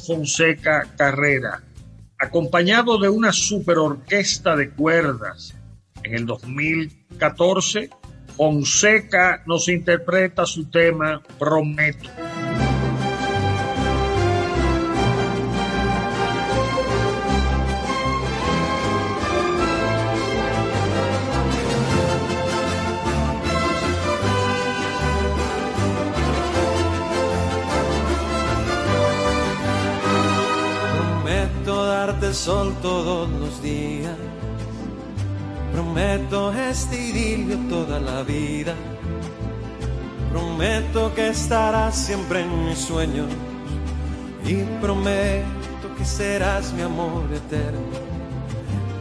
Fonseca 0.00 0.88
Carrera, 0.96 1.62
acompañado 2.18 2.98
de 2.98 3.08
una 3.08 3.32
superorquesta 3.32 4.56
de 4.56 4.70
cuerdas. 4.70 5.54
En 6.04 6.14
el 6.14 6.26
2014, 6.26 7.90
Fonseca 8.36 9.42
nos 9.46 9.68
interpreta 9.68 10.46
su 10.46 10.70
tema 10.70 11.22
Prometo. 11.38 12.08
Sol 32.42 32.74
todos 32.82 33.30
los 33.30 33.62
días. 33.62 34.16
Prometo 35.72 36.52
este 36.52 36.96
idilio 36.96 37.56
toda 37.68 38.00
la 38.00 38.24
vida. 38.24 38.74
Prometo 40.32 41.14
que 41.14 41.28
estarás 41.28 41.94
siempre 41.94 42.40
en 42.40 42.64
mis 42.66 42.78
sueños. 42.78 43.28
Y 44.44 44.56
prometo 44.80 45.86
que 45.96 46.04
serás 46.04 46.72
mi 46.72 46.82
amor 46.82 47.22
eterno. 47.32 47.96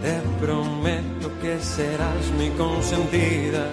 Te 0.03 0.22
prometo 0.39 1.31
que 1.41 1.59
serás 1.59 2.23
mi 2.38 2.49
consentida. 2.51 3.65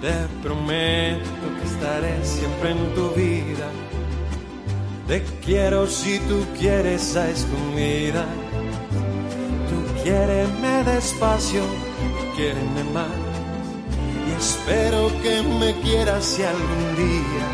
Te 0.00 0.14
prometo 0.42 1.44
que 1.56 1.64
estaré 1.72 2.24
siempre 2.24 2.72
en 2.72 2.94
tu 2.96 3.10
vida. 3.10 3.68
Te 5.06 5.22
quiero 5.44 5.86
si 5.86 6.18
tú 6.28 6.44
quieres 6.58 7.14
a 7.14 7.30
escondida. 7.30 8.26
Quiéreme 10.02 10.82
despacio, 10.82 11.62
quiéreme 12.34 12.82
más. 12.92 13.06
Y 14.26 14.32
espero 14.36 15.12
que 15.22 15.42
me 15.42 15.80
quieras 15.80 16.24
si 16.24 16.42
algún 16.42 16.96
día 16.96 17.46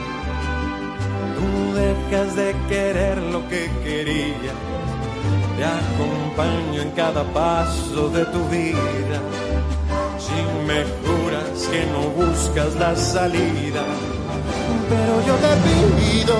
tú 1.36 1.74
dejas 1.74 2.34
de 2.36 2.54
querer 2.70 3.18
lo 3.18 3.46
que 3.48 3.70
quería. 3.84 4.54
te 5.58 5.64
acompaño 5.64 6.80
en 6.80 6.90
cada 6.92 7.22
paso 7.34 8.08
de 8.08 8.24
tu 8.24 8.42
vida. 8.48 9.20
Si 10.18 10.38
me 10.66 10.84
juras 11.04 11.68
que 11.70 11.84
no 11.92 12.02
buscas 12.16 12.74
la 12.76 12.96
salida, 12.96 13.84
pero 14.88 15.14
yo 15.26 15.34
te 15.34 15.52
pido 15.68 16.36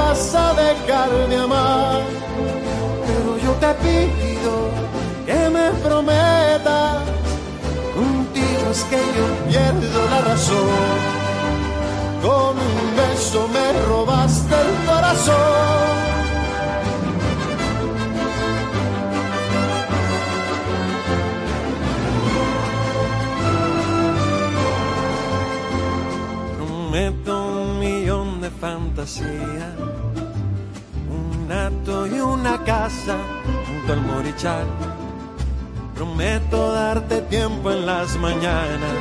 vas 0.00 0.34
a 0.34 0.54
dejar 0.54 1.10
de 1.30 1.36
amar. 1.36 2.02
Pero 3.06 3.30
yo 3.44 3.52
te 3.62 3.70
pido 3.84 4.54
que 5.26 5.40
me 5.56 5.66
prometas, 5.86 6.98
contigo 7.94 8.64
es 8.70 8.82
que 8.90 9.00
yo 9.16 9.26
pierdo 9.48 10.00
la 10.14 10.20
razón 10.30 11.20
con 12.22 12.52
un 12.70 12.96
beso 12.96 13.48
me 13.48 13.66
robaste 13.88 14.54
el 14.64 14.72
corazón. 14.86 16.09
Un 31.08 31.50
ato 31.50 32.06
y 32.06 32.20
una 32.20 32.62
casa 32.64 33.16
junto 33.66 33.92
al 33.94 34.00
morichal. 34.02 34.66
Prometo 35.94 36.72
darte 36.72 37.22
tiempo 37.22 37.70
en 37.70 37.86
las 37.86 38.14
mañanas 38.16 38.96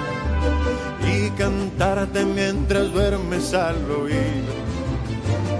y 1.05 1.29
cantarte 1.31 2.23
mientras 2.23 2.93
duermes 2.93 3.53
al 3.53 3.75
oído. 3.91 4.53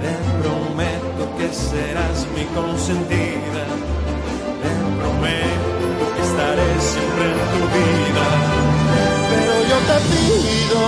Te 0.01 0.13
prometo 0.41 1.37
que 1.37 1.53
serás 1.53 2.25
mi 2.33 2.45
consentida. 2.55 3.65
Te 4.63 4.71
prometo 4.99 6.03
que 6.15 6.21
estaré 6.21 6.69
siempre 6.79 7.25
en 7.25 7.39
tu 7.53 7.61
vida. 7.75 8.25
Pero 9.31 9.55
yo 9.69 9.77
te 9.89 9.97
pido 10.11 10.81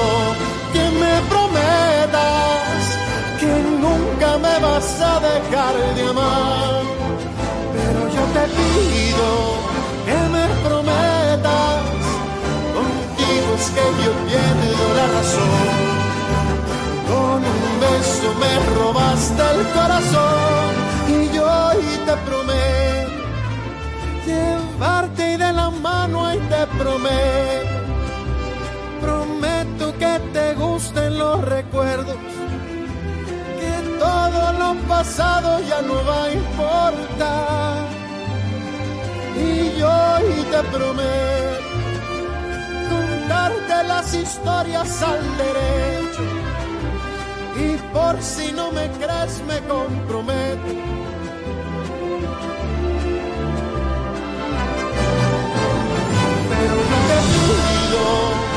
que 0.72 0.84
me 0.99 1.14
prometas 1.28 2.01
me 4.41 4.59
vas 4.59 5.01
a 5.01 5.19
dejar 5.19 5.76
de 5.95 6.03
amar. 6.09 6.81
Pero 7.73 8.01
yo 8.15 8.23
te 8.35 8.43
pido 8.55 9.72
que 13.69 14.03
yo 14.03 14.11
pierdo 14.27 14.85
la 14.95 15.07
razón. 15.07 15.68
Con 17.07 17.39
un 17.55 17.80
beso 17.80 18.30
me 18.43 18.53
robaste 18.76 19.43
el 19.55 19.61
corazón 19.77 20.72
y 21.07 21.35
yo 21.35 21.43
hoy 21.45 21.84
te 22.05 22.15
prometo 22.27 23.11
llevarte 24.26 25.38
de 25.38 25.53
la 25.53 25.69
mano 25.69 26.34
y 26.34 26.38
te 26.38 26.68
prometo, 26.77 27.77
prometo 29.01 29.93
que 29.97 30.19
te 30.34 30.53
gusten 30.55 31.18
los 31.18 31.43
recuerdos, 31.43 32.15
que 32.15 32.30
todo 34.31 34.53
lo 34.53 34.75
pasado 34.87 35.59
ya 35.67 35.81
no 35.81 35.95
va 36.05 36.23
a 36.25 36.31
importar. 36.31 37.87
Y 39.35 39.79
yo 39.79 39.87
hoy 39.87 40.45
te 40.51 40.61
prometo 40.75 41.31
de 43.67 43.83
las 43.87 44.13
historias 44.13 45.01
al 45.01 45.21
derecho. 45.37 46.23
Y 47.55 47.77
por 47.93 48.21
si 48.21 48.51
no 48.51 48.71
me 48.71 48.89
crees, 48.91 49.41
me 49.47 49.59
comprometo. 49.67 50.71
Pero 56.49 56.75
no 56.91 56.97
te 57.09 57.17
pido 57.37 58.51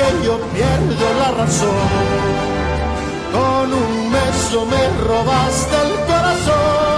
que 0.00 0.24
yo 0.24 0.40
pierdo 0.54 1.06
la 1.18 1.30
razón. 1.32 1.88
Con 3.32 3.72
un 3.72 4.12
beso 4.12 4.66
me 4.66 4.84
robaste 5.06 5.76
el 5.86 5.92
corazón. 6.06 6.90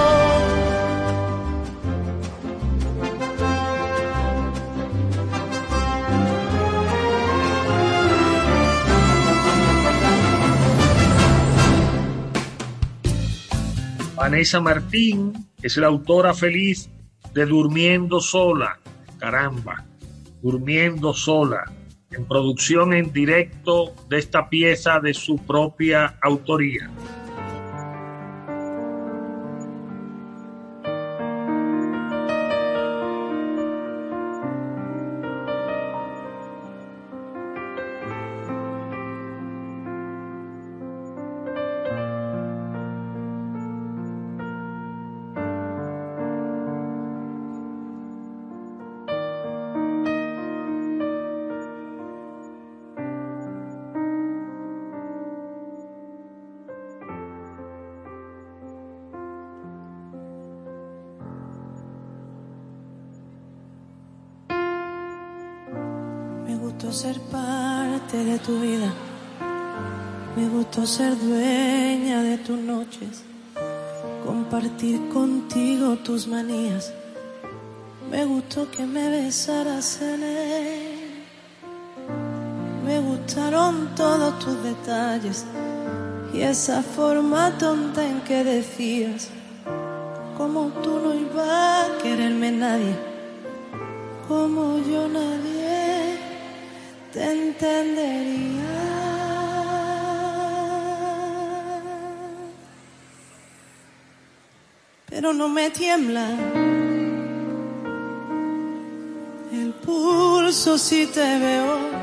Vanessa 14.16 14.60
Martín 14.60 15.48
es 15.60 15.76
la 15.76 15.88
autora 15.88 16.32
feliz 16.34 16.88
de 17.34 17.46
Durmiendo 17.46 18.20
sola. 18.20 18.78
Caramba, 19.18 19.84
Durmiendo 20.40 21.12
sola 21.12 21.64
en 22.16 22.24
producción 22.26 22.92
en 22.92 23.12
directo 23.12 23.92
de 24.08 24.18
esta 24.18 24.48
pieza 24.48 25.00
de 25.00 25.14
su 25.14 25.36
propia 25.36 26.18
autoría. 26.20 26.90
Ser 66.92 67.18
parte 67.20 68.22
de 68.22 68.38
tu 68.38 68.60
vida. 68.60 68.92
Me 70.36 70.48
gustó 70.48 70.86
ser 70.86 71.18
dueña 71.18 72.22
de 72.22 72.36
tus 72.38 72.58
noches, 72.58 73.22
compartir 74.26 75.08
contigo 75.08 75.96
tus 75.96 76.26
manías. 76.26 76.92
Me 78.10 78.24
gustó 78.26 78.70
que 78.70 78.84
me 78.84 79.08
besaras 79.08 80.02
en 80.02 80.22
él. 80.22 81.24
Me 82.84 83.00
gustaron 83.00 83.94
todos 83.94 84.38
tus 84.38 84.62
detalles 84.62 85.46
y 86.34 86.42
esa 86.42 86.82
forma 86.82 87.56
tonta 87.58 88.06
en 88.06 88.20
que 88.20 88.44
decías, 88.44 89.28
como 90.36 90.68
tú 90.82 91.00
no 91.02 91.14
ibas 91.14 91.90
a 91.90 91.98
quererme 92.02 92.52
nadie, 92.52 92.94
como 94.28 94.78
yo 94.78 95.08
nadie 95.08 95.51
te 97.12 97.22
entendería. 97.30 98.62
Pero 105.06 105.32
no 105.34 105.48
me 105.48 105.70
tiembla 105.70 106.26
el 109.52 109.74
pulso 109.84 110.78
si 110.78 111.06
te 111.06 111.38
veo 111.38 112.01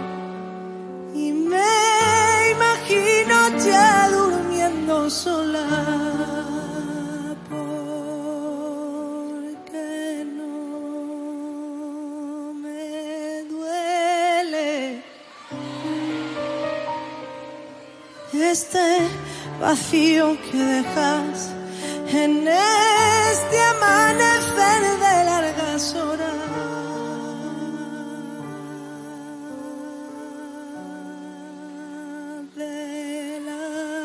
vacío 19.59 20.37
que 20.51 20.57
dejas 20.57 21.51
en 22.11 22.47
este 22.47 23.61
amanecer 23.73 24.81
de 25.03 25.23
largas 25.25 25.95
horas. 25.95 26.29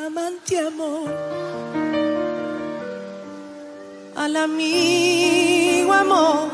Amante 0.07 0.59
amor 0.59 1.09
al 4.17 4.37
amigo 4.37 5.93
amor. 5.93 6.49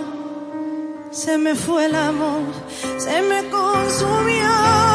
Se 1.10 1.36
me 1.36 1.54
fue 1.54 1.86
el 1.86 1.94
amor, 1.94 2.42
se 2.98 3.20
me 3.22 3.48
consumió 3.50 4.89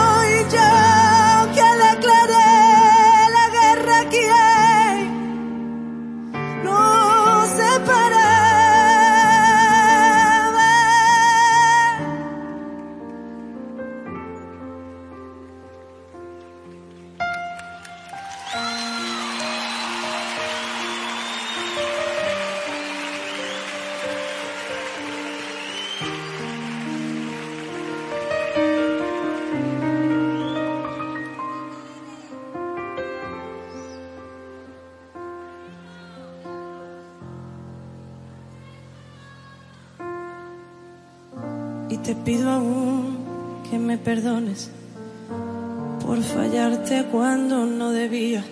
pido 42.26 42.50
aún 42.50 43.20
que 43.70 43.78
me 43.78 44.00
perdones 44.00 44.72
por 46.04 46.22
fallarte 46.24 47.06
cuando 47.12 47.68
no 47.68 47.92
debía, 47.92 48.44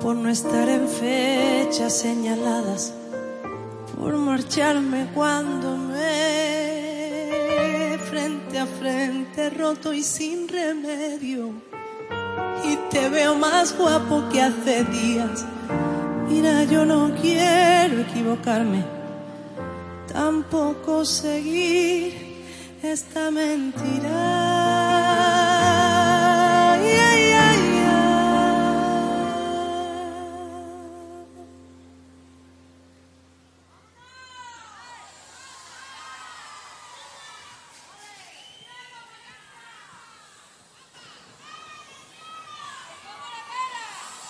por 0.00 0.16
no 0.16 0.28
estar 0.28 0.68
en 0.68 0.88
fechas 0.88 1.92
señaladas, 1.92 2.92
por 3.96 4.16
marcharme 4.16 5.06
cuando 5.14 5.76
me 5.76 5.96
frente 8.10 8.58
a 8.58 8.66
frente 8.66 9.50
roto 9.50 9.92
y 9.92 10.02
sin 10.02 10.48
remedio. 10.48 11.52
Y 12.64 12.76
te 12.90 13.08
veo 13.08 13.36
más 13.36 13.78
guapo 13.78 14.24
que 14.32 14.42
hace 14.42 14.82
días. 14.84 15.44
Mira, 16.28 16.64
yo 16.64 16.84
no 16.84 17.14
quiero 17.20 18.00
equivocarme 18.00 18.95
tampoco 20.16 21.04
seguir 21.04 22.08
esta 22.82 23.30
mentira. 23.30 24.46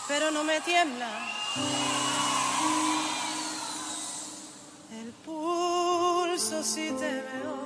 Pero 0.09 0.31
no 0.33 0.43
me 0.43 0.61
tiembla. 0.63 1.11
El 4.91 5.13
pulso 6.67 6.75
si 6.75 6.91
te 6.99 7.23
veo 7.23 7.66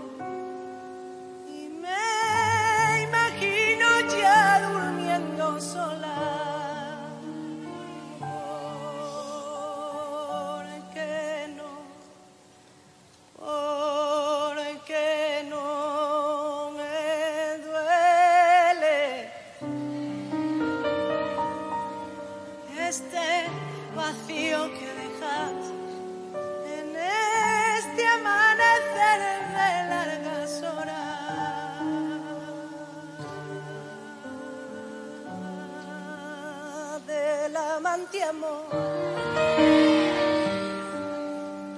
amante 37.80 38.22
amor. 38.22 38.66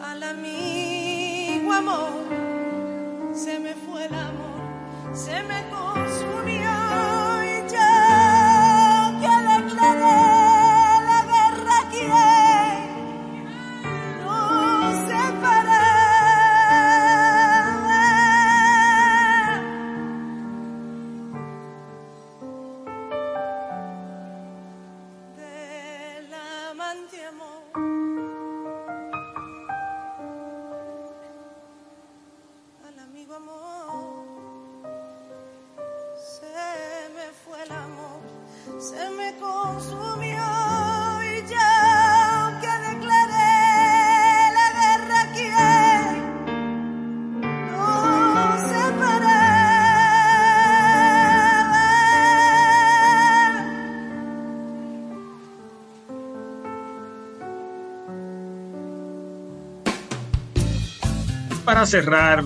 Al 0.03 0.23
amigo 0.25 1.73
amor 1.73 2.42
Para 61.83 61.91
cerrar, 61.91 62.45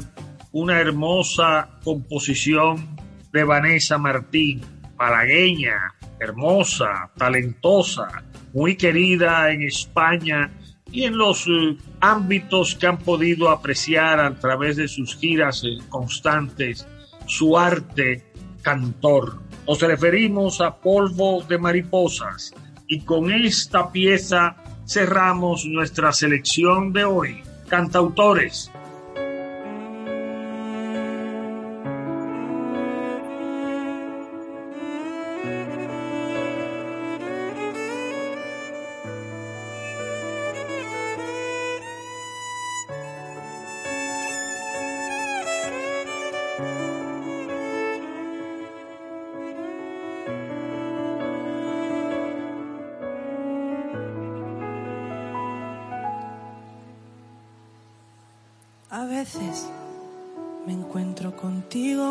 una 0.52 0.80
hermosa 0.80 1.68
composición 1.84 2.96
de 3.34 3.44
Vanessa 3.44 3.98
Martín, 3.98 4.62
malagueña, 4.96 5.94
hermosa, 6.18 7.10
talentosa, 7.18 8.24
muy 8.54 8.76
querida 8.76 9.52
en 9.52 9.64
España 9.64 10.50
y 10.90 11.04
en 11.04 11.18
los 11.18 11.46
eh, 11.48 11.76
ámbitos 12.00 12.76
que 12.76 12.86
han 12.86 12.96
podido 12.96 13.50
apreciar 13.50 14.20
a 14.20 14.34
través 14.36 14.76
de 14.76 14.88
sus 14.88 15.14
giras 15.16 15.62
eh, 15.64 15.84
constantes 15.90 16.88
su 17.26 17.58
arte 17.58 18.24
cantor. 18.62 19.42
Nos 19.68 19.82
referimos 19.82 20.62
a 20.62 20.76
Polvo 20.76 21.42
de 21.42 21.58
Mariposas 21.58 22.54
y 22.88 23.00
con 23.00 23.30
esta 23.30 23.92
pieza 23.92 24.56
cerramos 24.86 25.66
nuestra 25.66 26.10
selección 26.14 26.94
de 26.94 27.04
hoy. 27.04 27.42
Cantautores, 27.68 28.70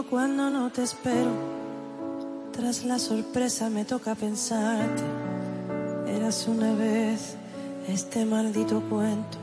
cuando 0.09 0.49
no 0.49 0.71
te 0.71 0.83
espero. 0.83 1.31
Tras 2.51 2.85
la 2.85 2.99
sorpresa 2.99 3.69
me 3.69 3.85
toca 3.85 4.15
pensarte. 4.15 5.03
Eras 6.07 6.47
una 6.47 6.73
vez 6.73 7.35
este 7.87 8.25
maldito 8.25 8.81
cuento. 8.89 9.37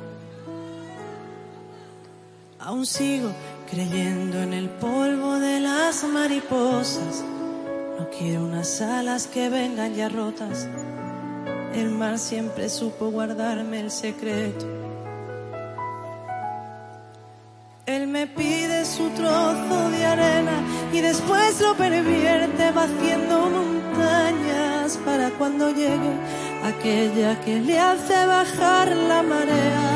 Aún 2.58 2.86
sigo 2.86 3.30
creyendo 3.70 4.38
en 4.40 4.52
el 4.52 4.68
polvo 4.68 5.38
de 5.38 5.60
las 5.60 6.04
mariposas. 6.04 7.24
No 7.98 8.08
quiero 8.16 8.44
unas 8.44 8.80
alas 8.80 9.26
que 9.26 9.48
vengan 9.48 9.94
ya 9.94 10.08
rotas. 10.08 10.68
El 11.74 11.90
mar 11.90 12.18
siempre 12.18 12.68
supo 12.68 13.10
guardarme 13.10 13.80
el 13.80 13.90
secreto. 13.90 14.66
Él 17.86 18.06
me 18.06 18.26
pide 18.26 18.61
su 18.96 19.08
trozo 19.10 19.90
de 19.90 20.04
arena 20.04 20.56
y 20.92 21.00
después 21.00 21.60
lo 21.62 21.74
pervierte 21.74 22.70
va 22.72 22.86
montañas 23.50 24.98
para 25.06 25.30
cuando 25.30 25.70
llegue 25.70 26.12
aquella 26.62 27.40
que 27.40 27.60
le 27.60 27.78
hace 27.78 28.26
bajar 28.26 28.88
la 29.10 29.22
marea. 29.22 29.92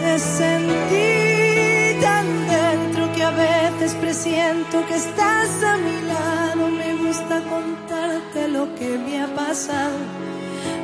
Te 0.00 0.18
sentí 0.18 2.00
tan 2.00 2.26
dentro 2.48 3.12
que 3.12 3.22
a 3.24 3.30
veces 3.30 3.94
presiento 3.96 4.86
que 4.86 4.94
estás 4.94 5.50
a 5.62 5.76
mi 5.76 6.00
lado. 6.12 6.70
Me 6.70 6.94
gusta 7.04 7.42
contarte 7.54 8.48
lo 8.48 8.74
que 8.76 8.96
me 8.96 9.22
ha 9.22 9.26
pasado 9.26 9.98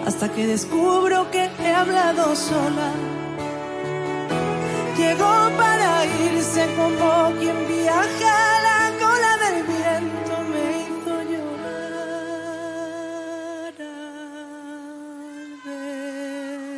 hasta 0.07 0.29
que 0.31 0.47
descubro 0.47 1.31
que 1.31 1.49
he 1.65 1.73
hablado 1.73 2.37
sola. 2.37 3.22
Llegó 5.03 5.37
para 5.59 5.91
irse 6.07 6.63
como 6.77 7.07
quien 7.39 7.59
viaja 7.67 8.33
a 8.51 8.59
la 8.69 8.81
cola 9.03 9.33
del 9.45 9.59
viento, 9.73 10.33
me 10.53 10.65
hizo 10.83 11.15
llorar 11.31 11.73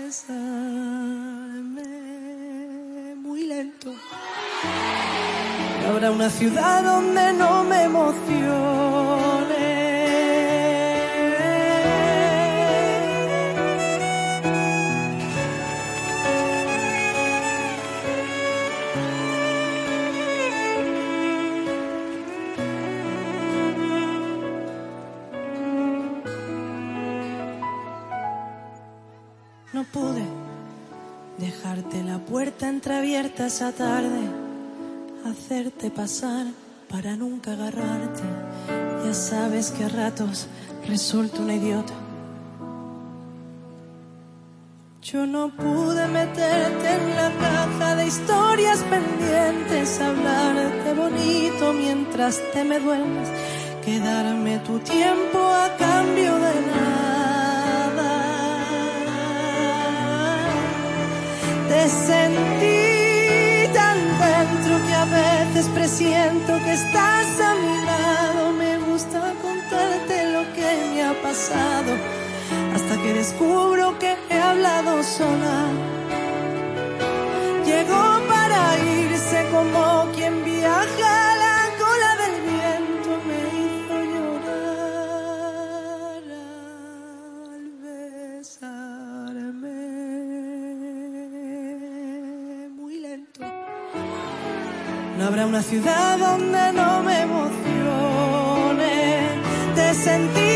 besarme 0.06 0.34
muy 3.16 3.42
lento. 3.46 3.90
Habrá 5.86 6.08
una 6.10 6.30
ciudad 6.30 6.82
donde 6.82 7.24
no 7.34 7.62
me 7.64 7.82
emocione. 7.82 9.03
La 32.14 32.20
puerta 32.20 32.68
entreabierta 32.68 33.46
esa 33.46 33.72
tarde, 33.72 34.22
hacerte 35.28 35.90
pasar 35.90 36.46
para 36.88 37.16
nunca 37.16 37.54
agarrarte. 37.54 38.22
Ya 39.04 39.12
sabes 39.12 39.72
que 39.72 39.82
a 39.82 39.88
ratos 39.88 40.46
resulto 40.86 41.42
una 41.42 41.56
idiota. 41.56 41.92
Yo 45.02 45.26
no 45.26 45.48
pude 45.56 46.06
meterte 46.06 46.88
en 46.98 47.16
la 47.16 47.30
caja 47.46 47.96
de 47.96 48.06
historias 48.06 48.78
pendientes, 48.94 50.00
hablarte 50.00 50.94
bonito 50.94 51.72
mientras 51.72 52.40
te 52.52 52.62
me 52.62 52.78
duermes, 52.78 53.28
quedarme 53.84 54.60
tu 54.60 54.78
tiempo 54.78 55.38
a 55.64 55.68
cambio 55.76 56.38
de 56.38 56.43
Te 61.74 61.88
sentí 61.88 63.66
tan 63.74 63.98
dentro 64.24 64.74
que 64.86 64.94
a 64.94 65.06
veces 65.06 65.66
presiento 65.74 66.52
que 66.64 66.72
estás 66.72 67.40
a 67.40 67.54
mi 67.56 67.76
lado. 67.84 68.52
Me 68.52 68.78
gusta 68.78 69.34
contarte 69.42 70.14
lo 70.34 70.42
que 70.54 70.68
me 70.94 71.02
ha 71.02 71.14
pasado 71.20 71.90
hasta 72.76 73.02
que 73.02 73.14
descubro 73.14 73.98
que 73.98 74.14
he 74.30 74.38
hablado 74.38 75.02
sola. 75.02 75.58
Llegó 77.66 78.04
para 78.28 78.60
irse 78.78 79.44
como 79.50 79.93
una 95.54 95.62
ciudad 95.62 96.18
donde 96.18 96.72
no 96.72 97.00
me 97.04 97.20
emocione. 97.20 97.52
Te 99.76 99.94
sentí 99.94 100.53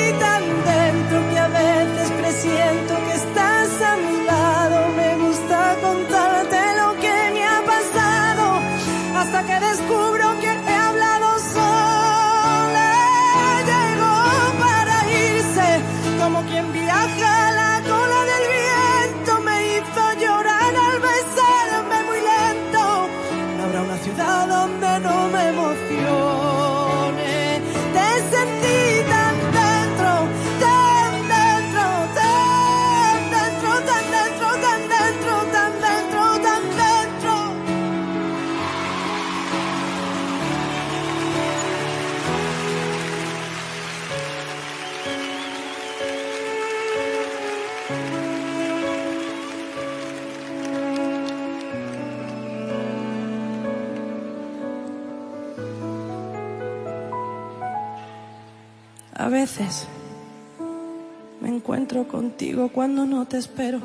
encuentro 61.69 62.09
contigo 62.09 62.71
cuando 62.71 63.05
no 63.05 63.27
te 63.27 63.37
espero. 63.37 63.79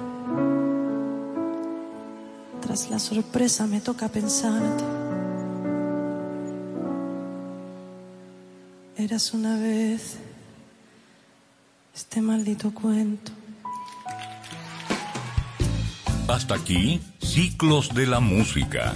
Tras 2.61 2.89
la 2.89 2.97
sorpresa 2.97 3.67
me 3.67 3.81
toca 3.81 4.07
pensarte. 4.07 4.85
Eras 8.95 9.33
una 9.33 9.57
vez 9.57 10.15
este 11.93 12.21
maldito 12.21 12.73
cuento. 12.73 13.33
Hasta 16.29 16.55
aquí, 16.55 17.01
Ciclos 17.19 17.93
de 17.93 18.07
la 18.07 18.21
Música. 18.21 18.95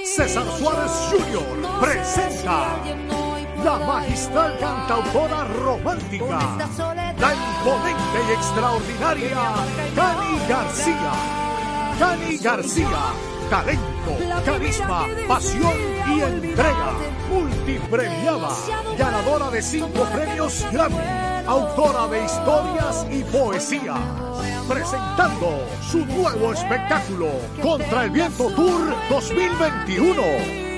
César 0.05 0.47
Suárez 0.59 0.93
Jr. 1.11 1.81
presenta 1.81 2.77
la 3.65 3.78
magistral 3.78 4.59
cantautora 4.59 5.44
romántica, 5.44 6.39
la 7.19 7.35
imponente 7.35 8.19
y 8.28 8.32
extraordinaria 8.32 9.36
Cani 9.94 10.39
García. 10.48 11.49
Cani 12.01 12.39
García, 12.39 13.12
talento, 13.51 14.16
carisma, 14.43 15.06
pasión 15.28 15.74
y 16.09 16.22
entrega. 16.22 16.94
Multipremiada, 17.31 18.48
ganadora 18.97 19.51
de 19.51 19.60
cinco 19.60 20.05
premios 20.10 20.66
Grammy, 20.72 20.97
autora 21.47 22.06
de 22.09 22.24
historias 22.24 23.06
y 23.10 23.22
poesía. 23.24 23.97
Presentando 24.66 25.62
su 25.90 26.06
nuevo 26.06 26.55
espectáculo, 26.55 27.28
Contra 27.60 28.05
el 28.05 28.10
Viento 28.12 28.51
Tour 28.55 28.94
2021, 29.10 30.22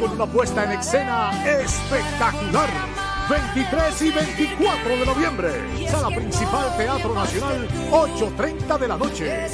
con 0.01 0.11
una 0.16 0.27
puesta 0.27 0.65
en 0.65 0.81
escena 0.81 1.31
espectacular. 1.47 2.91
23 3.33 4.03
y 4.03 4.11
24 4.11 4.91
de 4.91 5.07
noviembre. 5.07 5.89
Sala 5.89 6.09
principal 6.09 6.77
Teatro 6.77 7.15
Nacional, 7.15 7.67
8.30 7.91 8.79
de 8.79 8.89
la 8.89 8.99
noche. 8.99 9.47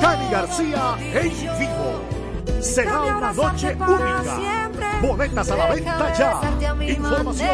Cani 0.00 0.30
García 0.30 0.96
en 1.12 1.30
vivo. 1.58 2.00
Será 2.62 3.02
una 3.02 3.34
noche 3.34 3.74
única. 3.74 4.70
Boletas 5.02 5.50
a 5.50 5.56
la 5.56 5.74
venta 5.74 6.14
ya. 6.16 6.40
Información 6.88 7.50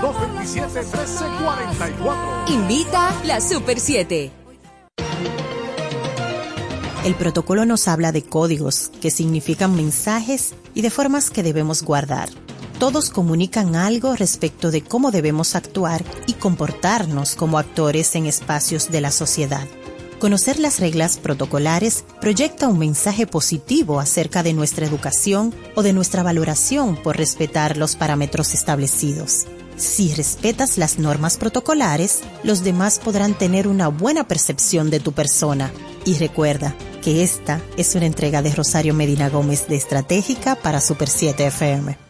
809-227-1344. 0.00 2.50
Invita 2.50 3.12
la 3.24 3.40
Super 3.40 3.78
7. 3.78 4.32
El 7.04 7.14
protocolo 7.14 7.64
nos 7.66 7.86
habla 7.86 8.10
de 8.10 8.24
códigos, 8.24 8.90
que 9.00 9.12
significan 9.12 9.76
mensajes 9.76 10.56
y 10.74 10.82
de 10.82 10.90
formas 10.90 11.30
que 11.30 11.44
debemos 11.44 11.84
guardar. 11.84 12.30
Todos 12.80 13.10
comunican 13.10 13.76
algo 13.76 14.16
respecto 14.16 14.70
de 14.70 14.82
cómo 14.82 15.10
debemos 15.10 15.54
actuar 15.54 16.02
y 16.26 16.32
comportarnos 16.32 17.34
como 17.34 17.58
actores 17.58 18.14
en 18.14 18.24
espacios 18.24 18.90
de 18.90 19.02
la 19.02 19.10
sociedad. 19.10 19.68
Conocer 20.18 20.58
las 20.58 20.80
reglas 20.80 21.18
protocolares 21.18 22.06
proyecta 22.22 22.68
un 22.68 22.78
mensaje 22.78 23.26
positivo 23.26 24.00
acerca 24.00 24.42
de 24.42 24.54
nuestra 24.54 24.86
educación 24.86 25.54
o 25.74 25.82
de 25.82 25.92
nuestra 25.92 26.22
valoración 26.22 26.96
por 26.96 27.18
respetar 27.18 27.76
los 27.76 27.96
parámetros 27.96 28.54
establecidos. 28.54 29.46
Si 29.76 30.14
respetas 30.14 30.78
las 30.78 30.98
normas 30.98 31.36
protocolares, 31.36 32.22
los 32.44 32.64
demás 32.64 32.98
podrán 32.98 33.34
tener 33.34 33.68
una 33.68 33.88
buena 33.88 34.26
percepción 34.26 34.88
de 34.88 35.00
tu 35.00 35.12
persona. 35.12 35.70
Y 36.06 36.14
recuerda 36.14 36.74
que 37.02 37.22
esta 37.22 37.60
es 37.76 37.94
una 37.94 38.06
entrega 38.06 38.40
de 38.40 38.54
Rosario 38.54 38.94
Medina 38.94 39.28
Gómez 39.28 39.68
de 39.68 39.76
Estratégica 39.76 40.54
para 40.54 40.80
Super 40.80 41.10
7 41.10 41.46
FM. 41.48 42.09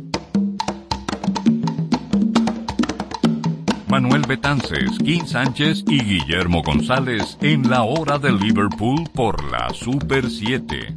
Manuel 3.91 4.21
Betances, 4.25 4.89
Kim 5.03 5.27
Sánchez 5.27 5.83
y 5.85 6.01
Guillermo 6.01 6.63
González 6.63 7.37
en 7.41 7.69
la 7.69 7.83
hora 7.83 8.17
de 8.17 8.31
Liverpool 8.31 9.03
por 9.13 9.43
la 9.51 9.69
Super 9.71 10.29
7. 10.29 10.95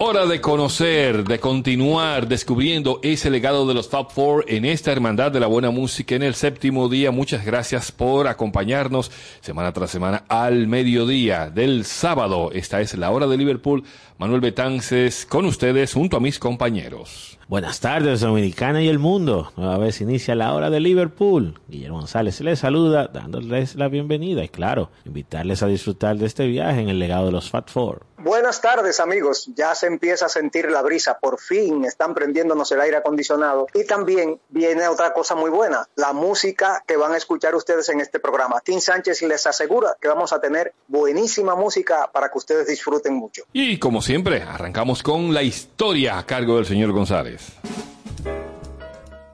Hora 0.00 0.26
de 0.26 0.40
conocer, 0.42 1.24
de 1.24 1.40
continuar 1.40 2.28
descubriendo 2.28 3.00
ese 3.02 3.30
legado 3.30 3.66
de 3.66 3.72
los 3.74 3.88
Fab 3.88 4.10
Four 4.10 4.44
en 4.48 4.66
esta 4.66 4.92
hermandad 4.92 5.32
de 5.32 5.40
la 5.40 5.46
buena 5.46 5.70
música 5.70 6.14
en 6.14 6.22
el 6.22 6.34
séptimo 6.34 6.90
día. 6.90 7.10
Muchas 7.10 7.44
gracias 7.44 7.90
por 7.90 8.28
acompañarnos 8.28 9.10
semana 9.40 9.72
tras 9.72 9.90
semana 9.90 10.24
al 10.28 10.68
mediodía 10.68 11.48
del 11.48 11.86
sábado. 11.86 12.50
Esta 12.52 12.82
es 12.82 12.96
la 12.98 13.10
hora 13.10 13.26
de 13.26 13.38
Liverpool. 13.38 13.82
Manuel 14.18 14.40
Betances 14.40 15.26
con 15.26 15.44
ustedes 15.44 15.92
junto 15.92 16.16
a 16.16 16.20
mis 16.20 16.40
compañeros. 16.40 17.38
Buenas 17.46 17.78
tardes, 17.78 18.20
Dominicana 18.20 18.82
y 18.82 18.88
el 18.88 18.98
mundo. 18.98 19.52
Nueva 19.56 19.78
vez 19.78 20.00
inicia 20.00 20.34
la 20.34 20.52
hora 20.52 20.70
de 20.70 20.80
Liverpool. 20.80 21.60
Guillermo 21.68 22.00
González 22.00 22.40
les 22.40 22.58
saluda, 22.58 23.06
dándoles 23.06 23.76
la 23.76 23.86
bienvenida 23.86 24.42
y, 24.42 24.48
claro, 24.48 24.90
invitarles 25.04 25.62
a 25.62 25.66
disfrutar 25.68 26.16
de 26.16 26.26
este 26.26 26.48
viaje 26.48 26.80
en 26.80 26.88
el 26.88 26.98
legado 26.98 27.26
de 27.26 27.32
los 27.32 27.48
Fat 27.48 27.70
Four. 27.70 28.08
Buenas 28.18 28.60
tardes, 28.60 28.98
amigos. 28.98 29.48
Ya 29.54 29.76
se 29.76 29.86
empieza 29.86 30.26
a 30.26 30.28
sentir 30.28 30.70
la 30.70 30.82
brisa. 30.82 31.18
Por 31.20 31.38
fin 31.38 31.84
están 31.84 32.14
prendiéndonos 32.14 32.70
el 32.72 32.80
aire 32.80 32.96
acondicionado. 32.96 33.68
Y 33.72 33.86
también 33.86 34.40
viene 34.48 34.88
otra 34.88 35.14
cosa 35.14 35.36
muy 35.36 35.50
buena, 35.50 35.88
la 35.94 36.12
música 36.12 36.82
que 36.84 36.96
van 36.96 37.12
a 37.12 37.16
escuchar 37.16 37.54
ustedes 37.54 37.88
en 37.90 38.00
este 38.00 38.18
programa. 38.18 38.60
Tim 38.60 38.80
Sánchez 38.80 39.22
les 39.22 39.46
asegura 39.46 39.96
que 40.00 40.08
vamos 40.08 40.32
a 40.32 40.40
tener 40.40 40.74
buenísima 40.88 41.54
música 41.54 42.10
para 42.12 42.28
que 42.28 42.38
ustedes 42.38 42.66
disfruten 42.66 43.14
mucho. 43.14 43.44
Y 43.52 43.78
como 43.78 44.02
siempre, 44.08 44.40
arrancamos 44.40 45.02
con 45.02 45.34
la 45.34 45.42
historia 45.42 46.16
a 46.16 46.24
cargo 46.24 46.56
del 46.56 46.64
señor 46.64 46.92
González. 46.92 47.52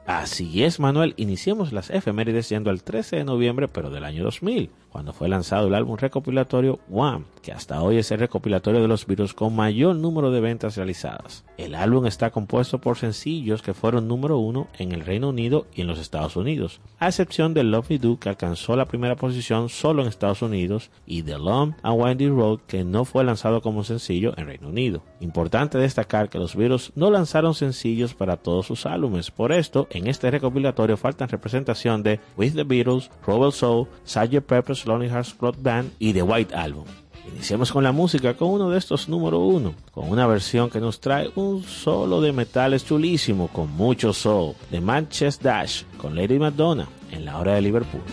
Así 0.05 0.65
es, 0.65 0.81
Manuel. 0.81 1.13
Iniciemos 1.15 1.71
las 1.71 1.89
efemérides 1.89 2.49
yendo 2.49 2.69
al 2.69 2.83
13 2.83 3.15
de 3.15 3.23
noviembre, 3.23 3.69
pero 3.69 3.89
del 3.89 4.03
año 4.03 4.25
2000, 4.25 4.69
cuando 4.95 5.11
fue 5.11 5.27
lanzado 5.27 5.67
el 5.67 5.75
álbum 5.75 5.97
recopilatorio 5.97 6.79
One, 6.89 7.25
que 7.41 7.51
hasta 7.51 7.81
hoy 7.81 7.97
es 7.97 8.11
el 8.11 8.19
recopilatorio 8.19 8.81
de 8.81 8.87
los 8.87 9.05
virus 9.05 9.33
con 9.33 9.53
mayor 9.53 9.97
número 9.97 10.31
de 10.31 10.39
ventas 10.39 10.77
realizadas. 10.77 11.43
El 11.57 11.75
álbum 11.75 12.05
está 12.05 12.31
compuesto 12.31 12.79
por 12.79 12.97
sencillos 12.97 13.61
que 13.61 13.73
fueron 13.73 14.07
número 14.07 14.37
uno 14.37 14.69
en 14.77 14.93
el 14.93 15.01
Reino 15.01 15.27
Unido 15.27 15.67
y 15.75 15.81
en 15.81 15.87
los 15.87 15.99
Estados 15.99 16.37
Unidos, 16.37 16.79
a 16.97 17.09
excepción 17.09 17.53
de 17.53 17.65
Love 17.65 17.89
Me 17.89 17.97
Do, 17.97 18.17
que 18.19 18.29
alcanzó 18.29 18.77
la 18.77 18.87
primera 18.87 19.17
posición 19.17 19.67
solo 19.67 20.01
en 20.01 20.07
Estados 20.07 20.41
Unidos, 20.41 20.91
y 21.05 21.23
The 21.23 21.39
Long 21.39 21.73
and 21.83 22.01
Windy 22.01 22.29
Road, 22.29 22.61
que 22.65 22.85
no 22.85 23.03
fue 23.03 23.25
lanzado 23.25 23.61
como 23.61 23.83
sencillo 23.83 24.33
en 24.37 24.47
Reino 24.47 24.69
Unido. 24.69 25.03
Importante 25.19 25.77
destacar 25.77 26.29
que 26.29 26.39
los 26.39 26.55
virus 26.55 26.93
no 26.95 27.11
lanzaron 27.11 27.53
sencillos 27.53 28.13
para 28.13 28.37
todos 28.37 28.65
sus 28.65 28.85
álbumes, 28.85 29.29
por 29.29 29.51
esto, 29.51 29.87
en 29.89 30.07
este 30.07 30.31
recopilatorio 30.31 30.95
faltan 30.95 31.27
representación 31.27 32.01
de 32.01 32.21
With 32.37 32.53
the 32.53 32.63
Beatles, 32.63 33.11
Robert 33.27 33.51
Soul, 33.51 33.89
Sgt. 34.05 34.39
Pepper's 34.45 34.84
Lonely 34.85 35.09
Hearts 35.09 35.33
Club 35.33 35.55
Band 35.59 35.91
y 35.99 36.13
The 36.13 36.21
White 36.21 36.55
Album. 36.55 36.85
Iniciemos 37.27 37.71
con 37.71 37.83
la 37.83 37.91
música 37.91 38.35
con 38.35 38.49
uno 38.49 38.69
de 38.69 38.77
estos 38.77 39.09
número 39.09 39.39
uno, 39.39 39.73
con 39.91 40.09
una 40.09 40.27
versión 40.27 40.69
que 40.69 40.79
nos 40.79 40.99
trae 40.99 41.31
un 41.35 41.63
solo 41.63 42.21
de 42.21 42.31
metales 42.31 42.85
chulísimo 42.85 43.47
con 43.47 43.71
mucho 43.71 44.13
soul, 44.13 44.53
de 44.69 44.79
Manchester 44.79 45.43
Dash 45.43 45.83
con 45.97 46.15
Lady 46.15 46.37
Madonna 46.37 46.87
en 47.11 47.25
la 47.25 47.39
hora 47.39 47.55
de 47.55 47.61
Liverpool. 47.61 48.03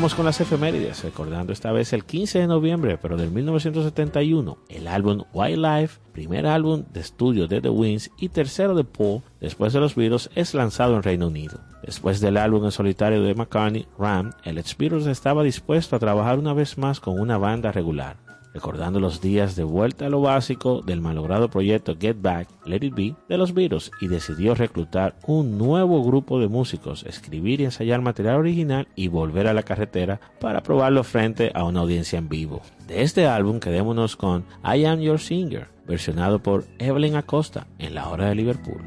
Sigamos 0.00 0.14
con 0.14 0.24
las 0.24 0.40
efemérides, 0.40 1.04
recordando 1.04 1.52
esta 1.52 1.72
vez 1.72 1.92
el 1.92 2.06
15 2.06 2.38
de 2.38 2.46
noviembre, 2.46 2.96
pero 2.96 3.18
del 3.18 3.30
1971, 3.30 4.56
el 4.70 4.88
álbum 4.88 5.24
Wildlife, 5.34 6.00
primer 6.12 6.46
álbum 6.46 6.84
de 6.90 7.00
estudio 7.00 7.46
de 7.46 7.60
The 7.60 7.68
Winds 7.68 8.10
y 8.16 8.30
tercero 8.30 8.74
de 8.74 8.84
Paul, 8.84 9.20
después 9.42 9.74
de 9.74 9.80
los 9.80 9.96
Beatles, 9.96 10.30
es 10.34 10.54
lanzado 10.54 10.96
en 10.96 11.02
Reino 11.02 11.26
Unido. 11.26 11.60
Después 11.82 12.18
del 12.20 12.38
álbum 12.38 12.64
en 12.64 12.70
solitario 12.70 13.22
de 13.22 13.34
McCartney, 13.34 13.86
Ram, 13.98 14.32
el 14.42 14.56
ex 14.56 14.74
estaba 15.06 15.42
dispuesto 15.42 15.96
a 15.96 15.98
trabajar 15.98 16.38
una 16.38 16.54
vez 16.54 16.78
más 16.78 16.98
con 16.98 17.20
una 17.20 17.36
banda 17.36 17.70
regular 17.70 18.29
recordando 18.52 19.00
los 19.00 19.20
días 19.20 19.56
de 19.56 19.64
vuelta 19.64 20.06
a 20.06 20.08
lo 20.08 20.20
básico 20.20 20.82
del 20.82 21.00
malogrado 21.00 21.50
proyecto 21.50 21.96
Get 21.98 22.16
Back, 22.20 22.48
Let 22.64 22.84
It 22.84 22.94
Be 22.94 23.14
de 23.28 23.38
los 23.38 23.54
Beatles 23.54 23.90
y 24.00 24.08
decidió 24.08 24.54
reclutar 24.54 25.16
un 25.26 25.58
nuevo 25.58 26.02
grupo 26.04 26.40
de 26.40 26.48
músicos, 26.48 27.04
escribir 27.04 27.60
y 27.60 27.64
ensayar 27.64 28.00
material 28.00 28.36
original 28.36 28.88
y 28.96 29.08
volver 29.08 29.46
a 29.46 29.54
la 29.54 29.62
carretera 29.62 30.20
para 30.40 30.62
probarlo 30.62 31.04
frente 31.04 31.52
a 31.54 31.64
una 31.64 31.80
audiencia 31.80 32.18
en 32.18 32.28
vivo. 32.28 32.62
De 32.86 33.02
este 33.02 33.26
álbum 33.26 33.60
quedémonos 33.60 34.16
con 34.16 34.44
I 34.64 34.84
Am 34.84 35.00
Your 35.00 35.20
Singer, 35.20 35.68
versionado 35.86 36.42
por 36.42 36.64
Evelyn 36.78 37.16
Acosta 37.16 37.66
en 37.78 37.94
la 37.94 38.08
hora 38.08 38.28
de 38.28 38.34
Liverpool. 38.34 38.80